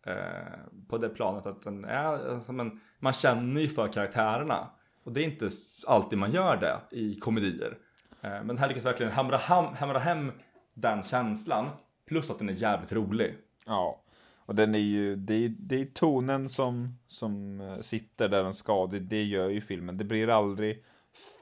eh, 0.05 0.85
på 0.89 0.97
det 0.97 1.09
planet 1.09 1.45
att 1.45 1.61
den 1.61 1.85
är, 1.85 2.33
alltså, 2.33 2.51
men, 2.53 2.79
man 2.99 3.13
känner 3.13 3.61
ju 3.61 3.67
för 3.67 3.87
karaktärerna. 3.87 4.69
Och 5.03 5.13
det 5.13 5.21
är 5.21 5.25
inte 5.25 5.49
alltid 5.87 6.19
man 6.19 6.31
gör 6.31 6.57
det 6.57 6.97
i 6.97 7.15
komedier. 7.15 7.77
Eh, 8.21 8.43
men 8.43 8.57
här 8.57 8.67
lyckas 8.67 8.85
verkligen 8.85 9.11
hamra, 9.11 9.37
ham, 9.37 9.75
hamra 9.75 9.99
hem 9.99 10.31
den 10.73 11.03
känslan. 11.03 11.69
Plus 12.05 12.29
att 12.29 12.39
den 12.39 12.49
är 12.49 12.53
jävligt 12.53 12.91
rolig. 12.91 13.35
Ja, 13.65 14.01
och 14.49 14.55
den 14.55 14.75
är 14.75 14.79
ju, 14.79 15.15
det 15.15 15.45
är, 15.45 15.49
det 15.49 15.81
är 15.81 15.85
tonen 15.85 16.49
som, 16.49 16.97
som 17.07 17.61
eh, 17.61 17.79
sitter 17.79 18.29
där 18.29 18.43
den 18.43 18.53
ska, 18.53 18.87
det, 18.87 18.99
det 18.99 19.23
gör 19.23 19.49
ju 19.49 19.61
filmen. 19.61 19.97
Det 19.97 20.03
blir 20.03 20.29
aldrig 20.29 20.83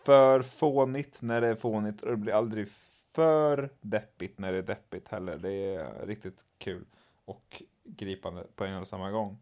för 0.06 0.42
fånigt 0.42 1.22
när 1.22 1.42
det 1.42 1.48
är 1.48 1.56
fånigt 1.56 2.02
och 2.02 2.12
det 2.12 2.18
blir 2.18 2.34
aldrig 2.34 2.68
för 3.12 3.70
deppigt 3.82 4.40
när 4.40 4.52
det 4.52 4.58
är 4.58 4.64
deppigt 4.64 5.08
heller. 5.08 5.38
Det 5.38 5.52
är 5.52 6.06
riktigt 6.06 6.46
kul 6.58 6.86
och 7.26 7.64
gripande 7.84 8.44
på 8.56 8.66
en 8.66 8.82
och 8.82 8.88
samma 8.88 9.12
gång. 9.12 9.38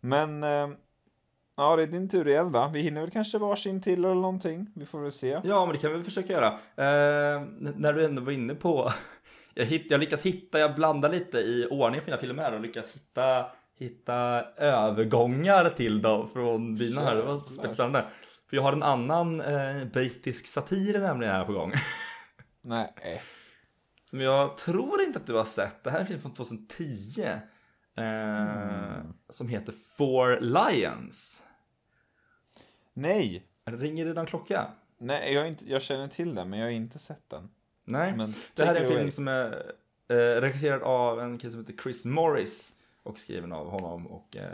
Men, 0.00 0.44
eh, 0.44 0.68
ja 1.56 1.76
det 1.76 1.82
är 1.82 1.86
din 1.86 2.08
tur 2.08 2.28
igen 2.28 2.52
va? 2.52 2.70
Vi 2.72 2.80
hinner 2.80 3.00
väl 3.00 3.10
kanske 3.10 3.38
varsin 3.38 3.80
till 3.80 4.04
eller 4.04 4.14
någonting. 4.14 4.66
Vi 4.74 4.86
får 4.86 5.00
väl 5.00 5.12
se. 5.12 5.40
Ja, 5.44 5.66
men 5.66 5.72
det 5.72 5.78
kan 5.78 5.90
vi 5.90 5.96
väl 5.96 6.04
försöka 6.04 6.32
göra. 6.32 6.46
Eh, 6.46 7.42
när 7.76 7.92
du 7.92 8.04
ändå 8.04 8.22
var 8.22 8.32
inne 8.32 8.54
på... 8.54 8.92
Jag, 9.56 9.64
hitt, 9.64 9.86
jag 9.90 10.00
lyckas 10.00 10.22
hitta, 10.22 10.58
jag 10.58 10.74
blandar 10.74 11.08
lite 11.08 11.38
i 11.38 11.66
ordning 11.70 12.00
på 12.00 12.04
mina 12.06 12.16
filmer 12.16 12.42
här 12.42 12.52
och 12.52 12.60
lyckas 12.60 12.94
hitta, 12.94 13.46
hitta 13.78 14.14
övergångar 14.56 15.68
till 15.68 16.02
dem 16.02 16.28
från 16.28 16.74
dina 16.74 17.00
här. 17.00 17.16
Det 17.16 17.22
var 17.22 17.38
spännande. 17.38 18.04
För 18.50 18.56
jag 18.56 18.62
har 18.62 18.72
en 18.72 18.82
annan 18.82 19.40
eh, 19.40 19.84
brittisk 19.84 20.46
satir 20.46 20.98
nämligen 21.00 21.34
här 21.34 21.44
på 21.44 21.52
gång. 21.52 21.72
Nej. 22.62 23.22
Som 24.10 24.20
jag 24.20 24.56
tror 24.56 25.02
inte 25.02 25.18
att 25.18 25.26
du 25.26 25.34
har 25.34 25.44
sett. 25.44 25.84
Det 25.84 25.90
här 25.90 25.98
är 25.98 26.00
en 26.00 26.06
film 26.06 26.20
från 26.20 26.34
2010. 26.34 27.22
Eh, 27.96 29.04
Som 29.28 29.48
heter 29.48 29.74
Four 29.96 30.40
Lions. 30.40 31.42
Nej. 32.94 33.46
Ringer 33.64 34.14
någon 34.14 34.26
klocka? 34.26 34.66
Nej, 34.98 35.34
jag, 35.34 35.48
inte, 35.48 35.70
jag 35.70 35.82
känner 35.82 36.08
till 36.08 36.34
den 36.34 36.50
men 36.50 36.58
jag 36.58 36.66
har 36.66 36.72
inte 36.72 36.98
sett 36.98 37.30
den. 37.30 37.50
Nej. 37.84 38.14
Men 38.16 38.34
Det 38.54 38.64
här 38.64 38.74
är 38.74 38.80
en 38.80 38.86
film 38.86 38.98
away. 39.00 39.10
som 39.10 39.28
är 39.28 39.72
eh, 40.08 40.40
regisserad 40.40 40.82
av 40.82 41.20
en 41.20 41.38
kille 41.38 41.50
som 41.50 41.60
heter 41.60 41.82
Chris 41.82 42.04
Morris 42.04 42.72
och 43.02 43.18
skriven 43.18 43.52
av 43.52 43.70
honom 43.70 44.06
och 44.06 44.36
eh, 44.36 44.48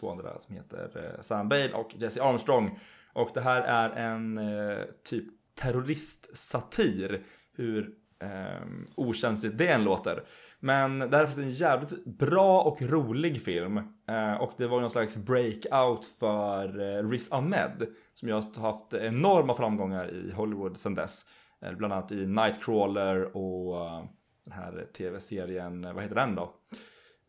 två 0.00 0.10
andra 0.10 0.38
som 0.38 0.54
heter 0.54 0.90
eh, 1.16 1.22
Sam 1.22 1.48
Bale 1.48 1.72
och 1.72 1.94
Jesse 1.98 2.22
Armstrong. 2.22 2.78
Och 3.12 3.30
det 3.34 3.40
här 3.40 3.60
är 3.60 3.90
en 3.90 4.38
eh, 4.38 4.84
typ 5.04 5.24
terroristsatir, 5.54 7.22
hur 7.52 7.94
eh, 8.22 8.66
okänsligt 8.94 9.58
det 9.58 9.68
än 9.68 9.84
låter. 9.84 10.22
Men 10.60 10.98
det 10.98 11.16
här 11.16 11.22
är 11.22 11.26
faktiskt 11.26 11.46
en 11.46 11.68
jävligt 11.68 12.04
bra 12.04 12.62
och 12.62 12.82
rolig 12.82 13.42
film. 13.42 13.76
Eh, 14.08 14.32
och 14.32 14.52
det 14.56 14.66
var 14.66 14.76
ju 14.76 14.80
någon 14.80 14.90
slags 14.90 15.16
breakout 15.16 16.06
för 16.06 16.80
eh, 16.80 17.08
Riz 17.08 17.32
Ahmed 17.32 17.86
som 18.14 18.28
jag 18.28 18.36
har 18.36 18.60
haft 18.60 18.94
enorma 18.94 19.54
framgångar 19.54 20.10
i 20.10 20.32
Hollywood 20.32 20.78
sedan 20.78 20.94
dess. 20.94 21.24
Eh, 21.62 21.72
Bland 21.72 21.92
annat 21.92 22.12
i 22.12 22.26
Nightcrawler 22.26 23.36
och 23.36 23.86
eh, 23.86 24.04
den 24.44 24.54
här 24.54 24.86
tv-serien, 24.96 25.84
eh, 25.84 25.92
vad 25.92 26.02
heter 26.02 26.16
den 26.16 26.34
då? 26.34 26.54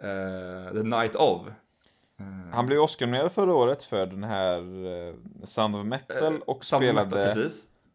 Eh, 0.03 0.73
The 0.73 0.83
Night 0.83 1.15
of. 1.15 1.41
Han 2.51 2.65
blev 2.65 2.79
Oscar-nominerad 2.79 3.31
förra 3.31 3.55
året 3.55 3.83
för 3.83 4.05
den 4.05 4.23
här 4.23 4.59
uh, 4.61 5.15
Sound 5.43 5.75
of 5.75 5.85
Metal 5.85 6.41
och 6.47 6.65
spelade 6.65 7.15
Metal, 7.15 7.49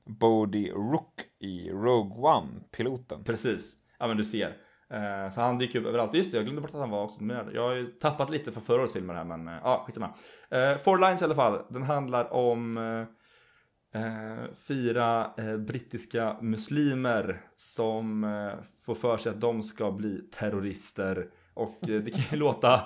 Bodhi 0.05 0.71
Rook 0.71 1.28
i 1.41 1.71
Rogue 1.71 2.31
One-piloten. 2.31 3.25
precis. 3.25 3.77
Ja 3.99 4.07
men 4.07 4.17
du 4.17 4.25
ser. 4.25 4.57
Eh, 4.91 5.31
så 5.31 5.41
han 5.41 5.59
dyker 5.59 5.81
upp 5.81 5.87
överallt. 5.87 6.15
Just 6.15 6.31
det, 6.31 6.37
jag 6.37 6.45
glömde 6.45 6.61
bort 6.61 6.71
att 6.71 6.81
han 6.81 6.91
var 6.91 7.05
också 7.05 7.23
med. 7.23 7.51
Jag 7.53 7.63
har 7.63 7.75
ju 7.75 7.87
tappat 7.87 8.31
lite 8.31 8.53
för 8.53 8.61
förra 8.61 8.81
årets 8.81 8.93
filmer 8.93 9.15
här 9.15 9.25
men 9.25 9.49
eh, 9.49 9.55
ja, 9.65 9.85
skitsamma. 9.87 10.15
Eh, 10.51 10.77
Four 10.77 10.99
Lines 10.99 11.23
i 11.23 11.25
alla 11.25 11.35
fall. 11.35 11.63
Den 11.69 11.83
handlar 11.83 12.33
om 12.33 12.77
eh, 12.77 14.03
eh 14.03 14.55
fyra 14.69 15.31
eh, 15.37 15.57
brittiska 15.57 16.37
muslimer 16.41 17.41
som 17.57 18.25
eh, 18.25 18.53
får 18.85 18.95
för 18.95 19.17
sig 19.17 19.31
att 19.31 19.41
de 19.41 19.63
ska 19.63 19.91
bli 19.91 20.19
terrorister. 20.19 21.27
Och 21.55 21.89
eh, 21.89 22.01
det 22.01 22.11
kan 22.11 22.23
ju 22.31 22.37
låta 22.37 22.81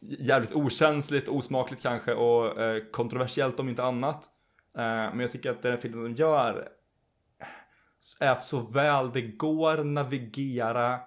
jävligt 0.00 0.52
okänsligt, 0.52 1.28
osmakligt 1.28 1.82
kanske 1.82 2.14
och 2.14 2.60
eh, 2.60 2.82
kontroversiellt 2.92 3.60
om 3.60 3.68
inte 3.68 3.84
annat. 3.84 4.24
Eh, 4.78 4.84
men 4.84 5.20
jag 5.20 5.30
tycker 5.30 5.50
att 5.50 5.62
den 5.62 5.78
filmen 5.78 6.04
de 6.04 6.12
gör 6.12 6.68
är 8.20 8.30
att 8.30 8.42
så 8.42 8.60
väl 8.60 9.12
det 9.12 9.22
går 9.22 9.84
navigera 9.84 11.00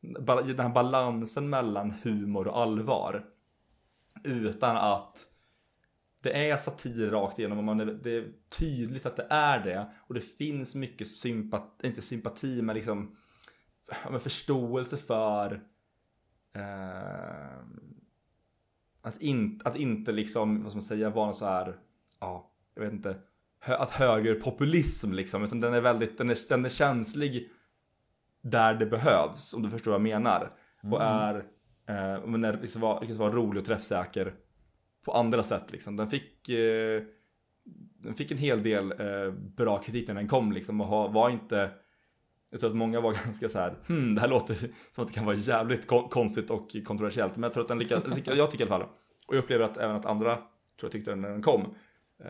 den 0.00 0.60
här 0.60 0.68
balansen 0.68 1.50
mellan 1.50 1.90
humor 1.90 2.48
och 2.48 2.58
allvar. 2.58 3.24
Utan 4.24 4.76
att 4.76 5.26
det 6.20 6.50
är 6.50 6.56
satir 6.56 7.10
rakt 7.10 7.38
igenom 7.38 7.58
och 7.58 7.64
man 7.64 7.80
är, 7.80 7.86
det 7.86 8.10
är 8.10 8.32
tydligt 8.48 9.06
att 9.06 9.16
det 9.16 9.26
är 9.30 9.64
det. 9.64 9.90
Och 9.98 10.14
det 10.14 10.20
finns 10.20 10.74
mycket 10.74 11.08
sympati, 11.08 11.86
inte 11.86 12.02
sympati 12.02 12.62
men 12.62 12.74
liksom 12.74 13.16
ja, 13.88 14.10
men 14.10 14.20
förståelse 14.20 14.96
för 14.96 15.62
eh, 16.52 17.58
att, 19.00 19.22
in, 19.22 19.60
att 19.64 19.76
inte 19.76 20.12
liksom, 20.12 20.62
vad 20.62 20.72
ska 20.72 20.76
man 20.76 20.82
säga, 20.82 21.10
vara 21.10 21.32
så 21.32 21.46
här, 21.46 21.76
ja, 22.20 22.50
jag 22.74 22.82
vet 22.82 22.92
inte, 22.92 23.16
att 23.74 23.90
högerpopulism 23.90 25.12
liksom, 25.12 25.44
utan 25.44 25.60
den 25.60 25.74
är 25.74 25.80
väldigt, 25.80 26.18
den 26.18 26.30
är, 26.30 26.48
den 26.48 26.64
är 26.64 26.68
känslig 26.68 27.48
där 28.42 28.74
det 28.74 28.86
behövs, 28.86 29.54
om 29.54 29.62
du 29.62 29.70
förstår 29.70 29.90
vad 29.90 30.00
jag 30.00 30.02
menar. 30.02 30.50
Och 30.82 31.02
är, 31.02 31.34
eh, 31.88 32.26
men 32.26 32.44
är, 32.44 32.58
liksom 32.62 32.80
var, 32.80 33.00
lyckas 33.00 33.16
vara 33.16 33.32
rolig 33.32 33.60
och 33.60 33.66
träffsäker 33.66 34.34
på 35.04 35.12
andra 35.12 35.42
sätt 35.42 35.72
liksom. 35.72 35.96
Den 35.96 36.10
fick, 36.10 36.48
eh, 36.48 37.02
den 37.98 38.14
fick 38.14 38.30
en 38.30 38.38
hel 38.38 38.62
del 38.62 38.92
eh, 38.92 39.32
bra 39.32 39.78
kritik 39.78 40.08
när 40.08 40.14
den 40.14 40.28
kom 40.28 40.52
liksom 40.52 40.80
och 40.80 40.86
ha, 40.86 41.08
var 41.08 41.30
inte 41.30 41.70
jag 42.50 42.60
tror 42.60 42.70
att 42.70 42.76
många 42.76 43.00
var 43.00 43.12
ganska 43.24 43.48
så 43.48 43.58
här, 43.58 43.74
hmm, 43.88 44.14
det 44.14 44.20
här 44.20 44.28
låter 44.28 44.54
som 44.92 45.04
att 45.04 45.08
det 45.08 45.14
kan 45.14 45.26
vara 45.26 45.36
jävligt 45.36 45.86
kon- 45.86 46.08
konstigt 46.08 46.50
och 46.50 46.76
kontroversiellt. 46.84 47.36
Men 47.36 47.42
jag 47.42 47.52
tror 47.52 47.62
att 47.62 47.68
den 47.68 47.78
lyckas, 47.78 48.02
jag 48.26 48.50
tycker 48.50 48.66
i 48.66 48.68
alla 48.68 48.78
fall. 48.78 48.88
Och 49.26 49.36
jag 49.36 49.38
upplever 49.38 49.64
att 49.64 49.76
även 49.76 49.96
att 49.96 50.06
andra 50.06 50.34
tror 50.36 50.46
jag 50.82 50.92
tyckte 50.92 51.10
den 51.10 51.20
när 51.20 51.30
den 51.30 51.42
kom. 51.42 51.74
Eh, 52.24 52.28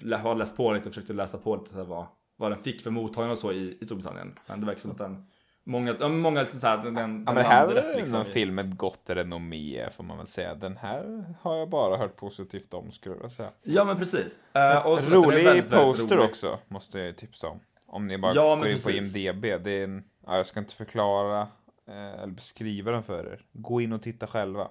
jag 0.00 0.18
har 0.18 0.34
läst 0.34 0.56
på 0.56 0.72
lite 0.72 0.88
och 0.88 0.94
försökt 0.94 1.14
läsa 1.16 1.38
på 1.38 1.56
lite 1.56 1.70
så 1.70 1.76
här 1.76 1.84
vad, 1.84 2.06
vad 2.36 2.50
den 2.50 2.58
fick 2.58 2.80
för 2.80 2.90
mottagande 2.90 3.32
och 3.32 3.38
så 3.38 3.52
i, 3.52 3.78
i 3.80 3.84
Storbritannien. 3.84 4.34
Men 4.46 4.60
det 4.60 4.66
verkar 4.66 4.80
som 4.80 4.90
att 4.90 4.98
den, 4.98 5.26
många, 5.64 5.96
ja, 6.00 6.08
många 6.08 6.40
liksom 6.40 6.60
så 6.60 6.66
här, 6.66 6.76
den, 6.84 6.94
den, 6.94 7.24
Ja, 7.26 7.32
men 7.32 7.34
det 7.34 7.42
här 7.42 7.68
är 7.68 7.96
liksom 7.96 8.24
film 8.24 8.54
med 8.54 8.76
gott 8.76 9.02
renommé 9.06 9.90
får 9.90 10.04
man 10.04 10.18
väl 10.18 10.26
säga. 10.26 10.54
Den 10.54 10.76
här 10.76 11.24
har 11.40 11.56
jag 11.56 11.68
bara 11.70 11.96
hört 11.96 12.16
positivt 12.16 12.74
om 12.74 12.90
skulle 12.90 13.14
jag 13.22 13.32
säga. 13.32 13.50
Ja 13.62 13.84
men 13.84 13.96
precis. 13.98 14.38
Eh, 14.52 14.86
och 14.86 15.02
rolig 15.10 15.44
väldigt, 15.44 15.46
väldigt 15.46 15.70
poster 15.70 16.16
rolig. 16.16 16.28
också, 16.28 16.58
måste 16.68 16.98
jag 16.98 17.16
tipsa 17.16 17.48
om. 17.48 17.60
Om 17.86 18.06
ni 18.06 18.18
bara 18.18 18.34
Ja, 18.34 18.56
går 18.56 18.66
in 18.66 18.72
precis. 18.74 19.12
på 19.14 19.18
IMDB. 19.18 19.42
Det 19.64 19.70
är 19.70 19.84
en, 19.84 20.04
ja, 20.26 20.36
jag 20.36 20.46
ska 20.46 20.60
inte 20.60 20.74
förklara 20.74 21.40
eh, 21.88 22.22
eller 22.22 22.32
beskriva 22.32 22.90
den 22.92 23.02
för 23.02 23.32
er. 23.32 23.44
Gå 23.52 23.80
in 23.80 23.92
och 23.92 24.02
titta 24.02 24.26
själva. 24.26 24.68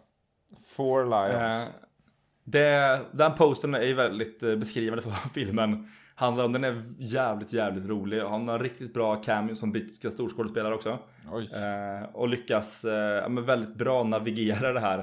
Four 0.68 1.04
Lions. 1.06 1.68
Eh, 1.70 1.74
det, 2.46 3.02
den 3.12 3.34
posten 3.34 3.74
är 3.74 3.82
ju 3.82 3.94
väldigt 3.94 4.44
eh, 4.44 4.56
beskrivande 4.56 5.02
för 5.02 5.10
vad 5.24 5.32
filmen 5.34 5.88
handlar 6.16 6.46
om. 6.46 6.54
Den 6.54 6.64
är 6.64 6.84
jävligt, 6.98 7.54
jävligt 7.54 7.86
rolig. 7.86 8.22
Han 8.22 8.48
har 8.48 8.60
riktigt 8.60 8.94
bra 8.94 9.16
cameo 9.16 9.56
som 9.56 9.72
brittiska 9.72 10.12
storskådespelare 10.12 10.76
också. 10.76 11.00
Eh, 11.30 12.10
och 12.14 12.28
lyckas 12.30 12.86
eh, 12.86 13.30
väldigt 13.30 13.76
bra 13.76 14.04
navigera 14.04 14.74
det 14.74 14.80
här. 14.80 15.00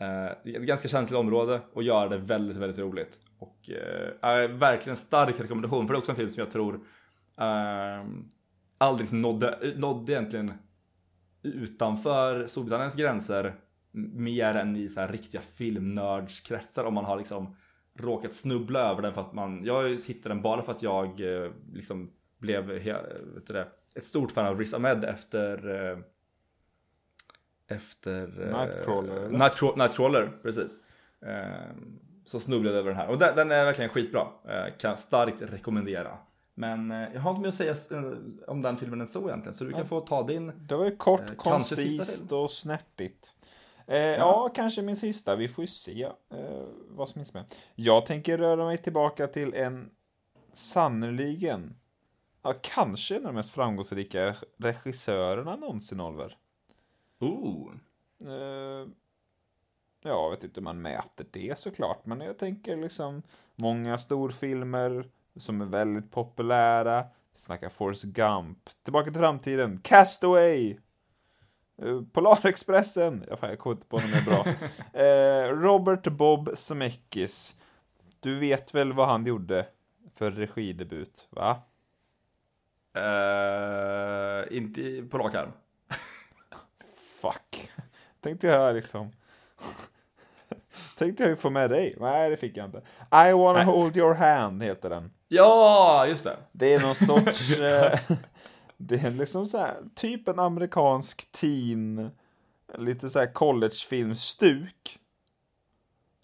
Eh, 0.00 0.54
ett 0.54 0.62
ganska 0.62 0.88
känsligt 0.88 1.18
område 1.18 1.60
och 1.72 1.82
göra 1.82 2.08
det 2.08 2.18
väldigt, 2.18 2.56
väldigt 2.56 2.78
roligt. 2.78 3.20
Och 3.38 3.70
eh, 3.70 4.30
är 4.30 4.48
verkligen 4.48 4.90
en 4.90 4.96
stark 4.96 5.40
rekommendation 5.40 5.86
för 5.86 5.94
det 5.94 5.96
är 5.96 5.98
också 5.98 6.12
en 6.12 6.16
film 6.16 6.30
som 6.30 6.40
jag 6.40 6.50
tror 6.50 6.74
eh, 7.40 8.06
aldrig 8.78 9.00
liksom 9.00 9.22
nådde, 9.22 9.58
nådde 9.76 10.12
egentligen 10.12 10.52
utanför 11.42 12.46
Storbritanniens 12.46 12.94
gränser 12.94 13.54
mer 13.96 14.54
än 14.54 14.76
i 14.76 14.88
så 14.88 15.00
här 15.00 15.08
riktiga 15.08 15.40
filmnördskretsar 15.40 16.84
om 16.84 16.94
man 16.94 17.04
har 17.04 17.16
liksom 17.16 17.56
råkat 17.98 18.32
snubbla 18.32 18.80
över 18.80 19.02
den 19.02 19.14
för 19.14 19.20
att 19.20 19.32
man, 19.32 19.64
jag 19.64 19.88
hittade 19.88 20.34
den 20.34 20.42
bara 20.42 20.62
för 20.62 20.72
att 20.72 20.82
jag 20.82 21.20
eh, 21.44 21.50
liksom 21.72 22.10
blev 22.38 22.64
vet 22.66 23.46
det, 23.46 23.68
ett 23.96 24.04
stort 24.04 24.32
fan 24.32 24.46
av 24.46 24.58
Riz 24.58 24.74
Ahmed 24.74 25.04
efter 25.04 25.74
eh, 25.90 25.98
efter 27.68 28.42
eh, 28.42 28.58
Nightcrawler, 28.60 29.16
eller? 29.16 29.38
Nightcraw- 29.38 29.78
Nightcrawler, 29.78 30.38
precis. 30.42 30.80
Eh, 31.20 31.76
så 32.24 32.40
snubblade 32.40 32.76
jag 32.76 32.80
över 32.80 32.90
den 32.90 32.98
här 33.00 33.08
och 33.08 33.18
den, 33.18 33.36
den 33.36 33.50
är 33.52 33.64
verkligen 33.64 33.90
skitbra. 33.90 34.26
Eh, 34.48 34.76
kan 34.78 34.96
starkt 34.96 35.42
rekommendera. 35.42 36.18
Men 36.54 36.90
eh, 36.90 37.08
jag 37.14 37.20
har 37.20 37.30
inte 37.30 37.40
mer 37.42 37.48
att 37.48 37.54
säga 37.54 37.74
eh, 37.90 38.12
om 38.46 38.62
den 38.62 38.76
filmen 38.76 39.00
än 39.00 39.06
så 39.06 39.28
egentligen. 39.28 39.54
Så 39.54 39.64
du 39.64 39.72
kan 39.72 39.86
få 39.88 40.00
ta 40.00 40.22
din. 40.26 40.52
Det 40.68 40.76
var 40.76 40.84
ju 40.84 40.96
kort, 40.96 41.20
Eh, 41.30 41.36
koncist 41.36 42.32
och 42.32 42.50
snärtigt. 42.50 43.32
Eh, 43.86 43.98
ja. 43.98 44.48
kanske 44.54 44.82
min 44.82 44.96
sista. 44.96 45.36
Vi 45.36 45.48
får 45.48 45.62
ju 45.62 45.68
se 45.68 46.02
eh, 46.02 46.64
vad 46.88 47.08
som 47.08 47.18
finns 47.18 47.34
med. 47.34 47.44
Jag 47.74 48.06
tänker 48.06 48.38
röra 48.38 48.64
mig 48.64 48.78
tillbaka 48.78 49.26
till 49.26 49.54
en 49.54 49.90
sannoliken, 50.52 51.76
ja, 52.42 52.54
kanske 52.60 53.16
en 53.16 53.20
av 53.20 53.32
de 53.32 53.34
mest 53.34 53.50
framgångsrika 53.50 54.36
regissörerna 54.56 55.56
någonsin, 55.56 56.00
Oliver. 56.00 56.36
Ooh. 57.20 57.72
Eh, 58.22 58.88
ja, 60.02 60.10
jag 60.10 60.30
vet 60.30 60.44
inte 60.44 60.60
hur 60.60 60.64
man 60.64 60.82
mäter 60.82 61.26
det 61.30 61.58
såklart, 61.58 62.06
men 62.06 62.20
jag 62.20 62.38
tänker 62.38 62.76
liksom 62.76 63.22
många 63.54 63.98
storfilmer 63.98 65.10
som 65.36 65.60
är 65.60 65.66
väldigt 65.66 66.10
populära. 66.10 67.04
Snacka 67.32 67.70
Forrest 67.70 68.04
Gump, 68.04 68.58
Tillbaka 68.82 69.10
till 69.10 69.20
framtiden, 69.20 69.78
Castaway, 69.78 70.76
Polarexpressen, 72.12 73.24
jag, 73.28 73.38
fan, 73.38 73.50
jag 73.50 73.58
kommer 73.58 73.76
inte 73.76 73.86
på 73.86 73.96
något 73.96 74.10
mer 74.10 74.22
bra. 74.22 74.46
Eh, 75.02 75.48
Robert 75.48 76.06
Bob 76.06 76.50
Zemeckis, 76.54 77.56
du 78.20 78.38
vet 78.38 78.74
väl 78.74 78.92
vad 78.92 79.08
han 79.08 79.26
gjorde 79.26 79.66
för 80.14 80.30
regidebut, 80.30 81.28
va? 81.30 81.62
Eh, 82.94 84.56
inte 84.56 85.02
på 85.10 85.18
rak 85.18 85.34
arm. 85.34 85.52
Fuck. 87.20 87.70
Tänkte 88.20 88.46
jag 88.46 88.74
liksom... 88.74 89.10
Tänkte 90.98 91.22
jag 91.22 91.30
ju 91.30 91.36
få 91.36 91.50
med 91.50 91.70
dig. 91.70 91.96
Nej, 92.00 92.30
det 92.30 92.36
fick 92.36 92.56
jag 92.56 92.64
inte. 92.64 92.78
I 93.28 93.32
wanna 93.32 93.52
Nej. 93.52 93.64
hold 93.64 93.96
your 93.96 94.14
hand 94.14 94.62
heter 94.62 94.90
den. 94.90 95.10
Ja, 95.28 96.06
just 96.06 96.24
det. 96.24 96.36
Det 96.52 96.74
är 96.74 96.80
någon 96.80 96.94
sorts... 96.94 97.58
det 98.76 99.04
är 99.04 99.10
liksom 99.10 99.46
så 99.46 99.58
här, 99.58 99.76
typ 99.94 100.28
en 100.28 100.38
amerikansk 100.38 101.32
teen, 101.32 102.10
lite 102.78 103.10
så 103.10 103.18
här 103.18 103.32
collegefilmstuk. 103.32 104.98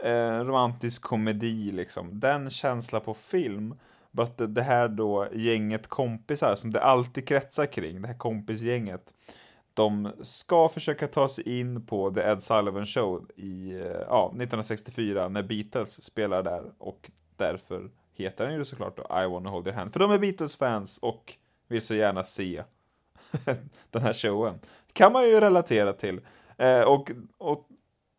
Eh, 0.05 0.45
romantisk 0.45 1.03
komedi 1.03 1.73
liksom. 1.73 2.21
Den 2.21 2.51
känsla 2.51 3.01
på 3.01 3.15
film. 3.15 3.75
But 4.11 4.37
det- 4.39 4.47
det 4.47 4.63
här 4.63 4.89
då 4.89 5.27
gänget 5.33 5.87
kompisar 5.89 6.55
som 6.55 6.73
det 6.73 6.83
alltid 6.83 7.29
kretsar 7.29 7.67
kring, 7.67 8.03
det 8.03 8.09
här 8.09 8.19
kompisgänget. 8.19 9.15
De 9.75 10.13
ska 10.23 10.69
försöka 10.69 11.09
ta 11.09 11.29
sig 11.29 11.61
in 11.61 11.87
på 11.87 12.11
The 12.11 12.21
Ed 12.21 12.43
Sullivan 12.43 12.87
Show 12.87 13.27
i 13.37 13.71
eh, 13.73 13.81
ja, 13.87 14.27
1964 14.29 15.29
när 15.29 15.43
Beatles 15.43 16.03
spelar 16.05 16.43
där 16.43 16.73
och 16.79 17.11
därför 17.37 17.91
heter 18.15 18.47
den 18.47 18.55
ju 18.59 18.65
såklart 18.65 18.97
då 18.97 19.03
I 19.03 19.27
wanna 19.27 19.51
hold 19.51 19.67
your 19.67 19.77
hand. 19.77 19.93
För 19.93 20.01
de 20.01 20.11
är 20.11 20.19
Beatles-fans 20.19 20.99
och 20.99 21.35
vill 21.73 21.83
så 21.83 21.95
gärna 21.95 22.25
se 22.25 22.63
den 23.91 24.03
här 24.03 24.13
showen. 24.13 24.61
Kan 24.93 25.13
man 25.13 25.25
ju 25.25 25.41
relatera 25.41 25.93
till. 25.93 26.21
Eh, 26.57 26.83
och, 26.83 27.11
och 27.39 27.69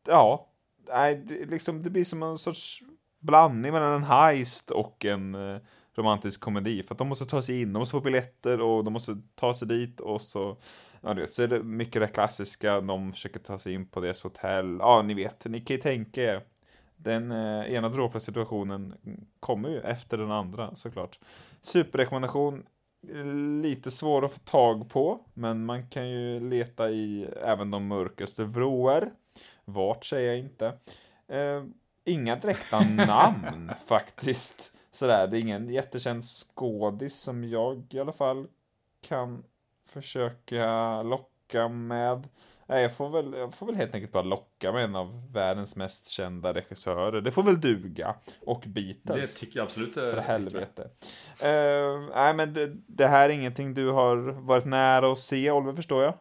ja, 0.07 0.47
nej, 0.87 1.23
det, 1.27 1.45
liksom, 1.45 1.83
det 1.83 1.89
blir 1.89 2.05
som 2.05 2.23
en 2.23 2.37
sorts 2.37 2.79
blandning 3.19 3.71
mellan 3.71 3.93
en 3.93 4.03
heist 4.03 4.71
och 4.71 5.05
en 5.05 5.35
eh, 5.35 5.57
romantisk 5.95 6.41
komedi. 6.41 6.83
För 6.83 6.93
att 6.93 6.97
de 6.97 7.07
måste 7.07 7.25
ta 7.25 7.41
sig 7.41 7.61
in, 7.61 7.73
de 7.73 7.79
måste 7.79 7.91
få 7.91 8.01
biljetter 8.01 8.61
och 8.61 8.83
de 8.83 8.93
måste 8.93 9.17
ta 9.35 9.53
sig 9.53 9.67
dit 9.67 9.99
och 9.99 10.21
så 10.21 10.57
Ja, 11.05 11.13
du 11.13 11.21
vet, 11.21 11.33
så 11.33 11.43
är 11.43 11.47
det 11.47 11.63
mycket 11.63 12.01
det 12.01 12.07
klassiska, 12.07 12.81
de 12.81 13.11
försöker 13.13 13.39
ta 13.39 13.59
sig 13.59 13.73
in 13.73 13.85
på 13.85 13.99
deras 13.99 14.23
hotell. 14.23 14.77
Ja, 14.79 15.01
ni 15.01 15.13
vet, 15.13 15.45
ni 15.45 15.59
kan 15.59 15.75
ju 15.75 15.81
tänka 15.81 16.23
er. 16.23 16.41
Den 16.95 17.31
eh, 17.31 17.73
ena 17.73 17.89
dråpliga 17.89 18.19
situationen 18.19 18.93
kommer 19.39 19.69
ju 19.69 19.79
efter 19.79 20.17
den 20.17 20.31
andra 20.31 20.75
såklart. 20.75 21.19
Superrekommendation. 21.61 22.63
Lite 23.61 23.91
svår 23.91 24.25
att 24.25 24.31
få 24.31 24.39
tag 24.39 24.89
på, 24.89 25.19
men 25.33 25.65
man 25.65 25.87
kan 25.87 26.09
ju 26.09 26.39
leta 26.49 26.89
i 26.89 27.27
även 27.41 27.71
de 27.71 27.87
mörkaste 27.87 28.43
vrår. 28.43 29.11
Vart 29.65 30.05
säger 30.05 30.27
jag 30.27 30.39
inte. 30.39 30.77
Eh, 31.27 31.63
inga 32.05 32.35
direkta 32.35 32.79
namn 32.89 33.71
faktiskt. 33.85 34.73
Sådär, 34.91 35.27
det 35.27 35.37
är 35.37 35.41
ingen 35.41 35.69
jättekänd 35.69 36.23
skådis 36.23 37.15
som 37.15 37.43
jag 37.43 37.83
i 37.89 37.99
alla 37.99 38.11
fall 38.11 38.47
kan 39.07 39.43
försöka 39.85 41.01
locka 41.03 41.67
med. 41.67 42.27
Nej, 42.73 42.81
jag 42.81 42.95
får, 42.95 43.09
väl, 43.09 43.33
jag 43.33 43.53
får 43.53 43.65
väl 43.65 43.75
helt 43.75 43.95
enkelt 43.95 44.11
bara 44.11 44.23
locka 44.23 44.71
med 44.71 44.83
en 44.83 44.95
av 44.95 45.31
världens 45.33 45.75
mest 45.75 46.09
kända 46.09 46.53
regissörer. 46.53 47.21
Det 47.21 47.31
får 47.31 47.43
väl 47.43 47.61
duga. 47.61 48.15
Och 48.45 48.63
Det 48.65 48.69
Beatles. 48.69 49.39
tycker 49.39 49.59
jag 49.59 49.65
absolut. 49.65 49.93
för 49.93 50.17
helvete. 50.17 50.81
Uh, 50.81 52.09
nej, 52.15 52.33
men 52.33 52.53
det, 52.53 52.71
det 52.87 53.07
här 53.07 53.29
är 53.29 53.33
ingenting 53.33 53.73
du 53.73 53.89
har 53.89 54.17
varit 54.45 54.65
nära 54.65 55.11
att 55.11 55.19
se, 55.19 55.51
Oliver, 55.51 55.73
förstår 55.73 56.03
jag. 56.03 56.13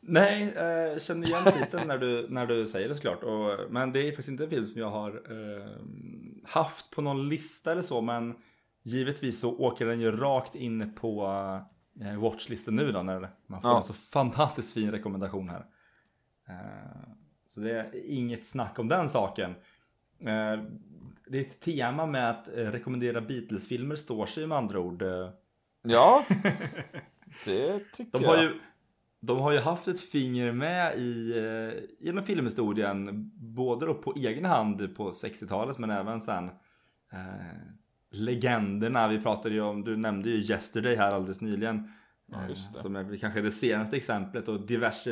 Nej, 0.00 0.52
eh, 0.56 0.64
jag 0.66 1.02
känner 1.02 1.26
igen 1.26 1.44
titeln 1.44 1.88
när 1.88 1.98
du, 1.98 2.26
när 2.28 2.46
du 2.46 2.66
säger 2.66 2.88
det 2.88 2.94
såklart. 2.94 3.22
Och, 3.22 3.72
men 3.72 3.92
det 3.92 4.00
är 4.00 4.10
faktiskt 4.10 4.28
inte 4.28 4.44
en 4.44 4.50
film 4.50 4.66
som 4.66 4.80
jag 4.80 4.90
har 4.90 5.10
eh, 5.10 5.68
haft 6.44 6.90
på 6.90 7.02
någon 7.02 7.28
lista 7.28 7.72
eller 7.72 7.82
så. 7.82 8.00
Men 8.00 8.34
givetvis 8.82 9.40
så 9.40 9.58
åker 9.58 9.86
den 9.86 10.00
ju 10.00 10.16
rakt 10.16 10.54
in 10.54 10.94
på 10.94 11.24
eh, 11.24 11.77
watchlisten 12.18 12.74
nu 12.74 12.92
då. 12.92 13.02
När 13.02 13.30
man 13.46 13.60
får 13.60 13.70
Ja. 13.70 13.76
en 13.76 13.82
så 13.82 13.92
fantastiskt 13.94 14.74
fin 14.74 14.90
rekommendation 14.90 15.48
här. 15.48 15.66
Eh, 16.48 17.08
så 17.46 17.60
det 17.60 17.70
är 17.80 17.90
inget 18.10 18.46
snack 18.46 18.78
om 18.78 18.88
den 18.88 19.08
saken. 19.08 19.50
Eh, 20.20 20.62
det 21.26 21.38
är 21.38 21.42
ett 21.42 21.60
tema 21.60 22.06
med 22.06 22.30
att 22.30 22.48
eh, 22.48 22.52
rekommendera 22.52 23.20
Beatles-filmer 23.20 23.96
står 23.96 24.26
sig 24.26 24.46
med 24.46 24.58
andra 24.58 24.78
ord. 24.80 25.02
Eh, 25.02 25.30
Ja, 25.82 26.24
det 27.44 27.80
tycker 27.92 28.18
De 28.18 28.24
har 28.24 28.34
jag. 28.36 28.44
ju, 28.44 28.60
de 29.20 29.38
har 29.38 29.52
ju 29.52 29.58
haft 29.58 29.88
ett 29.88 30.00
finger 30.00 30.52
med 30.52 30.96
i, 30.98 31.38
eh, 31.38 31.82
genom 32.06 32.24
filmhistorien, 32.24 33.30
både 33.34 33.86
då 33.86 33.94
på 33.94 34.14
egen 34.16 34.44
hand 34.44 34.96
på 34.96 35.10
60-talet 35.10 35.78
men 35.78 35.90
även 35.90 36.20
sen 36.20 36.48
eh, 37.12 37.56
legenderna. 38.10 39.08
Vi 39.08 39.20
pratade 39.20 39.54
ju 39.54 39.60
om, 39.60 39.84
du 39.84 39.96
nämnde 39.96 40.30
ju 40.30 40.52
Yesterday 40.52 40.96
här 40.96 41.12
alldeles 41.12 41.40
nyligen. 41.40 41.92
Ja, 42.26 42.48
just 42.48 42.72
det. 42.72 42.78
Eh, 42.78 42.82
som 42.82 42.96
är 42.96 43.16
kanske 43.16 43.40
det 43.40 43.50
senaste 43.50 43.96
exemplet 43.96 44.48
och 44.48 44.66
diverse 44.66 45.10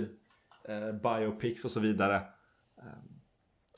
eh, 0.68 0.92
biopics 0.92 1.64
och 1.64 1.70
så 1.70 1.80
vidare. 1.80 2.22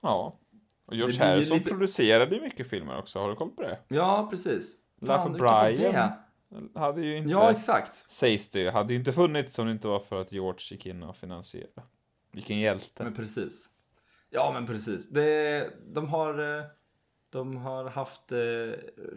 Ja. 0.03 0.39
Och 0.87 0.97
George 0.97 1.25
Harrison 1.25 1.59
lite- 1.59 1.71
producerade 1.71 2.35
ju 2.35 2.41
mycket 2.41 2.71
filmer 2.71 2.99
också, 2.99 3.19
har 3.19 3.29
du 3.29 3.35
koll 3.35 3.51
på 3.51 3.63
det? 3.63 3.79
Ja, 3.89 4.27
precis. 4.31 4.77
Var 5.01 5.29
Brian. 5.29 6.11
Hade 6.75 7.01
ju 7.03 7.17
inte, 7.17 7.31
Ja, 7.31 7.51
exakt. 7.51 8.11
sägs 8.11 8.51
det 8.51 8.71
hade 8.71 8.93
ju 8.93 8.99
inte 8.99 9.13
funnits 9.13 9.59
om 9.59 9.67
det 9.67 9.73
inte 9.73 9.89
var 9.89 10.01
för 10.01 10.21
att 10.21 10.33
George 10.33 10.61
gick 10.71 10.87
in 10.87 11.03
och 11.03 11.17
finansierade. 11.17 11.83
Vilken 12.33 12.59
hjälte. 12.59 13.05
Men 13.05 13.15
precis. 13.15 13.69
Ja, 14.31 14.51
men 14.55 14.67
precis. 14.67 15.09
Det, 15.09 15.71
de, 15.95 16.09
har, 16.09 16.59
eh, 16.59 16.65
de 17.31 17.57
har 17.57 17.85
haft 17.91 18.33
eh, 18.33 18.39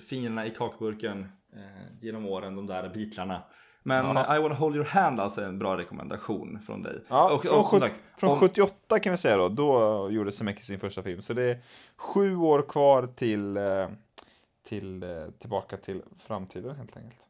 fingrarna 0.10 0.46
i 0.46 0.50
kakburken 0.50 1.32
eh, 1.54 1.96
genom 2.02 2.26
åren, 2.26 2.56
de 2.56 2.68
där 2.68 2.90
bitlarna. 2.90 3.44
Men 3.84 4.06
Ja. 4.06 4.38
I 4.38 4.42
wanna 4.42 4.56
hold 4.56 4.76
your 4.76 4.86
hand 4.86 5.20
alltså 5.20 5.42
är 5.42 5.46
en 5.46 5.60
bra 5.60 5.78
rekommendation 5.78 6.60
från 6.66 6.82
dig. 6.84 7.02
Ja, 7.08 7.32
och, 7.34 7.42
från, 7.44 7.60
och, 7.60 7.70
sagt, 7.70 8.00
från 8.18 8.30
om- 8.32 8.40
78 8.40 9.00
kan 9.00 9.12
vi 9.12 9.18
säga 9.18 9.38
då, 9.38 9.50
då 9.50 10.10
gjorde 10.12 10.32
Zemeckis 10.32 10.66
sin 10.66 10.80
första 10.80 11.04
film. 11.04 11.22
Så 11.22 11.34
det 11.34 11.44
är 11.44 11.58
sju 11.98 12.36
år 12.36 12.62
kvar 12.70 13.08
till, 13.08 13.58
eh, 13.58 13.88
till 14.64 15.04
eh, 15.04 15.10
tillbaka 15.40 15.78
till 15.78 16.02
framtiden 16.20 16.76
helt 16.76 16.98
enkelt. 16.98 17.28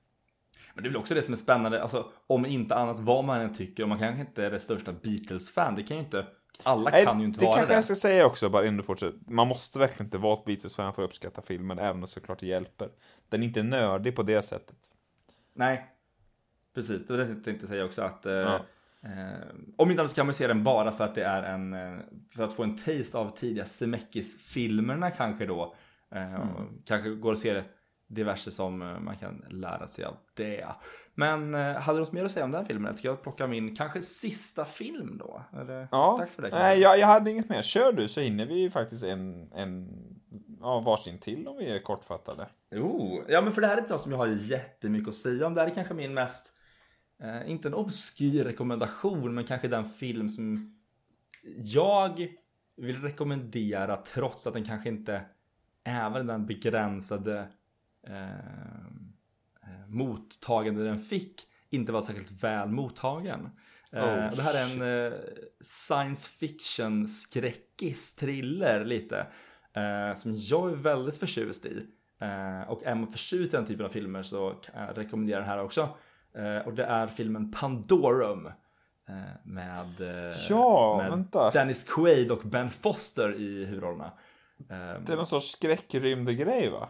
Men 0.74 0.84
det 0.84 0.88
är 0.88 0.92
väl 0.92 0.98
också 1.02 1.14
det 1.14 1.22
som 1.24 1.34
är 1.34 1.38
spännande, 1.38 1.82
alltså 1.84 2.06
om 2.28 2.46
inte 2.46 2.76
annat 2.76 3.00
vad 3.00 3.24
man 3.24 3.42
än 3.42 3.54
tycker, 3.54 3.84
och 3.84 3.90
man 3.90 4.00
kanske 4.00 4.22
inte 4.22 4.46
är 4.46 4.52
det 4.52 4.60
största 4.60 4.92
Beatles-fan, 5.04 5.76
det 5.76 5.84
kan 5.84 5.98
ju 5.98 6.04
inte, 6.04 6.26
alla 6.64 6.90
Nej, 6.90 7.06
kan 7.06 7.20
ju 7.20 7.26
inte 7.26 7.40
det 7.40 7.46
vara 7.46 7.56
kanske 7.56 7.74
det. 7.74 7.78
jag 7.78 7.86
ska 7.86 7.96
säga 7.96 8.26
också, 8.26 8.50
bara 8.50 8.64
innan 8.66 8.78
du 8.78 8.84
fortsätter. 8.84 9.20
Man 9.28 9.48
måste 9.48 9.80
verkligen 9.80 10.08
inte 10.08 10.18
vara 10.18 10.34
ett 10.34 10.46
Beatles-fan 10.46 10.94
för 10.94 11.04
att 11.04 11.10
uppskatta 11.10 11.42
filmen, 11.42 11.80
även 11.80 12.02
om 12.02 12.08
såklart 12.08 12.40
det 12.40 12.48
hjälper. 12.48 12.90
Den 13.30 13.42
är 13.44 13.48
inte 13.48 13.64
nördig 13.64 14.16
på 14.16 14.24
det 14.24 14.42
sättet. 14.42 14.78
Nej, 15.54 15.86
precis. 16.76 17.08
Det 17.08 17.14
var 17.14 17.24
det 17.24 17.30
jag 17.30 17.44
tänkte 17.44 17.68
säga 17.68 17.86
också 17.86 18.02
att 18.02 18.26
eh, 18.26 18.34
Ja. 18.34 18.56
eh, 19.04 19.48
om 19.78 19.92
inte 19.92 20.02
annat 20.02 20.16
kan 20.16 20.26
man 20.26 20.34
se 20.36 20.48
den 20.48 20.64
bara 20.64 20.92
för 20.92 21.04
att 21.04 21.16
det 21.16 21.24
är 21.24 21.44
en 21.44 21.74
eh, 21.74 22.00
för 22.36 22.44
att 22.44 22.54
få 22.54 22.64
en 22.64 22.78
taste 22.78 23.18
av 23.18 23.30
tidiga 23.38 23.66
Zemeckis-filmerna 23.66 25.12
kanske 25.12 25.46
då. 25.46 25.76
Eh, 26.12 26.34
Mm. 26.34 26.82
Kanske 26.86 27.10
går 27.10 27.32
att 27.34 27.40
se 27.40 27.64
diverse 28.12 28.52
som 28.52 28.82
eh, 28.82 29.00
man 29.00 29.18
kan 29.18 29.46
lära 29.50 29.88
sig 29.88 30.06
av 30.06 30.18
det. 30.34 30.68
Men 31.14 31.54
eh, 31.54 31.76
hade 31.76 31.98
du 31.98 32.02
något 32.02 32.12
mer 32.12 32.26
att 32.26 32.32
säga 32.32 32.46
om 32.46 32.52
den 32.52 32.66
filmen? 32.66 32.96
Ska 32.96 33.08
jag 33.08 33.22
plocka 33.24 33.48
min 33.48 33.76
kanske 33.76 34.02
sista 34.02 34.66
film 34.66 35.18
då? 35.18 35.44
Är 35.54 35.66
det 35.66 35.88
Ja, 35.92 36.16
dags 36.20 36.36
för 36.36 36.42
det? 36.42 36.50
Nej, 36.50 36.80
jag, 36.80 37.00
jag 37.00 37.08
hade 37.08 37.32
inget 37.32 37.50
mer. 37.50 37.62
Kör 37.62 37.92
du 37.92 38.08
så 38.08 38.22
hinner 38.22 38.46
vi 38.46 38.60
ju 38.60 38.70
faktiskt 38.70 39.04
en, 39.04 39.52
en 39.54 39.90
ja, 40.62 40.80
varsin 40.80 41.20
till 41.20 41.48
om 41.48 41.58
vi 41.58 41.70
är 41.70 41.80
kortfattade. 41.80 42.48
Oh, 42.72 43.20
ja 43.28 43.42
men 43.42 43.54
för 43.54 43.62
det 43.62 43.68
här 43.68 43.78
är 43.78 43.82
inte 43.82 43.94
något 43.94 44.02
som 44.02 44.12
jag 44.12 44.20
har 44.20 44.28
jättemycket 44.28 45.08
att 45.08 45.16
säga 45.16 45.48
om. 45.48 45.54
Det 45.54 45.62
här 45.62 45.68
är 45.68 45.74
kanske 45.74 45.94
min 45.94 46.14
mest, 46.14 46.54
eh, 47.24 47.52
inte 47.52 47.68
en 47.68 47.74
obskyr 47.74 48.44
rekommendation, 48.44 49.34
men 49.34 49.44
kanske 49.44 49.68
den 49.68 49.86
film 49.86 50.30
som 50.30 50.76
jag 51.58 52.28
vill 52.78 53.02
rekommendera 53.02 53.96
trots 53.96 54.48
att 54.48 54.54
den 54.54 54.64
kanske 54.64 54.90
inte 54.90 55.22
är 55.84 56.10
väl 56.10 56.28
den 56.28 56.46
begränsade 56.46 57.48
eh, 58.08 59.88
mottagande 59.88 60.84
den 60.84 61.00
fick 61.00 61.42
inte 61.70 61.92
var 61.92 62.02
särskilt 62.02 62.44
väl 62.44 62.70
mottagen. 62.70 63.50
Eh, 63.92 64.04
Oh, 64.04 64.36
det 64.36 64.42
här 64.42 64.54
är 64.54 64.64
en 64.82 65.06
eh, 65.12 65.20
science 65.62 66.30
fiction 66.30 67.08
skräckis 67.08 68.16
thriller 68.16 68.86
lite. 68.86 69.28
Eh, 69.74 70.16
som 70.16 70.36
jag 70.38 70.72
är 70.72 70.76
väldigt 70.76 71.18
förtjust 71.18 71.66
i. 71.66 71.88
Eh, 72.22 72.70
och 72.70 72.84
är 72.84 72.96
man 72.96 73.08
förtjust 73.12 73.54
i 73.54 73.58
den 73.58 73.66
typen 73.66 73.86
av 73.86 73.90
filmer 73.90 74.24
så 74.24 74.50
kan 74.50 74.84
jag 74.84 74.98
rekommendera 74.98 75.40
den 75.40 75.50
här 75.50 75.64
också. 75.64 75.90
Eh, 76.36 76.58
och 76.68 76.74
det 76.74 76.84
är 76.84 77.08
filmen 77.08 77.52
Pandorum. 77.52 78.46
Eh, 79.10 79.14
med, 79.44 80.02
eh, 80.02 80.36
Ja, 80.50 80.98
med 80.98 81.10
vänta. 81.10 81.52
Dennis 81.52 81.84
Quaid 81.84 82.32
och 82.32 82.42
Ben 82.44 82.70
Foster 82.70 83.36
i 83.36 83.66
huvudrollerna. 83.66 84.12
Eh, 84.70 85.02
Det 85.06 85.14
är 85.14 85.16
någon 85.16 85.26
sorts 85.26 85.52
skräckrymdgrej 85.52 86.70
va? 86.70 86.90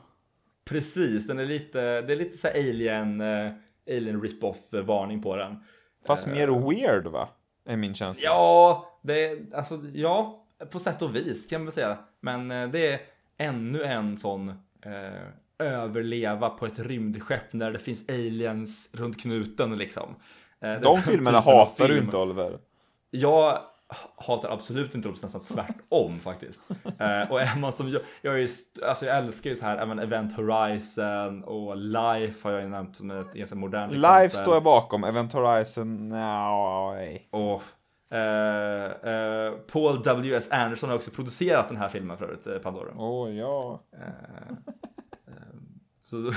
Precis, 0.69 1.27
den 1.27 1.39
är 1.39 1.45
lite, 1.45 2.01
det 2.01 2.13
är 2.13 2.17
lite 2.17 2.37
så 2.37 2.47
här 2.47 2.53
alien, 2.55 3.21
eh, 3.21 3.51
alien 3.87 4.21
rip-off 4.21 4.73
eh, 4.73 4.81
varning 4.81 5.21
på 5.21 5.35
den. 5.35 5.63
Fast 6.07 6.27
mer 6.27 6.47
weird 6.69 7.07
va? 7.07 7.29
Är 7.65 7.77
min 7.77 7.93
känsla. 7.93 8.23
Ja, 8.25 8.99
det 9.01 9.25
är, 9.25 9.37
alltså 9.53 9.79
ja, 9.93 10.45
på 10.71 10.79
sätt 10.79 11.01
och 11.01 11.15
vis 11.15 11.47
kan 11.47 11.61
man 11.61 11.65
väl 11.65 11.73
säga. 11.73 11.97
Men 12.19 12.51
eh, 12.51 12.69
det 12.69 12.87
är 12.93 12.99
ännu 13.37 13.83
en 13.83 14.17
sån 14.17 14.49
eh, 14.85 15.67
överleva 15.67 16.49
på 16.49 16.65
ett 16.65 16.79
rymdskepp 16.79 17.53
när 17.53 17.71
det 17.71 17.79
finns 17.79 18.09
aliens 18.09 18.89
runt 18.93 19.21
knuten 19.21 19.77
liksom. 19.77 20.15
Eh, 20.59 20.73
De 20.81 21.01
filmerna 21.01 21.39
hatar 21.39 21.87
du 21.87 21.93
film. 21.93 22.05
inte 22.05 22.17
Oliver. 22.17 22.57
Jag 23.09 23.59
hatar 24.15 24.49
absolut 24.49 24.95
inte 24.95 25.07
dem, 25.07 25.17
nästan 25.23 25.43
tvärtom 25.43 26.19
faktiskt. 26.19 26.69
Eh, 26.99 27.31
och 27.31 27.41
är 27.41 27.59
man 27.59 27.73
som 27.73 27.89
jag, 27.89 28.01
jag, 28.21 28.33
är 28.33 28.37
ju, 28.37 28.45
st- 28.45 28.85
alltså 28.85 29.05
jag 29.05 29.17
älskar 29.17 29.49
ju 29.49 29.55
så 29.55 29.65
här, 29.65 29.77
även 29.77 29.99
Event 29.99 30.35
Horizon 30.37 31.43
och 31.43 31.77
Life 31.77 32.47
har 32.47 32.51
jag 32.51 32.61
ju 32.61 32.67
nämnt 32.69 32.95
som 32.95 33.11
ett 33.11 33.33
ganska 33.33 33.55
modernt 33.55 33.93
Live 33.93 34.29
står 34.29 34.53
jag 34.53 34.63
bakom, 34.63 35.03
Event 35.03 35.33
Horizon, 35.33 36.09
nej. 36.09 37.29
Och 37.31 37.63
eh, 38.17 38.85
eh, 38.85 39.51
Paul 39.71 40.01
W.S. 40.03 40.51
Anderson 40.51 40.89
har 40.89 40.95
också 40.95 41.11
producerat 41.11 41.67
den 41.67 41.77
här 41.77 41.89
filmen 41.89 42.17
för 42.17 42.25
övrigt, 42.25 42.47
eh, 42.47 42.57
Pandorum. 42.57 42.99
Åh 42.99 43.31
ja. 43.31 43.83
Så, 46.03 46.17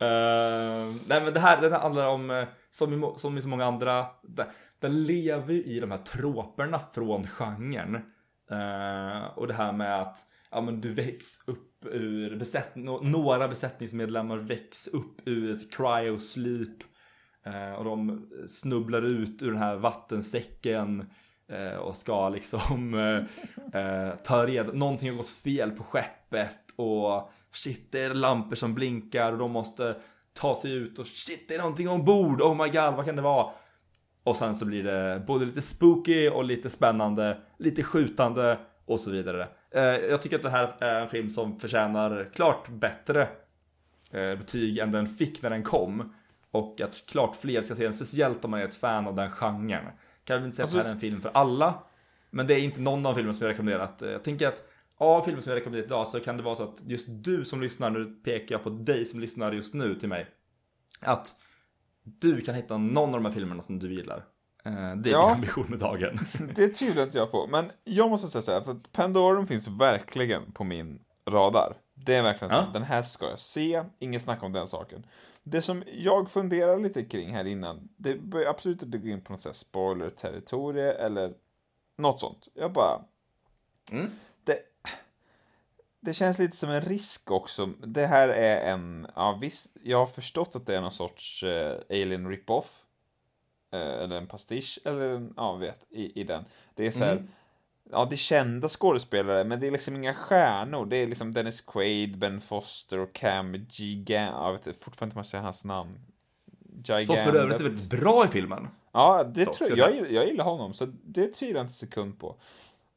Eh, 0.00 0.86
nej 1.06 1.22
men 1.24 1.34
det 1.34 1.40
här, 1.40 1.60
den 1.60 1.72
här 1.72 1.78
handlar 1.80 2.08
om, 2.08 2.30
eh, 2.30 2.44
som 2.70 2.92
i, 3.04 3.18
som 3.18 3.38
i 3.38 3.42
så 3.42 3.48
många 3.48 3.64
andra, 3.66 4.06
den, 4.22 4.46
den 4.82 5.04
lever 5.04 5.54
ju 5.54 5.62
i 5.62 5.80
de 5.80 5.90
här 5.90 5.98
troperna 5.98 6.80
från 6.92 7.26
genren. 7.26 7.94
Eh, 8.50 9.24
och 9.38 9.46
det 9.46 9.54
här 9.54 9.72
med 9.72 10.00
att 10.00 10.26
ja, 10.50 10.60
men 10.60 10.80
du 10.80 10.94
väcks 10.94 11.48
upp 11.48 11.84
ur, 11.84 12.36
besätt, 12.36 12.76
några 13.02 13.48
besättningsmedlemmar 13.48 14.36
väcks 14.36 14.88
upp 14.88 15.20
ur 15.24 15.52
ett 15.52 15.72
cryosleep. 15.72 16.78
Eh, 17.44 17.72
och 17.72 17.84
de 17.84 18.26
snubblar 18.48 19.02
ut 19.02 19.42
ur 19.42 19.50
den 19.50 19.62
här 19.62 19.76
vattensäcken 19.76 21.10
eh, 21.48 21.76
och 21.76 21.96
ska 21.96 22.28
liksom 22.28 22.94
eh, 22.94 23.80
eh, 23.80 24.14
ta 24.16 24.46
reda, 24.46 24.72
någonting 24.72 25.10
har 25.10 25.16
gått 25.16 25.28
fel 25.28 25.70
på 25.70 25.82
skeppet 25.82 26.58
och 26.76 27.32
shit 27.52 27.92
det 27.92 28.02
är 28.02 28.14
lampor 28.14 28.56
som 28.56 28.74
blinkar 28.74 29.32
och 29.32 29.38
de 29.38 29.50
måste 29.50 29.96
ta 30.32 30.54
sig 30.54 30.72
ut 30.72 30.98
och 30.98 31.06
shit 31.06 31.48
det 31.48 31.54
är 31.54 31.58
någonting 31.58 31.88
ombord, 31.88 32.42
oh 32.42 32.54
my 32.54 32.68
god 32.68 32.94
vad 32.94 33.04
kan 33.04 33.16
det 33.16 33.22
vara? 33.22 33.52
Och 34.24 34.36
sen 34.36 34.54
så 34.54 34.64
blir 34.64 34.84
det 34.84 35.22
både 35.26 35.44
lite 35.44 35.62
spooky 35.62 36.28
och 36.28 36.44
lite 36.44 36.70
spännande, 36.70 37.38
lite 37.58 37.82
skjutande 37.82 38.58
och 38.84 39.00
så 39.00 39.10
vidare. 39.10 39.48
Eh, 39.70 39.82
jag 39.84 40.22
tycker 40.22 40.36
att 40.36 40.42
det 40.42 40.50
här 40.50 40.76
är 40.80 41.00
en 41.00 41.08
film 41.08 41.30
som 41.30 41.60
förtjänar 41.60 42.30
klart 42.34 42.68
bättre 42.68 43.22
eh, 44.10 44.34
betyg 44.38 44.78
än 44.78 44.92
den 44.92 45.06
fick 45.06 45.42
när 45.42 45.50
den 45.50 45.62
kom. 45.62 46.14
Och 46.50 46.80
att 46.80 47.04
klart 47.08 47.36
fler 47.36 47.62
ska 47.62 47.74
se 47.74 47.82
den, 47.84 47.92
speciellt 47.92 48.44
om 48.44 48.50
man 48.50 48.60
är 48.60 48.64
ett 48.64 48.74
fan 48.74 49.06
av 49.06 49.14
den 49.14 49.30
genren. 49.30 49.84
Kan 50.24 50.36
väl 50.36 50.44
inte 50.44 50.56
säga 50.56 50.64
Alltså, 50.64 50.78
att 50.78 50.84
det 50.84 50.88
här 50.88 50.92
är 50.92 50.94
en 50.94 51.00
film 51.00 51.20
för 51.20 51.30
alla, 51.34 51.74
men 52.30 52.46
det 52.46 52.54
är 52.54 52.58
inte 52.58 52.80
någon 52.80 53.06
av 53.06 53.14
filmerna 53.14 53.34
som 53.34 53.46
jag 53.46 53.52
rekommenderat. 53.52 54.02
Eh, 54.02 54.10
Jag 54.10 54.24
tänker 54.24 54.48
att 54.48 54.68
av 54.96 55.22
filmer 55.22 55.40
som 55.40 55.50
jag 55.50 55.56
rekommenderat 55.56 55.86
idag 55.86 56.08
så 56.08 56.20
kan 56.20 56.36
det 56.36 56.42
vara 56.42 56.54
så 56.54 56.62
att 56.62 56.82
just 56.86 57.06
du 57.10 57.44
som 57.44 57.60
lyssnar, 57.62 57.90
nu 57.90 58.04
pekar 58.04 58.54
jag 58.54 58.62
på 58.62 58.70
dig 58.70 59.04
som 59.04 59.20
lyssnar 59.20 59.52
just 59.52 59.74
nu 59.74 59.94
till 59.94 60.08
mig. 60.08 60.26
Att 61.00 61.34
du 62.02 62.40
kan 62.40 62.54
hitta 62.54 62.78
någon 62.78 63.08
av 63.08 63.12
de 63.12 63.24
här 63.24 63.32
filmerna 63.32 63.62
som 63.62 63.78
du 63.78 63.94
gillar. 63.94 64.24
Eh, 64.64 64.72
Det 64.96 65.10
är 65.10 65.12
Ja. 65.12 65.26
min 65.26 65.34
ambition 65.34 65.66
med 65.68 65.78
dagen. 65.78 66.18
Det 66.54 66.68
tvivlar 66.68 67.02
inte 67.02 67.18
jag 67.18 67.30
på. 67.30 67.46
Men 67.46 67.70
jag 67.84 68.10
måste 68.10 68.28
säga 68.28 68.42
så 68.42 68.52
här, 68.52 68.60
för 68.60 68.72
att 68.72 68.92
Pandorum 68.92 69.46
finns 69.46 69.68
verkligen 69.68 70.52
på 70.52 70.64
min 70.64 71.00
radar. 71.28 71.74
Det 71.94 72.14
är 72.14 72.22
verkligen 72.22 72.50
så. 72.50 72.56
Ja. 72.56 72.70
Den 72.72 72.82
här 72.82 73.02
ska 73.02 73.28
jag 73.28 73.38
se, 73.38 73.84
inget 73.98 74.22
snack 74.22 74.42
om 74.42 74.52
den 74.52 74.66
saken. 74.66 75.06
Det 75.42 75.62
som 75.62 75.82
jag 75.92 76.30
funderar 76.30 76.78
lite 76.78 77.04
kring 77.04 77.34
här 77.34 77.44
innan, 77.44 77.88
det 77.96 78.14
bör 78.22 78.46
absolut 78.46 78.82
inte 78.82 78.98
gå 78.98 79.08
in 79.08 79.20
på 79.20 79.32
något 79.32 79.54
spoiler-territorie 79.56 80.92
eller 80.92 81.32
något 81.98 82.20
sånt. 82.20 82.48
Jag 82.54 82.72
bara... 82.72 83.02
Mm. 83.92 84.10
Det, 86.04 86.14
känns 86.14 86.38
lite 86.38 86.56
som 86.56 86.70
en 86.70 86.80
risk 86.80 87.30
också. 87.30 87.66
Det 87.66 88.06
här 88.06 88.28
är 88.28 88.72
en, 88.72 89.06
ja 89.16 89.38
visst, 89.40 89.66
jag 89.82 89.98
har 89.98 90.06
förstått 90.06 90.56
att 90.56 90.66
det 90.66 90.76
är 90.76 90.80
någon 90.80 90.92
sorts 90.92 91.42
eh, 91.42 91.76
alien 91.90 92.28
rip-off. 92.30 92.78
Eh, 93.72 93.80
eller 93.80 94.16
en 94.16 94.26
pastisch, 94.26 94.78
eller 94.84 95.00
en, 95.00 95.34
ja 95.36 95.52
vet, 95.54 95.84
i, 95.90 96.20
i 96.20 96.24
den. 96.24 96.44
Det 96.74 96.86
är 96.86 96.90
så 96.90 96.98
här, 97.04 97.12
Mm. 97.12 97.28
ja 97.90 98.04
det 98.10 98.14
är 98.14 98.16
kända 98.16 98.68
skådespelare, 98.68 99.44
men 99.44 99.60
det 99.60 99.66
är 99.66 99.70
liksom 99.70 99.96
inga 99.96 100.14
stjärnor. 100.14 100.86
Det 100.86 100.96
är 100.96 101.06
liksom 101.06 101.34
Dennis 101.34 101.60
Quaid, 101.60 102.18
Ben 102.18 102.40
Foster 102.40 102.98
och 102.98 103.12
Cam 103.12 103.54
Gigan, 103.70 104.22
jag 104.24 104.52
vet 104.52 104.64
fortfarande 104.82 105.04
inte 105.10 105.14
om 105.14 105.18
jag 105.18 105.26
säger 105.26 105.44
hans 105.44 105.64
namn. 105.64 105.98
Gigandet. 106.84 107.06
Som 107.06 107.16
för 107.16 107.34
övrigt 107.34 107.60
är 107.60 107.64
väldigt 107.64 107.90
bra 107.90 108.24
i 108.24 108.28
filmen. 108.28 108.68
Ja, 108.92 109.24
det 109.24 109.44
Dock, 109.44 109.56
tror 109.58 109.70
jag. 109.70 109.78
jag 109.78 109.88
Jag, 109.88 109.94
gillar- 109.96 110.08
jag 110.10 110.26
gillar 110.28 110.44
honom, 110.44 110.74
så 110.74 110.86
det 111.04 111.26
tvivlar 111.34 111.58
jag 111.60 111.64
inte 111.64 111.70
en 111.70 111.74
sekund 111.74 112.18
på. 112.20 112.36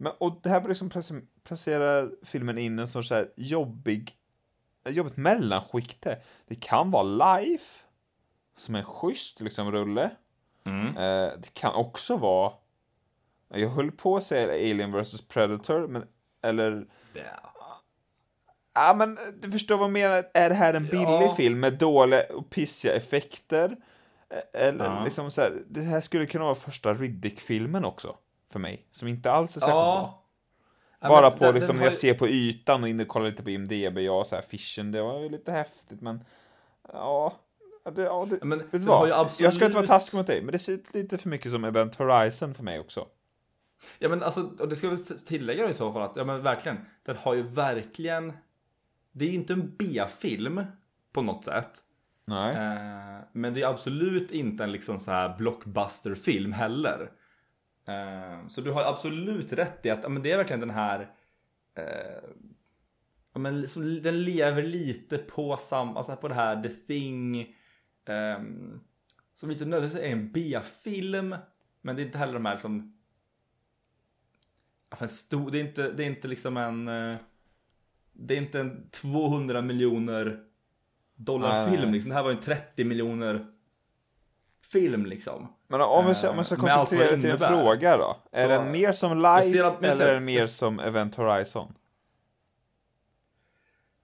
Men, 0.05 0.13
och 0.17 0.39
det 0.43 0.49
här 0.49 0.67
liksom 0.67 0.89
placer- 0.89 1.25
placerar 1.43 2.11
filmen 2.23 2.57
in 2.57 2.79
en 2.79 2.87
sorts 2.87 3.07
så 3.09 3.15
här 3.15 3.29
jobbig, 3.35 4.15
jobbigt 4.89 5.17
mellanskikte. 5.17 6.21
Det 6.47 6.55
kan 6.55 6.91
vara 6.91 7.03
life, 7.37 7.83
som 8.57 8.75
en 8.75 8.83
schysst 8.83 9.41
liksom 9.41 9.71
rulle. 9.71 10.09
Mm. 10.65 10.87
Eh, 10.87 11.33
det 11.39 11.53
kan 11.53 11.73
också 11.75 12.17
vara, 12.17 12.53
jag 13.53 13.69
höll 13.69 13.91
på 13.91 14.17
att 14.17 14.23
säga 14.23 14.53
Alien 14.53 14.91
vs 14.91 15.21
Predator, 15.27 15.87
men, 15.87 16.03
eller, 16.43 16.87
ja 18.73 18.93
men 18.97 19.17
du 19.41 19.51
förstår 19.51 19.77
vad 19.77 19.83
jag 19.85 19.91
menar, 19.93 20.23
är 20.33 20.49
det 20.49 20.55
här 20.55 20.73
en 20.73 20.85
billig 20.87 21.05
Ja. 21.05 21.33
film 21.37 21.59
med 21.59 21.73
dåliga 21.73 22.21
och 22.35 22.49
pissiga 22.49 22.93
effekter? 22.95 23.77
Eh, 24.29 24.67
Eller 24.67 24.85
Ja. 24.85 25.03
liksom 25.03 25.31
så 25.31 25.41
här, 25.41 25.51
det 25.67 25.81
här 25.81 26.01
skulle 26.01 26.25
kunna 26.25 26.43
vara 26.43 26.55
första 26.55 26.93
Riddick-filmen 26.93 27.85
också, 27.85 28.15
för 28.55 28.59
mig, 28.59 28.87
som 28.91 29.07
inte 29.07 29.31
alls 29.31 29.55
är 29.57 29.59
särskilt 29.59 29.73
bra. 29.73 29.83
Ja. 29.85 30.21
Ja, 30.99 31.09
Bara 31.09 31.31
på 31.31 31.45
den- 31.45 31.55
liksom 31.55 31.67
den 31.67 31.77
när 31.77 31.83
jag 31.85 31.93
ju- 31.93 31.99
ser 31.99 32.13
på 32.13 32.27
ytan 32.27 32.83
och 32.83 32.89
inne 32.89 33.03
och 33.03 33.09
kollar 33.09 33.25
lite 33.25 33.43
på 33.43 33.49
IMDB, 33.49 33.97
ja 33.97 34.23
så 34.23 34.35
här 34.35 34.41
fishen, 34.41 34.91
det 34.91 35.01
var 35.01 35.19
ju 35.19 35.29
lite 35.29 35.51
häftigt 35.51 36.01
men 36.01 36.23
ja, 36.93 37.33
det, 37.95 38.01
ja, 38.01 38.25
det, 38.29 38.37
Ja, 38.41 38.45
men 38.45 38.57
vet 38.59 38.71
du 38.71 38.77
vad? 38.79 39.07
ju 39.07 39.13
Jag 39.13 39.31
ska 39.31 39.45
inte 39.45 39.59
vara 39.59 39.67
absolut- 39.67 39.87
taskig 39.87 40.17
mot 40.17 40.27
dig, 40.27 40.41
men 40.41 40.51
det 40.51 40.59
ser 40.59 40.73
ut 40.73 40.93
lite 40.93 41.17
för 41.17 41.29
mycket 41.29 41.51
som 41.51 41.63
Event 41.63 41.95
Horizon 41.95 42.53
för 42.53 42.63
mig 42.63 42.79
också. 42.79 43.07
Ja 43.99 44.09
men 44.09 44.23
alltså, 44.23 44.49
och 44.59 44.69
det 44.69 44.75
ska 44.75 44.89
vi 44.89 44.97
tillägga 45.25 45.69
i 45.69 45.73
så 45.73 45.93
fall 45.93 46.01
att, 46.01 46.15
ja 46.15 46.23
men 46.23 46.41
verkligen, 46.43 46.77
den 47.05 47.15
har 47.17 47.33
ju 47.33 47.41
verkligen, 47.43 48.33
det 49.11 49.25
är 49.25 49.29
ju 49.29 49.35
inte 49.35 49.53
en 49.53 49.75
B-film 49.77 50.63
på 51.13 51.21
något 51.21 51.45
sätt. 51.45 51.79
Nej. 52.25 52.55
Eh, 52.55 53.19
men 53.31 53.53
det 53.53 53.61
är 53.61 53.67
absolut 53.67 54.31
inte 54.31 54.63
en 54.63 54.71
liksom 54.71 54.99
så 54.99 55.11
här 55.11 55.37
blockbuster-film 55.37 56.51
heller. 56.53 57.11
Eh, 57.85 58.47
så 58.47 58.61
du 58.61 58.71
har 58.71 58.83
absolut 58.83 59.53
rätt 59.53 59.85
i 59.85 59.89
att 59.89 60.11
men 60.11 60.21
det 60.21 60.31
är 60.31 60.37
verkligen 60.37 60.59
den 60.59 60.69
här 60.69 61.11
eh, 61.75 62.29
ja, 63.33 63.39
men 63.39 63.61
liksom, 63.61 64.01
den 64.01 64.23
lever 64.23 64.63
lite 64.63 65.17
på 65.17 65.57
sam, 65.57 65.97
alltså 65.97 66.15
på 66.15 66.27
det 66.27 66.33
här 66.33 66.63
The 66.63 66.69
Thing 66.69 67.55
ehm, 68.05 68.79
som 69.35 69.51
inte 69.51 69.65
nödvändigtvis 69.65 70.03
är 70.03 70.11
en 70.11 70.31
B-film 70.31 71.35
men 71.81 71.95
det 71.95 72.01
är 72.01 72.05
inte 72.05 72.17
heller 72.17 72.33
de 72.33 72.45
här 72.45 72.53
liksom 72.53 72.97
ja, 74.99 75.07
stor, 75.07 75.51
det, 75.51 75.59
är 75.59 75.63
inte, 75.63 75.91
det 75.91 76.03
är 76.03 76.07
inte 76.07 76.27
liksom 76.27 76.57
en 76.57 76.87
eh, 76.87 77.17
det 78.13 78.33
är 78.33 78.37
inte 78.37 78.59
en 78.59 78.89
200 78.89 79.61
miljoner 79.61 80.43
dollar 81.15 81.71
film 81.71 81.93
liksom. 81.93 82.09
Det 82.09 82.15
här 82.15 82.23
var 82.23 82.31
en 82.31 82.39
30 82.39 82.83
miljoner 82.83 83.51
film 84.61 85.05
liksom. 85.05 85.47
Men 85.67 85.81
om 85.81 86.05
vi 86.07 86.15
ska, 86.15 86.29
om 86.29 86.37
vi 86.37 86.43
ska 86.43 86.55
vad 86.55 86.71
koncentrera 86.71 87.11
det 87.15 87.21
till 87.21 87.29
en 87.31 87.37
fråga 87.37 87.97
då. 87.97 88.17
Är 88.31 88.49
den 88.49 88.71
mer 88.71 88.91
som 88.91 89.21
Jag 89.21 89.43
Life 89.43 89.67
att- 89.67 89.73
jag 89.81 89.91
eller 89.91 90.07
är 90.07 90.13
den 90.13 90.25
mer 90.25 90.39
jag- 90.39 90.49
som 90.49 90.79
Event 90.79 91.15
Horizon? 91.15 91.73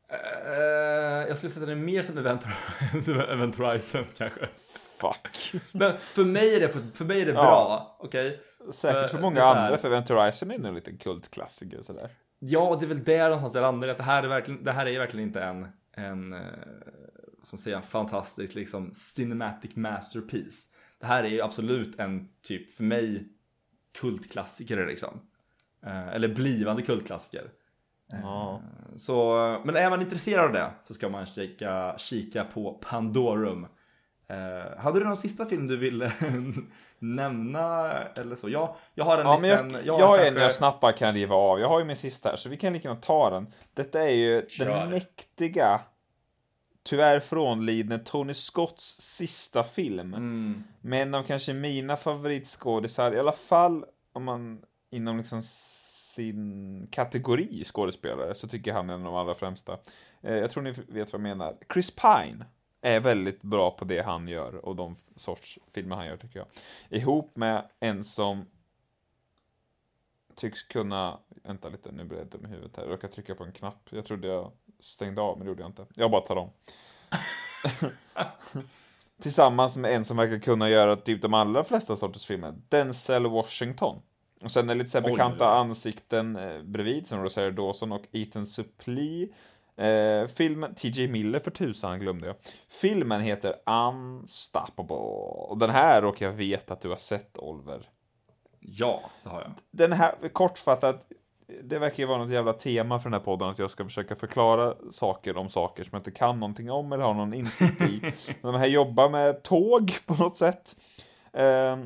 Eh, 0.10 1.28
jag 1.28 1.38
skulle 1.38 1.52
sätta 1.54 1.66
den 1.66 1.86
mer 1.86 2.02
som 2.02 2.18
Event, 2.18 2.46
Event 3.30 3.56
Horizon 3.56 4.06
kanske. 4.18 4.48
Fuck. 4.98 5.62
Men 5.72 5.98
för 5.98 6.24
mig 6.26 6.56
är 6.56 6.60
det, 6.60 6.74
för 6.98 7.06
mig 7.06 7.22
är 7.22 7.26
det 7.26 7.32
Ja. 7.32 7.42
bra, 7.44 7.98
okej? 8.00 8.40
Säkert 8.74 9.02
för 9.02 9.08
För- 9.08 9.22
många 9.22 9.42
är 9.42 9.56
andra, 9.56 9.78
för 9.78 9.88
Event 9.88 10.10
Horizon 10.10 10.52
är 10.52 10.58
nog 10.58 10.68
en 10.68 10.76
liten 10.76 10.98
kultklassiker 10.98 11.78
och 11.78 11.86
sådär. 11.86 12.10
Ja, 12.40 12.78
det 12.80 12.86
är 12.86 12.88
väl 12.88 13.04
där 13.04 13.24
någonstans 13.24 13.54
det 13.54 13.62
landar. 13.62 13.88
Att 13.88 13.98
det 13.98 14.04
här 14.04 14.24
är 14.24 14.28
verkligen, 14.28 14.64
det 14.64 14.72
här 14.72 14.86
är 14.86 15.00
verkligen 15.00 15.28
inte 15.28 15.42
en, 15.42 15.68
en 15.94 16.34
eh, 16.34 16.40
som 17.44 17.58
säger 17.58 17.82
fantastisk 17.82 18.56
liksom 18.56 18.94
cinematic 18.94 19.76
masterpiece. 19.76 20.68
Det 21.02 21.08
här 21.08 21.24
är 21.24 21.28
ju 21.28 21.42
absolut 21.42 22.00
en 22.00 22.30
typ 22.42 22.76
för 22.76 22.84
mig 22.84 23.28
kultklassiker 24.00 24.86
liksom. 24.88 25.22
Eh, 25.86 26.08
eller 26.08 26.28
blivande 26.28 26.82
kultklassiker. 26.82 27.50
Ja. 28.24 28.62
Så, 28.98 29.36
men 29.66 29.76
är 29.76 29.90
man 29.90 30.02
intresserad 30.02 30.46
av 30.46 30.54
det 30.54 30.72
så 30.84 30.94
ska 30.94 31.10
man 31.10 31.26
kika, 31.26 31.96
kika 31.98 32.44
på 32.44 32.74
Pandorum. 32.74 33.68
Eh, 34.28 34.78
hade 34.80 35.00
du 35.00 35.06
någon 35.06 35.18
sista 35.18 35.46
film 35.46 35.68
du 35.68 35.78
ville 35.78 36.12
nämna 37.00 37.92
eller 38.22 38.36
så? 38.36 38.50
Jag, 38.50 38.76
jag 38.94 39.06
har 39.06 39.18
en 39.18 39.26
Ja, 39.26 39.40
liten... 39.40 39.72
jag, 39.86 40.00
jag, 40.00 40.08
har 40.08 40.18
en 40.18 40.24
kanske- 40.24 40.44
jag 40.44 40.54
snabbt 40.54 40.98
kan 40.98 41.14
riva 41.14 41.36
av. 41.36 41.60
Jag 41.60 41.68
har 41.70 41.80
ju 41.80 41.86
min 41.86 41.96
sista 41.96 42.30
här, 42.30 42.36
så 42.36 42.50
vi 42.50 42.58
kan 42.58 42.74
lika 42.74 42.88
gärna 42.88 43.02
ta 43.02 43.30
den. 43.30 43.48
Detta 43.74 44.02
är 44.02 44.12
ju 44.14 44.46
Kör. 44.50 44.66
den 44.66 44.90
mäktiga, 44.90 45.82
tyvärr 46.84 47.20
frånlidne 47.20 47.98
Tony 47.98 48.34
Scotts 48.34 49.02
sista 49.02 49.64
film. 49.64 50.14
Mm. 50.14 50.64
med 50.82 51.02
en 51.02 51.16
av 51.16 51.24
kanske 51.24 51.54
mina 51.54 51.98
favoritskådisar, 51.98 53.12
i 53.12 53.20
alla 53.20 53.32
fall 53.32 53.86
om 54.14 54.24
man 54.24 54.62
inom 54.92 55.18
liksom 55.18 55.42
sin 55.42 56.88
kategori 56.92 57.64
skådespelare 57.64 58.36
så 58.36 58.48
tycker 58.48 58.72
jag 58.72 58.76
han 58.76 58.90
är 58.90 58.94
en 58.94 59.00
av 59.00 59.06
de 59.06 59.16
allra 59.16 59.34
främsta. 59.34 59.78
Eh, 60.22 60.36
jag 60.36 60.52
tror 60.52 60.64
ni 60.64 60.72
vet 60.72 61.14
vad 61.14 61.20
jag 61.20 61.22
menar. 61.22 61.58
Chris 61.74 61.92
Pine 61.92 62.46
är 62.82 63.00
väldigt 63.00 63.42
bra 63.42 63.72
på 63.72 63.86
det 63.86 64.02
han 64.02 64.28
gör 64.28 64.66
och 64.66 64.76
de 64.76 64.96
sorts 65.16 65.60
filmer 65.74 65.96
han 65.96 66.06
gör 66.06 66.18
tycker 66.18 66.40
jag. 66.40 66.48
Ihop 67.02 67.36
med 67.36 67.70
en 67.80 68.04
som 68.04 68.46
tycks 70.36 70.64
kunna, 70.64 71.20
vänta 71.44 71.70
lite 71.70 71.92
nu 71.92 72.04
blir 72.04 72.18
jag 72.18 72.28
dum 72.28 72.46
i 72.46 72.50
huvudet 72.50 72.78
här, 72.78 72.84
jag 72.84 72.92
råkade 72.92 73.14
trycka 73.14 73.36
på 73.36 73.44
en 73.44 73.52
knapp. 73.52 73.90
Jag 73.90 74.06
trodde 74.06 74.28
jag 74.28 74.52
stängde 74.80 75.22
av 75.22 75.38
men 75.38 75.46
det 75.46 75.50
gjorde 75.50 75.62
jag 75.62 75.70
inte. 75.70 75.86
Jag 75.96 76.12
bara 76.12 76.22
tar 76.22 76.36
om. 76.36 76.50
Tillsammans 79.22 79.78
med 79.78 79.96
en 79.96 80.06
som 80.06 80.18
verkar 80.18 80.40
kunna 80.40 80.70
göra 80.70 80.96
typ 80.96 81.22
de 81.22 81.34
allra 81.34 81.64
flesta 81.64 81.96
sorters 81.96 82.26
filmer. 82.26 82.54
Denzel 82.70 83.28
Washington. 83.28 84.02
Och 84.44 84.52
sen 84.52 84.70
är 84.70 84.76
det 84.76 84.78
lite 84.78 84.90
så 84.90 85.02
bekanta 85.02 85.46
oj, 85.46 85.52
oj. 85.52 85.58
ansikten 85.58 86.36
eh, 86.36 86.62
bredvid 86.62 87.08
som 87.08 87.24
Rosario 87.24 87.52
Dawson 87.52 87.92
och 87.92 88.04
Ethan 88.12 88.46
Suplee. 88.46 89.30
Eh, 89.76 90.28
filmen, 90.28 90.76
TJ 90.76 91.08
Miller 91.08 91.40
för 91.40 91.52
tusan 91.52 92.00
glömde 92.00 92.28
jag. 92.28 92.36
Filmen 92.70 93.22
heter 93.22 93.56
Unstoppable. 93.66 94.96
Och 94.96 95.58
den 95.58 95.70
här 95.70 96.02
råkar 96.02 96.26
jag 96.26 96.34
veta 96.34 96.74
att 96.74 96.82
du 96.82 96.90
har 96.90 96.96
sett 96.96 97.38
Oliver. 97.38 97.90
Ja, 98.62 99.02
det 99.24 99.30
har 99.30 99.42
jag. 99.42 99.52
Den 99.72 99.92
här, 99.92 100.28
kortfattat, 100.34 101.12
det 101.64 101.80
verkar 101.80 102.04
ju 102.04 102.06
vara 102.08 102.18
något 102.18 102.32
jävla 102.32 102.54
tema 102.54 103.00
för 103.00 103.10
den 103.10 103.20
här 103.20 103.26
podden 103.26 103.50
att 103.50 103.60
jag 103.60 103.72
ska 103.72 103.84
försöka 103.84 104.16
förklara 104.16 104.74
saker 104.92 105.38
om 105.38 105.50
saker 105.50 105.84
som 105.84 105.90
jag 105.92 106.00
inte 106.00 106.12
kan 106.12 106.40
någonting 106.40 106.72
om 106.72 106.94
eller 106.94 107.04
har 107.04 107.14
någon 107.14 107.34
insikt 107.34 107.82
i. 107.82 108.14
De 108.42 108.56
här 108.56 108.68
jobbar 108.68 109.10
med 109.10 109.44
tåg 109.44 109.92
på 110.06 110.14
något 110.14 110.38
sätt. 110.38 110.76
Eh, 111.34 111.78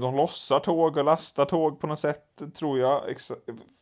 de 0.00 0.16
lossar 0.16 0.60
tåg 0.60 0.96
och 0.96 1.04
lastar 1.04 1.44
tåg 1.44 1.80
på 1.80 1.86
något 1.86 1.98
sätt, 1.98 2.42
tror 2.54 2.78
jag. 2.78 3.02
Jag 3.08 3.16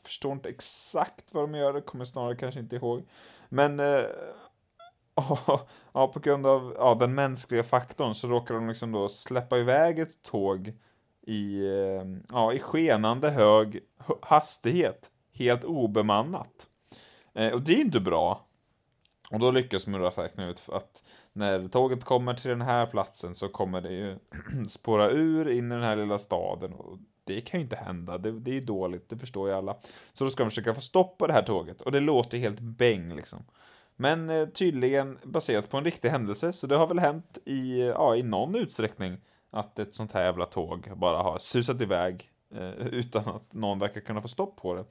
förstår 0.05 0.33
inte 0.33 0.49
exakt 0.49 1.35
vad 1.35 1.45
de 1.45 1.55
gör, 1.55 1.81
kommer 1.81 2.05
snarare 2.05 2.37
kanske 2.37 2.61
inte 2.61 2.77
ihåg. 2.77 3.03
Men 3.49 3.81
eh, 3.81 4.03
ja, 5.93 6.09
på 6.13 6.21
grund 6.21 6.47
av 6.47 6.75
ja, 6.79 6.95
den 6.95 7.15
mänskliga 7.15 7.65
faktorn 7.65 8.15
så 8.15 8.29
råkar 8.29 8.55
de 8.55 8.69
liksom 8.69 8.93
då 8.93 9.09
släppa 9.09 9.59
iväg 9.59 9.99
ett 9.99 10.23
tåg 10.23 10.73
i, 11.27 11.67
eh, 11.67 12.05
ja, 12.33 12.53
i 12.53 12.59
skenande 12.59 13.31
hög 13.31 13.81
hastighet, 14.23 15.11
helt 15.33 15.65
obemannat. 15.65 16.69
Eh, 17.35 17.53
och 17.53 17.61
det 17.61 17.73
är 17.73 17.81
inte 17.81 18.01
bra. 18.01 18.47
Och 19.31 19.39
då 19.39 19.51
lyckas 19.51 19.87
man 19.87 20.03
räkna 20.03 20.49
ut 20.49 20.63
att 20.69 21.03
när 21.33 21.69
tåget 21.69 22.05
kommer 22.05 22.35
till 22.35 22.51
den 22.51 22.63
här 22.63 22.87
platsen 22.87 23.35
så 23.35 23.49
kommer 23.49 23.81
det 23.81 23.93
ju 23.93 24.17
spåra 24.69 25.11
ur 25.11 25.49
in 25.49 25.73
i 25.73 25.75
den 25.75 25.83
här 25.83 25.97
lilla 25.97 26.19
staden. 26.19 26.73
Och 26.73 26.99
det 27.25 27.41
kan 27.41 27.61
ju 27.61 27.65
inte 27.65 27.77
hända, 27.77 28.19
det, 28.19 28.33
det 28.33 28.51
är 28.51 28.55
ju 28.55 28.61
dåligt, 28.61 29.09
det 29.09 29.19
förstår 29.19 29.49
ju 29.49 29.55
alla. 29.55 29.77
Så 30.13 30.25
då 30.25 30.31
ska 30.31 30.43
de 30.43 30.51
försöka 30.51 30.75
få 30.75 30.81
stopp 30.81 31.19
på 31.19 31.27
det 31.27 31.33
här 31.33 31.43
tåget 31.43 31.83
och 31.83 31.93
det 31.93 32.01
låter 32.01 32.39
helt 32.39 32.61
bäng 32.61 33.15
liksom. 33.15 33.45
Men 33.97 34.31
eh, 34.31 34.47
tydligen 34.47 35.19
baserat 35.23 35.71
på 35.71 35.77
en 35.77 35.85
riktig 35.85 36.09
händelse, 36.09 36.53
så 36.53 36.67
det 36.67 36.77
har 36.77 36.87
väl 36.87 36.99
hänt 36.99 37.39
i, 37.45 37.81
ja, 37.81 38.17
i 38.17 38.23
någon 38.23 38.55
utsträckning 38.55 39.17
att 39.57 39.79
ett 39.79 39.95
sånt 39.95 40.13
här 40.13 40.25
jävla 40.25 40.47
tåg 40.47 40.93
bara 40.97 41.23
har 41.23 41.39
susat 41.39 41.81
iväg 41.81 42.31
eh, 42.55 42.87
utan 42.93 43.29
att 43.29 43.53
någon 43.53 43.79
verkar 43.79 44.01
kunna 44.01 44.23
få 44.23 44.29
stopp 44.29 44.57
på 44.57 44.75
det. 44.75 44.85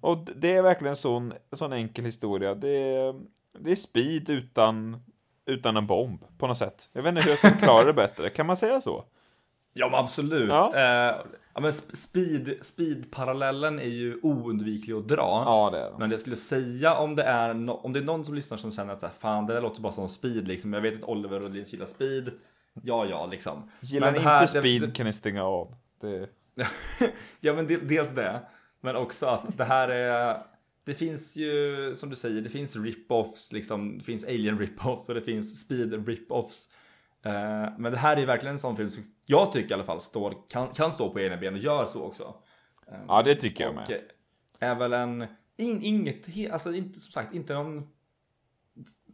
Och 0.00 0.18
det 0.36 0.56
är 0.56 0.62
verkligen 0.62 0.90
en 0.90 0.96
sån, 0.96 1.32
sån 1.52 1.72
enkel 1.72 2.04
historia. 2.04 2.54
Det 2.54 2.94
är, 2.94 3.14
det 3.58 3.70
är 3.70 3.76
speed 3.76 4.28
utan, 4.28 5.02
utan 5.46 5.76
en 5.76 5.86
bomb 5.86 6.24
på 6.38 6.46
något 6.46 6.58
sätt. 6.58 6.88
Jag 6.92 7.02
vet 7.02 7.08
inte 7.08 7.22
hur 7.22 7.30
jag 7.30 7.38
ska 7.38 7.50
förklara 7.50 7.84
det 7.84 7.92
bättre. 7.92 8.30
Kan 8.30 8.46
man 8.46 8.56
säga 8.56 8.80
så? 8.80 9.04
Ja, 9.72 9.88
men 9.88 10.00
absolut. 10.00 10.48
Ja. 10.48 10.72
Eh, 10.74 11.16
ja, 11.54 11.60
men 11.60 11.70
sp- 11.70 11.94
speed, 11.96 12.58
speed-parallellen 12.62 13.78
är 13.78 13.88
ju 13.88 14.20
oundviklig 14.22 14.94
att 14.94 15.08
dra. 15.08 15.42
Ja, 15.46 15.70
det 15.72 15.78
är 15.78 15.90
det. 15.90 15.96
Men 15.98 16.10
jag 16.10 16.20
skulle 16.20 16.36
säga 16.36 16.94
om 16.94 17.16
det 17.16 17.22
är, 17.22 17.54
no 17.54 17.70
om 17.72 17.92
det 17.92 18.00
är 18.00 18.04
någon 18.04 18.24
som 18.24 18.34
lyssnar 18.34 18.58
som 18.58 18.72
känner 18.72 18.92
att 18.92 19.00
så 19.00 19.06
här, 19.06 19.14
fan 19.18 19.46
det 19.46 19.54
där 19.54 19.60
låter 19.60 19.80
bara 19.82 19.92
som 19.92 20.08
speed 20.08 20.48
liksom. 20.48 20.72
Jag 20.72 20.80
vet 20.80 21.02
att 21.02 21.08
Oliver 21.08 21.44
och 21.44 21.50
Linus 21.50 21.72
gillar 21.72 21.86
speed. 21.86 22.30
Ja, 22.84 23.06
ja, 23.06 23.26
liksom. 23.26 23.70
Gillar 23.80 24.12
Men 24.12 24.22
ni 24.24 24.32
inte 24.34 24.46
speed 24.46 24.82
det- 24.82 24.90
kan 24.94 25.06
ni 25.06 25.12
stänga 25.12 25.44
av. 25.44 25.74
Det... 26.00 26.28
ja, 27.40 27.54
men 27.54 27.66
de, 27.66 27.76
dels 27.76 28.10
det. 28.10 28.40
Men 28.80 28.96
också 28.96 29.26
att 29.26 29.58
det 29.58 29.64
här 29.64 29.88
är... 29.88 30.42
Det 30.84 30.94
finns 30.94 31.36
ju, 31.36 31.92
som 31.96 32.10
du 32.10 32.16
säger, 32.16 32.40
det 32.42 32.48
finns 32.50 32.76
rip-offs, 32.76 33.52
liksom. 33.52 33.98
Det 33.98 34.04
finns 34.04 34.24
Alien 34.24 34.58
rip-offs 34.60 35.08
och 35.08 35.14
det 35.14 35.22
finns 35.22 35.60
Speed 35.60 36.08
rip-offs. 36.08 36.68
Eh, 37.22 37.72
men 37.78 37.92
det 37.92 37.98
här 37.98 38.16
är 38.16 38.26
verkligen 38.26 38.54
en 38.54 38.58
sån 38.58 38.76
film 38.76 38.90
som 38.90 39.04
jag 39.26 39.52
tycker 39.52 39.70
i 39.70 39.74
alla 39.74 39.84
fall 39.84 40.00
står, 40.00 40.34
kan, 40.48 40.68
kan 40.68 40.92
stå 40.92 41.10
på 41.12 41.20
egna 41.20 41.36
ben 41.36 41.54
och 41.54 41.60
gör 41.60 41.86
så 41.86 42.02
också. 42.02 42.34
Eh, 42.92 42.98
Ja, 43.08 43.22
det 43.22 43.34
tycker 43.34 43.64
jag 43.64 43.74
med. 43.74 44.00
är 44.58 44.74
väl 44.74 44.92
en, 44.92 45.26
in, 45.56 45.82
inget, 45.82 46.52
alltså 46.52 46.74
inte 46.74 47.00
som 47.00 47.12
sagt, 47.12 47.34
inte 47.34 47.54
någon 47.54 47.88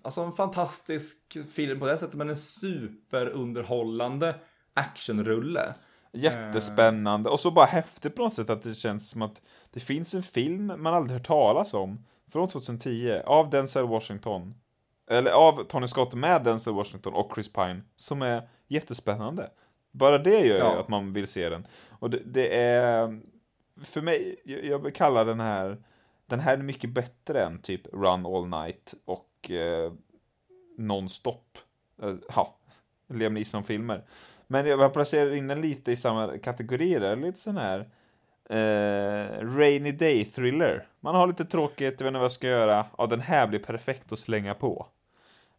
Alltså 0.05 0.21
en 0.21 0.33
fantastisk 0.33 1.17
film 1.53 1.81
på 1.81 1.87
det 1.87 1.99
sättet, 1.99 2.15
men 2.15 2.29
en 2.29 2.37
superunderhållande 2.37 4.35
actionrulle. 4.75 5.75
Jättespännande. 6.13 7.31
Och 7.31 7.41
så 7.41 7.51
bara 7.51 7.67
häftigt 7.67 8.17
på 8.17 8.23
något 8.23 8.33
sätt 8.33 8.51
att 8.51 8.63
det 8.63 8.75
känns 8.75 9.11
som 9.11 9.23
att 9.23 9.43
det 9.71 9.81
finns 9.81 10.15
en 10.15 10.23
film 10.23 10.67
man 10.79 10.95
aldrig 10.95 11.19
hört 11.19 11.27
talas 11.27 11.75
om. 11.75 12.05
Från 12.33 12.49
2010. 12.49 13.21
Av 13.27 13.51
Denzel 13.51 13.87
Washington. 13.87 14.55
Eller 15.11 15.31
av 15.31 15.65
Tony 15.65 15.87
Scott 15.87 16.15
med 16.15 16.45
Denzel 16.45 16.75
Washington 16.75 17.15
och 17.15 17.33
Chris 17.35 17.53
Pine. 17.53 17.83
Som 17.97 18.23
är 18.23 18.49
jättespännande. 18.69 19.51
Bara 19.93 20.19
det 20.19 20.31
gör 20.47 20.55
ju 20.55 20.59
Ja. 20.59 20.81
att 20.81 20.89
man 20.89 21.13
vill 21.13 21.27
se 21.27 21.49
den. 21.49 21.67
Och 21.89 22.11
det, 22.11 22.23
det 22.25 22.57
är... 22.59 23.21
För 23.83 24.03
mig, 24.03 24.37
jag, 24.45 24.95
kallar 24.95 25.25
den 25.25 25.41
här... 25.41 25.83
Den 26.27 26.41
här 26.41 26.59
är 26.59 26.63
mycket 26.63 26.91
bättre 26.91 27.43
än 27.43 27.63
typ 27.63 27.87
Run 27.93 28.27
All 28.27 28.49
Night 28.49 28.95
och 29.05 29.27
eh, 29.51 29.93
Non-Stop. 30.79 31.59
Eh, 32.03 32.15
Ja, 32.35 32.57
Liam 33.09 33.35
Neeson-filmer. 33.35 34.05
Men 34.47 34.67
jag 34.67 34.93
placerar 34.93 35.33
in 35.33 35.49
den 35.49 35.61
lite 35.61 35.93
i 35.93 35.97
samma 35.97 36.39
kategori 36.39 36.95
där, 36.99 37.17
lite 37.17 37.41
sån 37.41 37.57
här 37.57 37.79
eh, 38.51 39.41
Rainy 39.57 39.93
Day 39.93 40.25
Thriller. 40.25 40.87
Man 41.01 41.15
har 41.15 41.27
lite 41.27 41.45
tråkigt, 41.45 41.81
jag 41.81 41.91
vet 41.91 42.01
inte 42.01 42.13
vad 42.13 42.25
jag 42.25 42.33
ska 42.33 42.49
göra. 42.49 42.87
Ja, 42.99 43.07
den 43.07 43.21
här 43.21 43.47
blir 43.47 43.59
perfekt 43.59 44.13
att 44.13 44.19
slänga 44.19 44.55
på. 44.55 44.87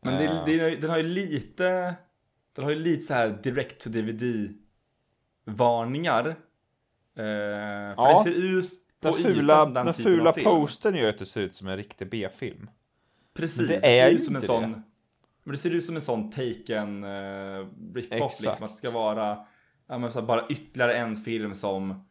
Men 0.01 0.17
det, 0.17 0.25
Eh, 0.25 0.45
det, 0.45 0.75
den 0.75 0.89
har 0.89 0.97
ju 0.97 1.03
lite, 1.03 1.95
den 2.55 2.63
har 2.63 2.71
ju 2.71 2.79
lite 2.79 3.01
så 3.01 3.13
här 3.13 3.29
direct 3.43 3.81
to 3.83 3.89
DVD 3.89 4.53
varningar. 5.45 6.27
Eh, 6.27 6.36
för 7.15 7.93
Ja, 7.97 8.23
det 8.25 8.31
ser 8.31 8.43
ut 8.57 8.65
den 8.99 9.13
fula, 9.13 9.65
den, 9.65 9.86
den 9.86 9.93
fula 9.93 10.33
postern 10.33 10.95
gör 10.95 11.09
att 11.09 11.17
det 11.17 11.25
ser 11.25 11.41
ut 11.41 11.55
som 11.55 11.67
en 11.67 11.77
riktig 11.77 12.09
B-film. 12.09 12.69
Precis, 13.36 13.67
det, 13.67 13.75
det 13.75 13.81
ser 13.81 14.11
ut 14.11 14.25
som 14.25 14.36
en 14.36 14.41
inte 14.41 14.47
sån 14.47 14.61
det. 14.61 14.81
Men 15.43 15.51
det 15.51 15.57
ser 15.57 15.71
ut 15.71 15.86
som 15.86 15.95
en 15.95 16.01
sån 16.01 16.29
taken 16.29 17.03
uh, 17.03 17.67
rip-off 17.93 18.31
Exakt. 18.31 18.43
liksom. 18.43 18.65
Att 18.65 18.71
det 18.71 18.77
ska 18.77 18.91
vara 18.91 19.45
ja, 19.88 19.97
här, 19.97 20.21
bara 20.21 20.47
ytterligare 20.47 20.93
en 20.93 21.15
film 21.15 21.55
som 21.55 22.05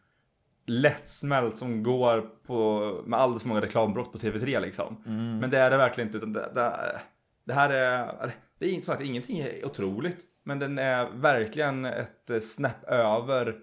lättsmält 0.67 1.59
som 1.59 1.83
går 1.83 2.21
på 2.47 2.91
med 3.07 3.21
alldeles 3.21 3.43
för 3.43 3.49
många 3.49 3.61
reklambrott 3.61 4.13
på 4.13 4.19
TV3 4.19 4.61
liksom. 4.61 5.03
Mm. 5.07 5.39
Men 5.39 5.51
det 5.51 5.59
är 5.59 5.71
det 5.71 5.77
verkligen 5.77 6.09
inte 6.09 6.19
utan 6.19 6.33
det, 6.33 6.51
det, 6.55 7.01
det 7.45 7.53
här 7.53 7.71
är 7.71 8.33
Det 8.59 8.67
är 8.67 8.71
inte 8.71 8.87
så 8.87 8.93
att 8.93 9.01
ingenting 9.01 9.39
är 9.39 9.67
otroligt. 9.67 10.25
Men 10.43 10.59
den 10.59 10.79
är 10.79 11.11
verkligen 11.11 11.85
ett 11.85 12.31
eh, 12.31 12.41
snäpp 12.41 12.85
över 12.85 13.57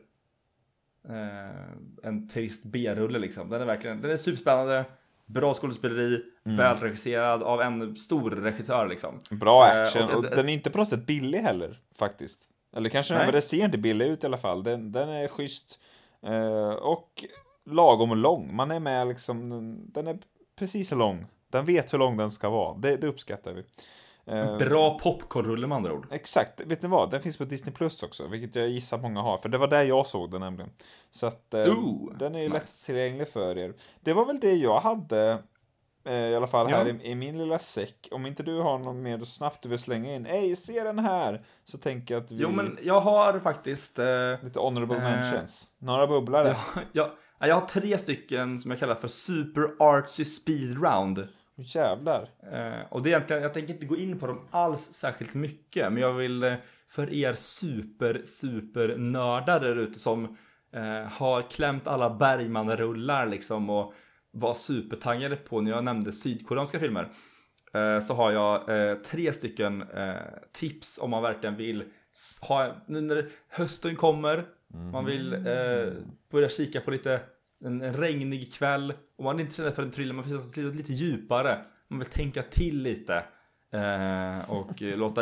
eh, 1.10 1.74
en 2.04 2.28
trist 2.28 2.66
B-rulle 2.66 3.20
liksom. 3.20 3.50
Den 3.50 3.62
är 3.62 3.66
verkligen, 3.66 4.02
den 4.02 4.12
är 4.12 4.18
superspännande. 4.18 4.86
Bra 5.34 5.54
skådespeleri, 5.54 6.22
Mm. 6.46 6.58
välregisserad 6.58 7.44
av 7.44 7.62
en 7.62 7.96
stor 7.98 8.32
regissör 8.32 8.88
liksom. 8.88 9.20
Bra 9.30 9.68
Eh, 9.68 9.82
action, 9.84 10.04
och- 10.10 10.16
och, 10.16 10.24
den 10.24 10.50
är 10.50 10.54
inte 10.54 10.70
på 10.70 10.78
något 10.78 10.88
sätt 10.88 11.06
billig 11.06 11.40
heller, 11.40 11.80
faktiskt. 11.98 12.40
Eller 12.76 12.90
kanske 12.90 13.14
den 13.14 13.18
Nej. 13.20 13.28
men 13.28 13.34
det 13.36 13.42
ser 13.42 13.66
inte 13.66 13.78
billig 13.78 14.06
ut 14.08 14.24
i 14.24 14.28
alla 14.28 14.38
fall. 14.38 14.64
Den, 14.64 14.92
den 14.92 15.10
är 15.10 15.28
schysst. 15.28 15.80
Eh, 16.26 16.70
och 16.74 17.24
lagom 17.70 18.18
lång. 18.18 18.56
Man 18.56 18.72
är 18.72 18.80
med 18.80 19.08
liksom, 19.08 19.50
den- 19.50 19.92
den 19.92 20.08
är 20.08 20.18
precis 20.60 20.90
så 20.90 20.96
lång. 20.96 21.26
Den 21.52 21.66
vet 21.66 21.94
hur 21.94 21.98
lång 21.98 22.18
den 22.18 22.32
ska 22.32 22.50
vara. 22.50 22.78
Det, 22.78 22.96
det 23.02 23.08
uppskattar 23.08 23.54
vi. 23.54 23.64
Eh, 24.26 24.58
Bra 24.58 25.00
popcornrulle 25.00 25.68
med 25.68 25.76
andra 25.76 25.94
ord. 25.94 26.08
Exakt, 26.12 26.62
vet 26.66 26.82
ni 26.82 26.90
vad? 26.90 27.12
Den 27.12 27.22
finns 27.22 27.38
på 27.38 27.44
Disney 27.44 27.74
Plus 27.76 28.04
också, 28.04 28.28
vilket 28.28 28.56
jag 28.56 28.70
gissar 28.70 28.98
många 28.98 29.22
har, 29.22 29.38
för 29.38 29.50
det 29.50 29.58
var 29.58 29.68
där 29.68 29.84
jag 29.84 30.08
såg 30.08 30.32
den 30.32 30.42
nämligen. 30.42 30.72
Så 31.12 31.28
att 31.28 31.54
eh, 31.54 31.62
Ooh, 31.62 32.18
den 32.18 32.36
är 32.36 32.40
ju 32.40 32.50
nice. 32.50 32.60
lättillgänglig 32.60 33.28
för 33.28 33.58
er. 33.58 33.74
Det 34.02 34.14
var 34.14 34.26
väl 34.26 34.40
det 34.40 34.54
jag 34.54 34.80
hade, 34.80 35.38
eh, 36.06 36.14
i 36.14 36.36
alla 36.36 36.48
fall 36.48 36.68
här 36.68 36.86
Ja. 36.86 36.94
i, 37.04 37.12
i 37.12 37.16
min 37.16 37.38
lilla 37.38 37.60
säck. 37.60 38.08
Om 38.12 38.26
inte 38.26 38.44
du 38.44 38.60
har 38.60 38.80
något 38.80 38.96
mer 38.96 39.20
snabbt 39.24 39.62
du 39.64 39.70
vill 39.70 39.80
slänga 39.80 40.16
in, 40.16 40.26
ej, 40.26 40.56
se 40.56 40.84
den 40.84 41.00
här! 41.00 41.46
Så 41.66 41.78
tänker 41.78 42.14
jag 42.14 42.24
att 42.24 42.32
vi, 42.32 42.42
Jo, 42.42 42.50
men 42.52 42.78
jag 42.82 43.02
har 43.02 43.40
faktiskt... 43.40 44.00
Eh, 44.00 44.44
lite 44.44 44.60
honorable 44.60 44.98
Eh, 44.98 45.04
mentions. 45.04 45.68
Några 45.80 46.08
bubblare. 46.08 46.48
jag, 46.92 47.08
jag, 47.40 47.50
jag 47.50 47.56
har 47.56 47.68
tre 47.68 47.98
stycken 47.98 48.60
som 48.60 48.72
jag 48.72 48.80
kallar 48.80 48.96
för 48.96 49.08
Super 49.08 49.68
Artsy 49.80 50.26
Speed 50.26 50.84
Round. 50.84 51.28
Jävlar. 51.62 52.30
Eh, 52.52 52.86
och 52.90 53.04
det 53.04 53.10
är 53.10 53.12
egentligen, 53.12 53.44
jag 53.44 53.54
tänker 53.54 53.74
inte 53.74 53.86
gå 53.86 53.98
in 53.98 54.20
på 54.20 54.28
dem 54.28 54.48
alls 54.52 54.82
särskilt 54.82 55.34
mycket, 55.34 55.94
men 55.94 56.02
jag 56.02 56.14
vill 56.14 56.44
eh, 56.44 56.54
för 56.90 57.14
er 57.14 57.34
super, 57.34 58.22
super 58.26 58.98
nördar 58.98 59.60
där 59.60 59.76
ute 59.76 60.00
som 60.00 60.38
eh, 60.74 61.12
har 61.12 61.50
klämt 61.50 61.88
alla 61.88 62.10
Bergman-rullar 62.10 63.26
liksom 63.26 63.70
och 63.70 63.94
var 64.32 64.54
supertaggade 64.54 65.36
på 65.36 65.62
när 65.62 65.72
jag 65.72 65.84
nämnde 65.84 66.12
sydkoreanska 66.12 66.80
filmer. 66.80 67.12
Eh, 67.74 68.00
så 68.00 68.14
har 68.14 68.32
jag 68.32 68.70
eh, 68.70 68.96
tre 68.96 69.34
stycken 69.34 69.82
eh, 69.82 70.16
tips 70.52 71.00
om 71.02 71.10
man 71.10 71.24
verkligen 71.24 71.56
vill 71.56 71.84
ha, 72.42 72.76
nu 72.88 73.02
när 73.02 73.30
hösten 73.50 73.96
kommer, 73.96 74.46
man 74.92 75.06
vill 75.06 75.34
eh, 75.34 75.94
börja 76.32 76.50
kika 76.50 76.82
på 76.82 76.92
lite 76.92 77.20
en 77.66 77.82
en 77.82 77.94
regnig 77.94 78.54
kväll 78.54 78.94
och 79.22 79.26
man 79.26 79.40
är 79.40 79.44
inte 79.44 79.64
rädd 79.64 79.76
för 79.76 79.84
en 79.84 79.92
thriller, 79.92 80.14
man 80.14 80.26
vill 80.26 80.38
lite, 80.38 80.62
lite 80.62 80.94
djupare. 80.94 81.66
Man 81.88 82.00
vill 82.00 82.08
tänka 82.08 82.44
till 82.44 82.82
lite 82.82 83.16
eh, 83.74 84.52
och 84.52 84.82
eh, 84.82 84.98
låta 84.98 85.22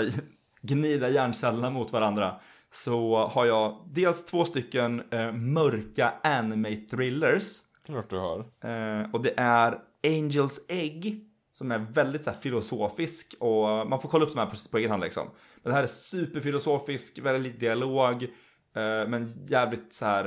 gnida 0.61 1.09
hjärncellerna 1.09 1.69
mot 1.69 1.91
varandra. 1.91 2.35
Så 2.71 3.27
har 3.27 3.45
jag 3.45 3.89
dels 3.91 4.25
två 4.25 4.45
stycken 4.45 5.01
eh, 5.11 5.31
mörka 5.31 6.13
anime-thrillers. 6.23 7.61
Klart 7.85 8.09
du 8.09 8.17
har. 8.17 8.39
Eh, 8.39 9.11
och 9.11 9.21
det 9.21 9.33
är 9.37 9.79
Angels 10.03 10.65
Egg 10.69 11.25
som 11.51 11.71
är 11.71 11.79
väldigt 11.79 12.23
så 12.23 12.31
här, 12.31 12.37
filosofisk 12.37 13.35
och 13.39 13.87
man 13.87 14.01
får 14.01 14.09
kolla 14.09 14.25
upp 14.25 14.33
de 14.33 14.39
här 14.39 14.45
på, 14.45 14.55
på 14.71 14.77
egen 14.77 14.91
hand 14.91 15.03
liksom. 15.03 15.27
Men 15.63 15.69
det 15.71 15.75
här 15.75 15.83
är 15.83 15.87
superfilosofisk, 15.87 17.19
väldigt 17.19 17.53
lite 17.53 17.65
dialog, 17.65 18.23
eh, 18.23 19.07
men 19.07 19.45
jävligt 19.47 19.93
så 19.93 20.05
här 20.05 20.25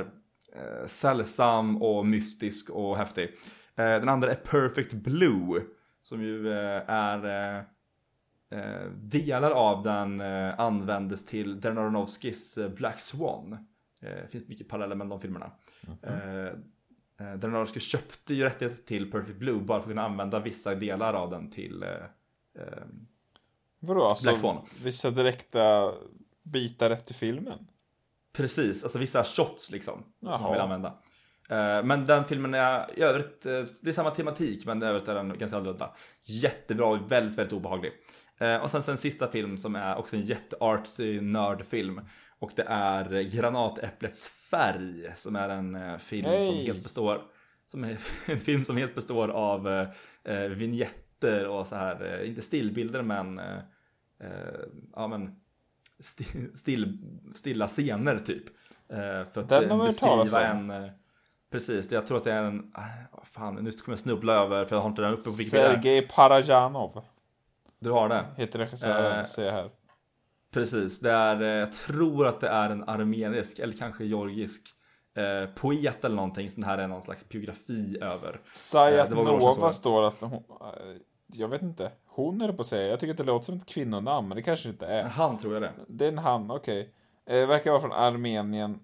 eh, 0.55 0.87
sällsam 0.87 1.81
och 1.81 2.05
mystisk 2.05 2.69
och 2.69 2.97
häftig. 2.97 3.29
Eh, 3.75 3.85
den 3.85 4.09
andra 4.09 4.31
är 4.31 4.35
Perfect 4.35 4.93
Blue 4.93 5.63
som 6.01 6.21
ju 6.21 6.51
eh, 6.51 6.89
är 6.89 7.57
eh, 8.49 8.89
delar 8.95 9.51
av 9.51 9.83
den 9.83 10.21
användes 10.57 11.25
till 11.25 11.59
Darren 11.61 11.77
Aronofskys 11.77 12.59
Black 12.75 12.99
Swan. 12.99 13.57
Det 14.01 14.31
finns 14.31 14.47
mycket 14.47 14.67
paralleller 14.69 14.95
mellan 14.95 15.09
de 15.09 15.21
filmerna. 15.21 15.51
Eh, 16.01 16.45
eh, 16.47 16.53
Darren 17.17 17.55
Aronofsky 17.55 17.79
köpte 17.79 18.33
ju 18.33 18.43
rättigheter 18.43 18.83
till 18.83 19.11
Perfect 19.11 19.39
Blue 19.39 19.59
bara 19.61 19.79
för 19.79 19.83
att 19.83 19.91
kunna 19.91 20.05
använda 20.05 20.39
vissa 20.39 20.75
delar 20.75 21.13
av 21.13 21.29
den 21.29 21.49
till 21.49 21.85
Vadå, 23.79 24.03
alltså 24.03 24.23
Black 24.25 24.37
Swan. 24.39 24.57
vissa 24.83 25.11
direkta 25.11 25.93
bitar 26.43 26.89
efter 26.89 27.13
filmen? 27.13 27.67
Precis, 28.33 28.83
alltså 28.83 28.99
vissa 28.99 29.23
shots 29.23 29.71
liksom. 29.71 30.03
Jaha. 30.19 30.35
Som 30.35 30.43
han 30.43 30.53
vill 30.53 30.61
använda. 30.61 30.93
Eh, 31.49 31.83
Men 31.83 32.05
den 32.05 32.23
filmen 32.25 32.53
är 32.53 32.99
i 32.99 33.01
övrigt, 33.01 33.45
eh, 33.45 33.51
det 33.81 33.89
är 33.89 33.93
samma 33.93 34.11
tematik 34.11 34.65
men 34.65 34.83
i 34.83 34.85
övrigt 34.85 35.07
är 35.07 35.15
den 35.15 35.37
ganska 35.37 35.57
annorlunda. 35.57 35.89
Jättebra 36.27 36.85
och 36.85 37.11
väldigt, 37.11 37.37
väldigt 37.37 37.53
obehaglig. 37.53 37.91
Eh, 38.37 38.57
Och 38.57 38.71
sen 38.71 38.83
sen 38.83 38.97
sista 38.97 39.27
film 39.27 39.57
som 39.57 39.75
är 39.75 39.95
också 39.95 40.15
en 40.15 40.21
jätteartsy 40.21 41.21
nördfilm. 41.21 42.01
Och 42.39 42.51
det 42.55 42.65
är 42.67 43.21
Granatäpplets 43.21 44.27
färg 44.29 45.11
som 45.15 45.35
är 45.35 45.49
en 45.49 45.99
film 45.99 46.23
som 46.25 46.31
Hey. 46.33 46.65
helt 46.65 46.83
består 46.83 47.21
som 47.65 47.83
är 47.83 47.97
en 48.31 48.39
film 48.39 48.63
som 48.65 48.77
helt 48.77 48.95
består 48.95 49.27
av 49.29 49.67
eh, 50.23 50.39
vignetter 50.49 51.47
och 51.47 51.67
så 51.67 51.75
här, 51.75 52.23
inte 52.23 52.41
stillbilder 52.41 53.01
men, 53.01 53.39
eh, 53.39 53.59
ja 54.95 55.07
men 55.07 55.35
sti- 55.99 56.55
still, 56.55 56.97
stilla 57.35 57.67
scener 57.67 58.19
typ. 58.19 58.43
Eh, 58.89 59.25
för 59.33 59.41
att 59.41 59.49
Den 59.49 59.79
beskriva 59.79 60.41
en, 60.47 60.69
precis, 61.53 61.91
jag 61.91 62.07
tror 62.07 62.17
att 62.17 62.23
det 62.23 62.31
är 62.31 62.43
en, 62.43 62.71
vad 63.11 63.27
fan, 63.27 63.55
nu 63.55 63.71
kommer 63.71 63.93
jag 63.93 63.99
snubbla 63.99 64.33
över 64.33 64.65
för 64.65 64.75
jag 64.75 64.81
har 64.81 64.89
inte 64.89 65.01
den 65.01 65.13
uppe 65.13 65.23
på 65.23 65.29
Wikipedia. 65.29 65.73
Sergej 65.73 66.07
Parajanov 66.07 67.01
Du 67.79 67.91
har 67.91 68.09
det? 68.09 68.25
heter 68.37 68.59
regissören, 68.59 69.19
Eh, 69.19 69.25
ser 69.25 69.45
jag 69.45 69.51
här. 69.53 69.69
Precis, 70.53 70.99
det 70.99 71.11
är, 71.11 71.41
eh, 71.41 71.47
jag 71.47 71.71
tror 71.73 72.27
att 72.27 72.39
det 72.39 72.47
är 72.49 72.69
en 72.69 72.83
armenisk 72.89 73.59
eller 73.59 73.73
kanske 73.73 74.05
georgisk 74.05 74.61
eh, 75.17 75.49
poet 75.55 76.05
eller 76.05 76.15
någonting. 76.15 76.51
Så 76.51 76.59
det 76.61 76.67
här 76.67 76.77
är 76.77 76.87
någon 76.87 77.01
slags 77.01 77.29
biografi 77.29 77.97
över. 78.01 78.39
Sayat 78.53 79.11
Eh, 79.11 79.17
år 79.19 79.25
sedan 79.25 79.35
Nova 79.39 79.71
står 79.71 80.03
att 80.07 80.21
hon, 80.21 80.33
eh, 80.33 80.97
jag 81.27 81.47
vet 81.47 81.61
inte, 81.61 81.91
hon 82.05 82.41
är 82.41 82.47
det 82.47 82.53
på 82.53 82.61
att 82.61 82.67
säga. 82.67 82.87
Jag 82.87 82.99
tycker 82.99 83.11
att 83.11 83.17
det 83.17 83.23
låter 83.23 83.45
som 83.45 83.55
ett 83.57 83.65
kvinnonamn, 83.65 84.27
men 84.27 84.35
det 84.35 84.41
kanske 84.41 84.69
inte 84.69 84.85
är. 84.85 85.03
Han 85.03 85.37
tror 85.37 85.53
jag 85.53 85.61
det. 85.61 85.71
Det 85.87 86.05
är 86.05 86.09
en 86.11 86.17
han, 86.17 86.51
okej. 86.51 86.93
Eh, 87.25 87.47
verkar 87.47 87.71
vara 87.71 87.81
från 87.81 87.91
Armenien. 87.91 88.79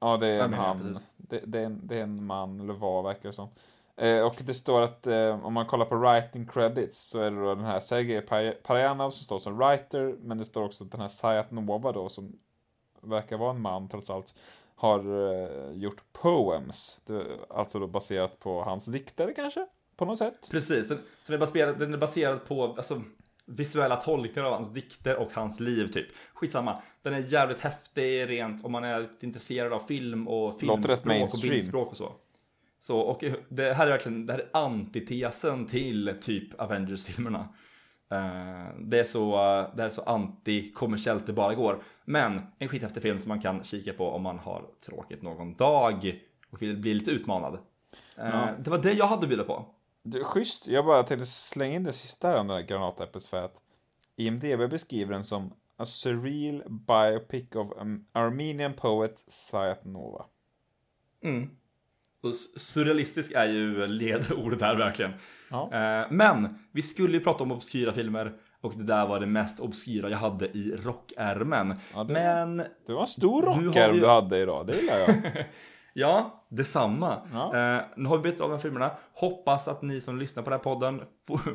Ja, 0.00 0.16
det 0.16 0.26
är 0.26 0.34
en 0.34 0.40
Armenien, 0.40 0.64
han. 0.66 0.78
precis. 0.78 1.02
Det, 1.28 1.40
det, 1.46 1.60
är 1.60 1.64
en, 1.64 1.86
det 1.86 1.98
är 1.98 2.02
en 2.02 2.24
man, 2.24 2.60
eller 2.60 2.74
vad 2.74 3.04
verkar 3.04 3.28
det 3.28 3.32
som. 3.32 3.48
Eh, 3.96 4.20
och 4.20 4.36
det 4.38 4.54
står 4.54 4.80
att 4.80 5.06
eh, 5.06 5.46
om 5.46 5.52
man 5.52 5.66
kollar 5.66 5.84
på 5.84 5.96
writing 5.96 6.46
credits 6.46 6.98
så 6.98 7.20
är 7.20 7.30
det 7.30 7.40
då 7.40 7.54
den 7.54 7.64
här 7.64 7.80
Sergej 7.80 8.20
Parajanov 8.62 9.10
som 9.10 9.24
står 9.24 9.38
som 9.38 9.58
writer, 9.58 10.16
men 10.20 10.38
det 10.38 10.44
står 10.44 10.64
också 10.64 10.84
att 10.84 10.90
den 10.90 11.00
här 11.00 11.08
Sayat 11.08 11.50
Nova 11.50 11.92
då, 11.92 12.08
som 12.08 12.38
verkar 13.00 13.36
vara 13.36 13.50
en 13.50 13.60
man 13.60 13.88
trots 13.88 14.10
allt, 14.10 14.34
har 14.74 14.98
eh, 14.98 15.72
gjort 15.72 16.02
poems. 16.12 17.00
Det, 17.06 17.24
alltså 17.48 17.78
då 17.78 17.86
baserat 17.86 18.38
på 18.38 18.62
hans 18.62 18.86
dikter 18.86 19.32
kanske? 19.36 19.66
På 19.96 20.04
något 20.04 20.18
sätt? 20.18 20.48
Precis, 20.50 20.88
den, 20.88 20.98
så 20.98 21.32
den, 21.32 21.34
är 21.34 21.46
baserad, 21.46 21.78
den 21.78 21.94
är 21.94 21.98
baserad 21.98 22.44
på 22.44 22.64
alltså, 22.64 23.02
visuella 23.46 23.96
tolkningar 23.96 24.48
av 24.48 24.54
hans 24.54 24.72
dikter 24.72 25.16
och 25.16 25.34
hans 25.34 25.60
liv 25.60 25.86
typ. 25.86 26.06
Skitsamma, 26.34 26.78
den 27.02 27.14
är 27.14 27.18
jävligt 27.18 27.58
häftig 27.60 28.30
rent 28.30 28.64
om 28.64 28.72
man 28.72 28.84
är 28.84 29.00
lite 29.00 29.26
intresserad 29.26 29.72
av 29.72 29.80
film 29.80 30.28
och 30.28 30.60
filmspråk 30.60 31.22
och 31.34 31.40
bildspråk 31.42 31.90
och 31.90 31.96
så. 31.96 32.12
Så, 32.78 32.98
och 32.98 33.24
det 33.48 33.72
här 33.72 33.86
är 33.86 33.90
verkligen 33.90 34.26
det 34.26 34.32
här 34.32 34.40
är 34.40 34.48
antitesen 34.52 35.66
till 35.66 36.14
typ 36.20 36.60
Avengers-filmerna. 36.60 37.48
Eh, 38.10 38.66
det 38.80 39.00
är 39.00 39.04
så, 39.04 39.36
det 39.74 39.82
här 39.82 39.86
är 39.86 39.90
så 39.90 40.02
anti-kommersiellt 40.02 41.26
det 41.26 41.32
bara 41.32 41.54
går. 41.54 41.82
Men 42.04 42.42
en 42.58 42.68
skithäftig 42.68 43.02
film 43.02 43.20
som 43.20 43.28
man 43.28 43.40
kan 43.40 43.64
kika 43.64 43.92
på 43.92 44.08
om 44.10 44.22
man 44.22 44.38
har 44.38 44.62
tråkigt 44.86 45.22
någon 45.22 45.54
dag 45.54 46.20
och 46.50 46.62
vill 46.62 46.76
bli 46.76 46.94
lite 46.94 47.10
utmanad. 47.10 47.58
Eh, 48.18 48.46
Det 48.58 48.70
var 48.70 48.78
det 48.78 48.92
jag 48.92 49.06
hade 49.06 49.22
att 49.22 49.28
bjuda 49.28 49.44
på. 49.44 49.66
Du, 50.04 50.24
schysst, 50.24 50.66
jag 50.66 50.84
bara 50.84 51.02
tänkte 51.02 51.26
slänga 51.26 51.74
in 51.76 51.84
det 51.84 51.92
sista 51.92 52.28
här 52.28 52.38
om 52.40 52.48
den 52.48 52.56
här 52.56 52.64
granatäpplet 52.64 53.26
för 53.26 53.44
att 53.44 53.54
IMDB 54.16 54.70
beskriver 54.70 55.12
den 55.12 55.24
som 55.24 55.52
a 55.76 55.84
surreal 55.84 56.62
biopic 56.68 57.54
of 57.54 57.78
an 57.78 58.06
Armenian 58.12 58.72
poet 58.72 59.24
Sayat 59.28 59.84
Nova. 59.84 60.24
Och 62.22 62.30
s- 62.30 62.60
surrealistisk 62.72 63.32
är 63.32 63.46
ju 63.46 63.86
ledordet 63.86 64.60
här 64.62 64.76
verkligen. 64.76 65.12
Ja. 65.50 65.64
Eh, 65.72 66.06
Men 66.10 66.58
vi 66.72 66.82
skulle 66.82 67.12
ju 67.18 67.24
prata 67.24 67.44
om 67.44 67.52
obskyra 67.52 67.92
filmer 67.92 68.32
och 68.60 68.72
det 68.76 68.84
där 68.84 69.06
var 69.06 69.20
det 69.20 69.26
mest 69.26 69.60
obskyra 69.60 70.10
jag 70.10 70.18
hade 70.18 70.46
i 70.46 70.76
rockärmen. 70.76 71.74
Ja, 71.94 72.04
det- 72.04 72.12
Men 72.12 72.56
Det 72.56 72.92
var 72.92 73.00
en 73.00 73.06
stor 73.06 73.42
rockärm 73.42 73.94
vi- 73.94 74.00
du 74.00 74.06
hade 74.06 74.38
idag, 74.38 74.66
det 74.66 74.76
gillar 74.80 74.98
jag. 74.98 75.08
ja, 75.94 76.44
detsamma. 76.48 77.18
Ja. 77.32 77.44
Eh, 77.46 77.84
nu 77.96 78.08
har 78.08 78.16
vi 78.16 78.22
berättat 78.22 78.40
om 78.40 78.50
de 78.50 78.56
här 78.56 78.62
filmerna. 78.62 78.90
Hoppas 79.12 79.68
att 79.68 79.82
ni 79.82 80.00
som 80.00 80.18
lyssnar 80.18 80.42
på 80.42 80.50
den 80.50 80.58
här 80.58 80.64
podden 80.64 81.02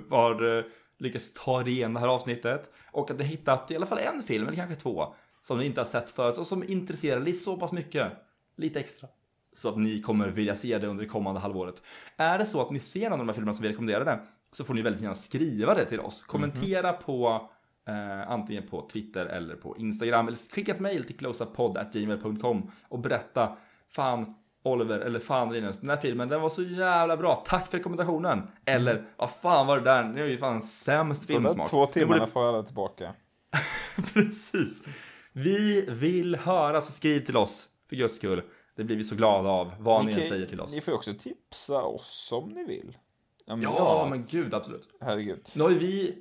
har 0.09 0.57
eh, 0.57 0.63
lyckats 0.97 1.33
ta 1.33 1.61
er 1.61 1.67
igenom 1.67 1.93
det 1.93 1.99
här 1.99 2.07
avsnittet 2.07 2.71
och 2.91 3.11
att 3.11 3.17
ni 3.17 3.23
hittat 3.23 3.71
i 3.71 3.75
alla 3.75 3.85
fall 3.85 3.97
en 3.97 4.23
film 4.23 4.47
eller 4.47 4.55
kanske 4.55 4.75
två 4.75 5.13
som 5.41 5.57
ni 5.57 5.65
inte 5.65 5.81
har 5.81 5.85
sett 5.85 6.09
förut 6.09 6.37
och 6.37 6.47
som 6.47 6.63
intresserar 6.63 7.19
lite 7.19 7.39
så 7.39 7.57
pass 7.57 7.71
mycket. 7.71 8.11
Lite 8.57 8.79
extra. 8.79 9.07
Så 9.53 9.69
att 9.69 9.77
ni 9.77 10.01
kommer 10.01 10.27
vilja 10.27 10.55
se 10.55 10.77
det 10.77 10.87
under 10.87 11.03
det 11.03 11.09
kommande 11.09 11.39
halvåret. 11.39 11.83
Är 12.17 12.37
det 12.37 12.45
så 12.45 12.61
att 12.61 12.71
ni 12.71 12.79
ser 12.79 13.09
någon 13.09 13.11
av 13.11 13.17
de 13.17 13.27
här 13.27 13.33
filmerna 13.33 13.53
som 13.53 13.63
vi 13.63 13.69
rekommenderade 13.69 14.19
så 14.51 14.63
får 14.63 14.73
ni 14.73 14.81
väldigt 14.81 15.01
gärna 15.01 15.15
skriva 15.15 15.73
det 15.73 15.85
till 15.85 15.99
oss. 15.99 16.23
Kommentera 16.23 16.93
på 16.93 17.49
eh, 17.87 18.31
antingen 18.31 18.67
på 18.67 18.87
Twitter 18.87 19.25
eller 19.25 19.55
på 19.55 19.77
Instagram 19.77 20.27
eller 20.27 20.37
skicka 20.53 20.71
ett 20.71 20.79
mejl 20.79 21.03
till 21.03 21.17
closeupppodd.gmail.com 21.17 22.71
och 22.87 22.99
berätta 22.99 23.57
fan 23.91 24.35
Oliver 24.63 24.99
eller 24.99 25.19
fan 25.19 25.53
Linus, 25.53 25.77
den 25.79 25.89
här 25.89 25.97
filmen 25.97 26.29
den 26.29 26.41
var 26.41 26.49
så 26.49 26.61
jävla 26.63 27.17
bra, 27.17 27.35
tack 27.45 27.71
för 27.71 27.77
rekommendationen. 27.77 28.41
Eller 28.65 29.05
vad 29.17 29.31
fan 29.31 29.67
var 29.67 29.77
det 29.77 29.83
där, 29.83 30.03
nu 30.03 30.23
är 30.23 30.27
ju 30.29 30.37
fan 30.37 30.61
sämst 30.61 31.27
De 31.27 31.33
filmsmak. 31.33 31.69
två 31.69 31.85
Nu 31.85 31.91
timmarna 31.91 32.19
borde- 32.19 32.31
får 32.31 32.47
alla 32.47 32.63
tillbaka. 32.63 33.13
Precis. 34.13 34.83
Vi 35.33 35.85
vill 35.89 36.35
höra, 36.35 36.81
så 36.81 36.91
skriv 36.91 37.19
till 37.25 37.37
oss 37.37 37.67
för 37.89 37.95
guds 37.95 38.15
skull. 38.15 38.41
Det 38.75 38.83
blir 38.83 38.95
vi 38.95 39.03
så 39.03 39.15
glada 39.15 39.49
av, 39.49 39.71
vad 39.79 40.05
ni, 40.05 40.11
än 40.11 40.17
kan- 40.17 40.27
säger 40.27 40.45
till 40.47 40.61
oss. 40.61 40.73
Ni 40.73 40.81
får 40.81 40.91
ju 40.91 40.95
också 40.97 41.13
tipsa 41.13 41.81
oss 41.83 42.29
om 42.33 42.49
ni 42.49 42.63
vill. 42.65 42.97
Ja, 43.45 43.55
men, 43.55 43.63
Ja, 43.63 44.07
men 44.09 44.23
gud, 44.29 44.53
absolut. 44.53 44.89
herregud. 45.01 45.49
Nu 45.53 45.63
har 45.63 45.69
ju 45.69 45.77
vi... 45.77 46.15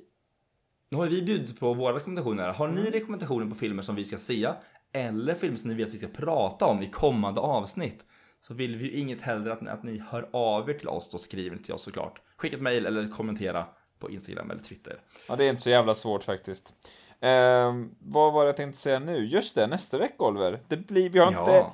Nu 0.91 0.97
har 0.97 1.05
vi 1.05 1.21
bjudit 1.21 1.59
på 1.59 1.73
våra 1.73 1.95
rekommendationer. 1.95 2.53
Har 2.53 2.67
ni 2.67 2.81
rekommendationer 2.81 3.45
på 3.49 3.55
filmer 3.55 3.81
som 3.81 3.95
vi 3.95 4.03
ska 4.05 4.17
se? 4.17 4.49
Eller 4.93 5.35
filmer 5.35 5.57
som 5.57 5.69
ni 5.69 5.75
vet 5.75 5.87
att 5.87 5.93
vi 5.93 5.97
ska 5.97 6.07
prata 6.07 6.65
om 6.65 6.81
i 6.81 6.87
kommande 6.87 7.41
avsnitt? 7.41 8.05
Så 8.41 8.53
vill 8.53 8.75
vi 8.75 8.85
ju 8.85 8.91
inget 8.99 9.21
hellre 9.21 9.53
att 9.53 9.61
ni, 9.61 9.69
att 9.69 9.83
ni 9.83 10.03
hör 10.09 10.29
av 10.33 10.69
er 10.69 10.73
till 10.73 10.87
oss 10.87 11.13
och 11.13 11.19
skriver 11.19 11.57
till 11.57 11.73
oss 11.73 11.83
såklart. 11.83 12.21
Skicka 12.37 12.55
ett 12.55 12.61
mail 12.61 12.85
eller 12.85 13.09
kommentera 13.09 13.65
på 13.99 14.09
Instagram 14.11 14.51
eller 14.51 14.61
Twitter. 14.61 15.01
Ja, 15.27 15.35
det 15.35 15.45
är 15.45 15.49
inte 15.49 15.61
så 15.61 15.69
jävla 15.69 15.95
svårt 15.95 16.23
faktiskt. 16.23 16.73
Ehm, 17.19 17.95
vad 17.99 18.33
var 18.33 18.43
det 18.43 18.47
jag 18.49 18.57
tänkte 18.57 18.79
säga 18.79 18.99
nu? 18.99 19.25
Just 19.25 19.55
det, 19.55 19.67
nästa 19.67 19.97
vecka 19.97 20.23
Oliver. 20.23 20.59
Det 20.67 20.77
blir, 20.77 21.09
vi 21.09 21.19
har 21.19 21.31
Ja. 21.31 21.39
inte... 21.39 21.65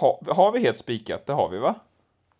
Ha, 0.00 0.20
har 0.26 0.52
vi 0.52 0.60
helt 0.60 0.78
spikat? 0.78 1.26
Det 1.26 1.32
har 1.32 1.48
vi 1.48 1.58
va? 1.58 1.74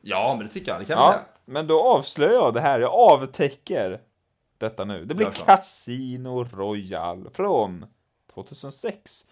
Ja, 0.01 0.35
men 0.39 0.47
det 0.47 0.53
tycker 0.53 0.73
jag. 0.73 0.81
Det 0.81 0.85
kan 0.85 0.99
vi 0.99 1.03
Ja, 1.05 1.12
säga. 1.12 1.25
men 1.45 1.67
då 1.67 1.83
avslöjar 1.83 2.33
jag 2.33 2.55
det 2.55 2.61
här. 2.61 2.81
Jag 2.81 2.93
avtäcker 2.93 4.01
detta 4.59 4.85
nu. 4.85 5.05
Det 5.05 5.15
blir. 5.15 5.31
Casino 5.31 6.45
Royale 6.53 7.31
från 7.31 7.87
2006. 8.35 9.27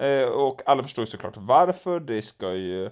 Eh, 0.00 0.28
och 0.28 0.62
alla 0.66 0.82
förstår 0.82 1.02
ju 1.02 1.06
såklart 1.06 1.36
varför. 1.36 2.00
Det 2.00 2.22
ska 2.22 2.54
ju 2.54 2.84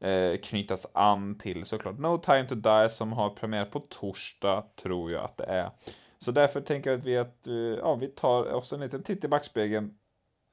eh, 0.00 0.36
knytas 0.42 0.86
an 0.92 1.38
till 1.38 1.64
såklart 1.64 1.98
No 1.98 2.18
Time 2.18 2.44
To 2.48 2.54
Die 2.54 2.90
som 2.90 3.12
har 3.12 3.30
premiär 3.30 3.64
på 3.64 3.80
torsdag, 3.80 4.64
tror 4.82 5.12
jag 5.12 5.24
att 5.24 5.36
det 5.36 5.44
är. 5.44 5.70
Så 6.18 6.30
därför 6.30 6.60
tänker 6.60 6.90
jag 6.90 6.98
att 6.98 7.06
vi, 7.06 7.18
att, 7.18 7.46
eh, 7.46 7.54
ja, 7.54 7.94
vi 7.94 8.06
tar 8.06 8.52
oss 8.54 8.72
en 8.72 8.80
liten 8.80 9.02
titt 9.02 9.24
i 9.24 9.28
backspegeln 9.28 9.94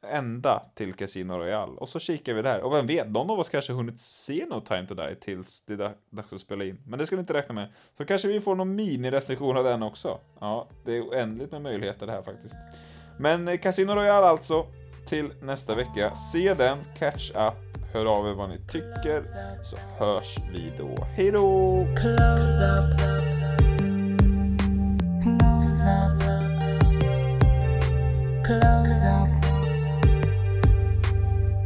ända 0.07 0.64
till 0.76 0.93
Casino 0.93 1.34
Royale. 1.34 1.72
Och 1.72 1.89
så 1.89 1.99
kikar 1.99 2.34
vi 2.34 2.41
där. 2.41 2.62
Och 2.62 2.74
vem 2.74 2.88
vet, 2.88 3.10
någon 3.10 3.30
av 3.30 3.39
oss 3.39 3.49
kanske 3.49 3.74
hunnit 3.74 4.01
se 4.01 4.45
No 4.49 4.62
Time 4.62 4.88
To 4.88 4.93
Die 4.93 5.16
tills 5.16 5.62
det 5.62 5.74
är 5.74 5.93
dags 6.10 6.34
att 6.34 6.39
spela 6.39 6.64
in. 6.64 6.82
Men 6.88 6.99
det 6.99 7.05
ska 7.05 7.16
vi 7.16 7.20
inte 7.20 7.34
räkna 7.34 7.55
med. 7.55 7.70
Så 7.97 8.05
kanske 8.05 8.28
vi 8.28 8.41
får 8.41 8.55
någon 8.55 8.76
mini-recension 8.76 9.57
av 9.57 9.64
den 9.64 9.84
också. 9.84 10.20
Ja, 10.39 10.68
det 10.86 10.97
är 10.97 11.01
oändligt 11.01 11.51
med 11.51 11.62
möjligheter 11.62 12.05
det 12.05 12.12
här 12.12 12.22
faktiskt. 12.22 12.55
Men 13.20 13.47
eh, 13.47 13.57
Casino 13.57 13.91
Royale 13.91 14.28
alltså, 14.28 14.66
till 15.10 15.32
nästa 15.41 15.76
vecka. 15.76 16.16
Se 16.16 16.53
den, 16.53 16.78
catch 16.97 17.30
up, 17.30 17.93
hör 17.93 18.05
av 18.05 18.28
er 18.28 18.34
vad 18.34 18.49
ni 18.49 18.57
tycker, 18.57 19.24
så 19.64 19.78
hörs 19.97 20.38
vi 20.53 20.74
då. 20.78 21.03
Hej 21.16 21.32
då! 21.32 21.86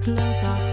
Close 0.03 0.45
up. 0.45 0.72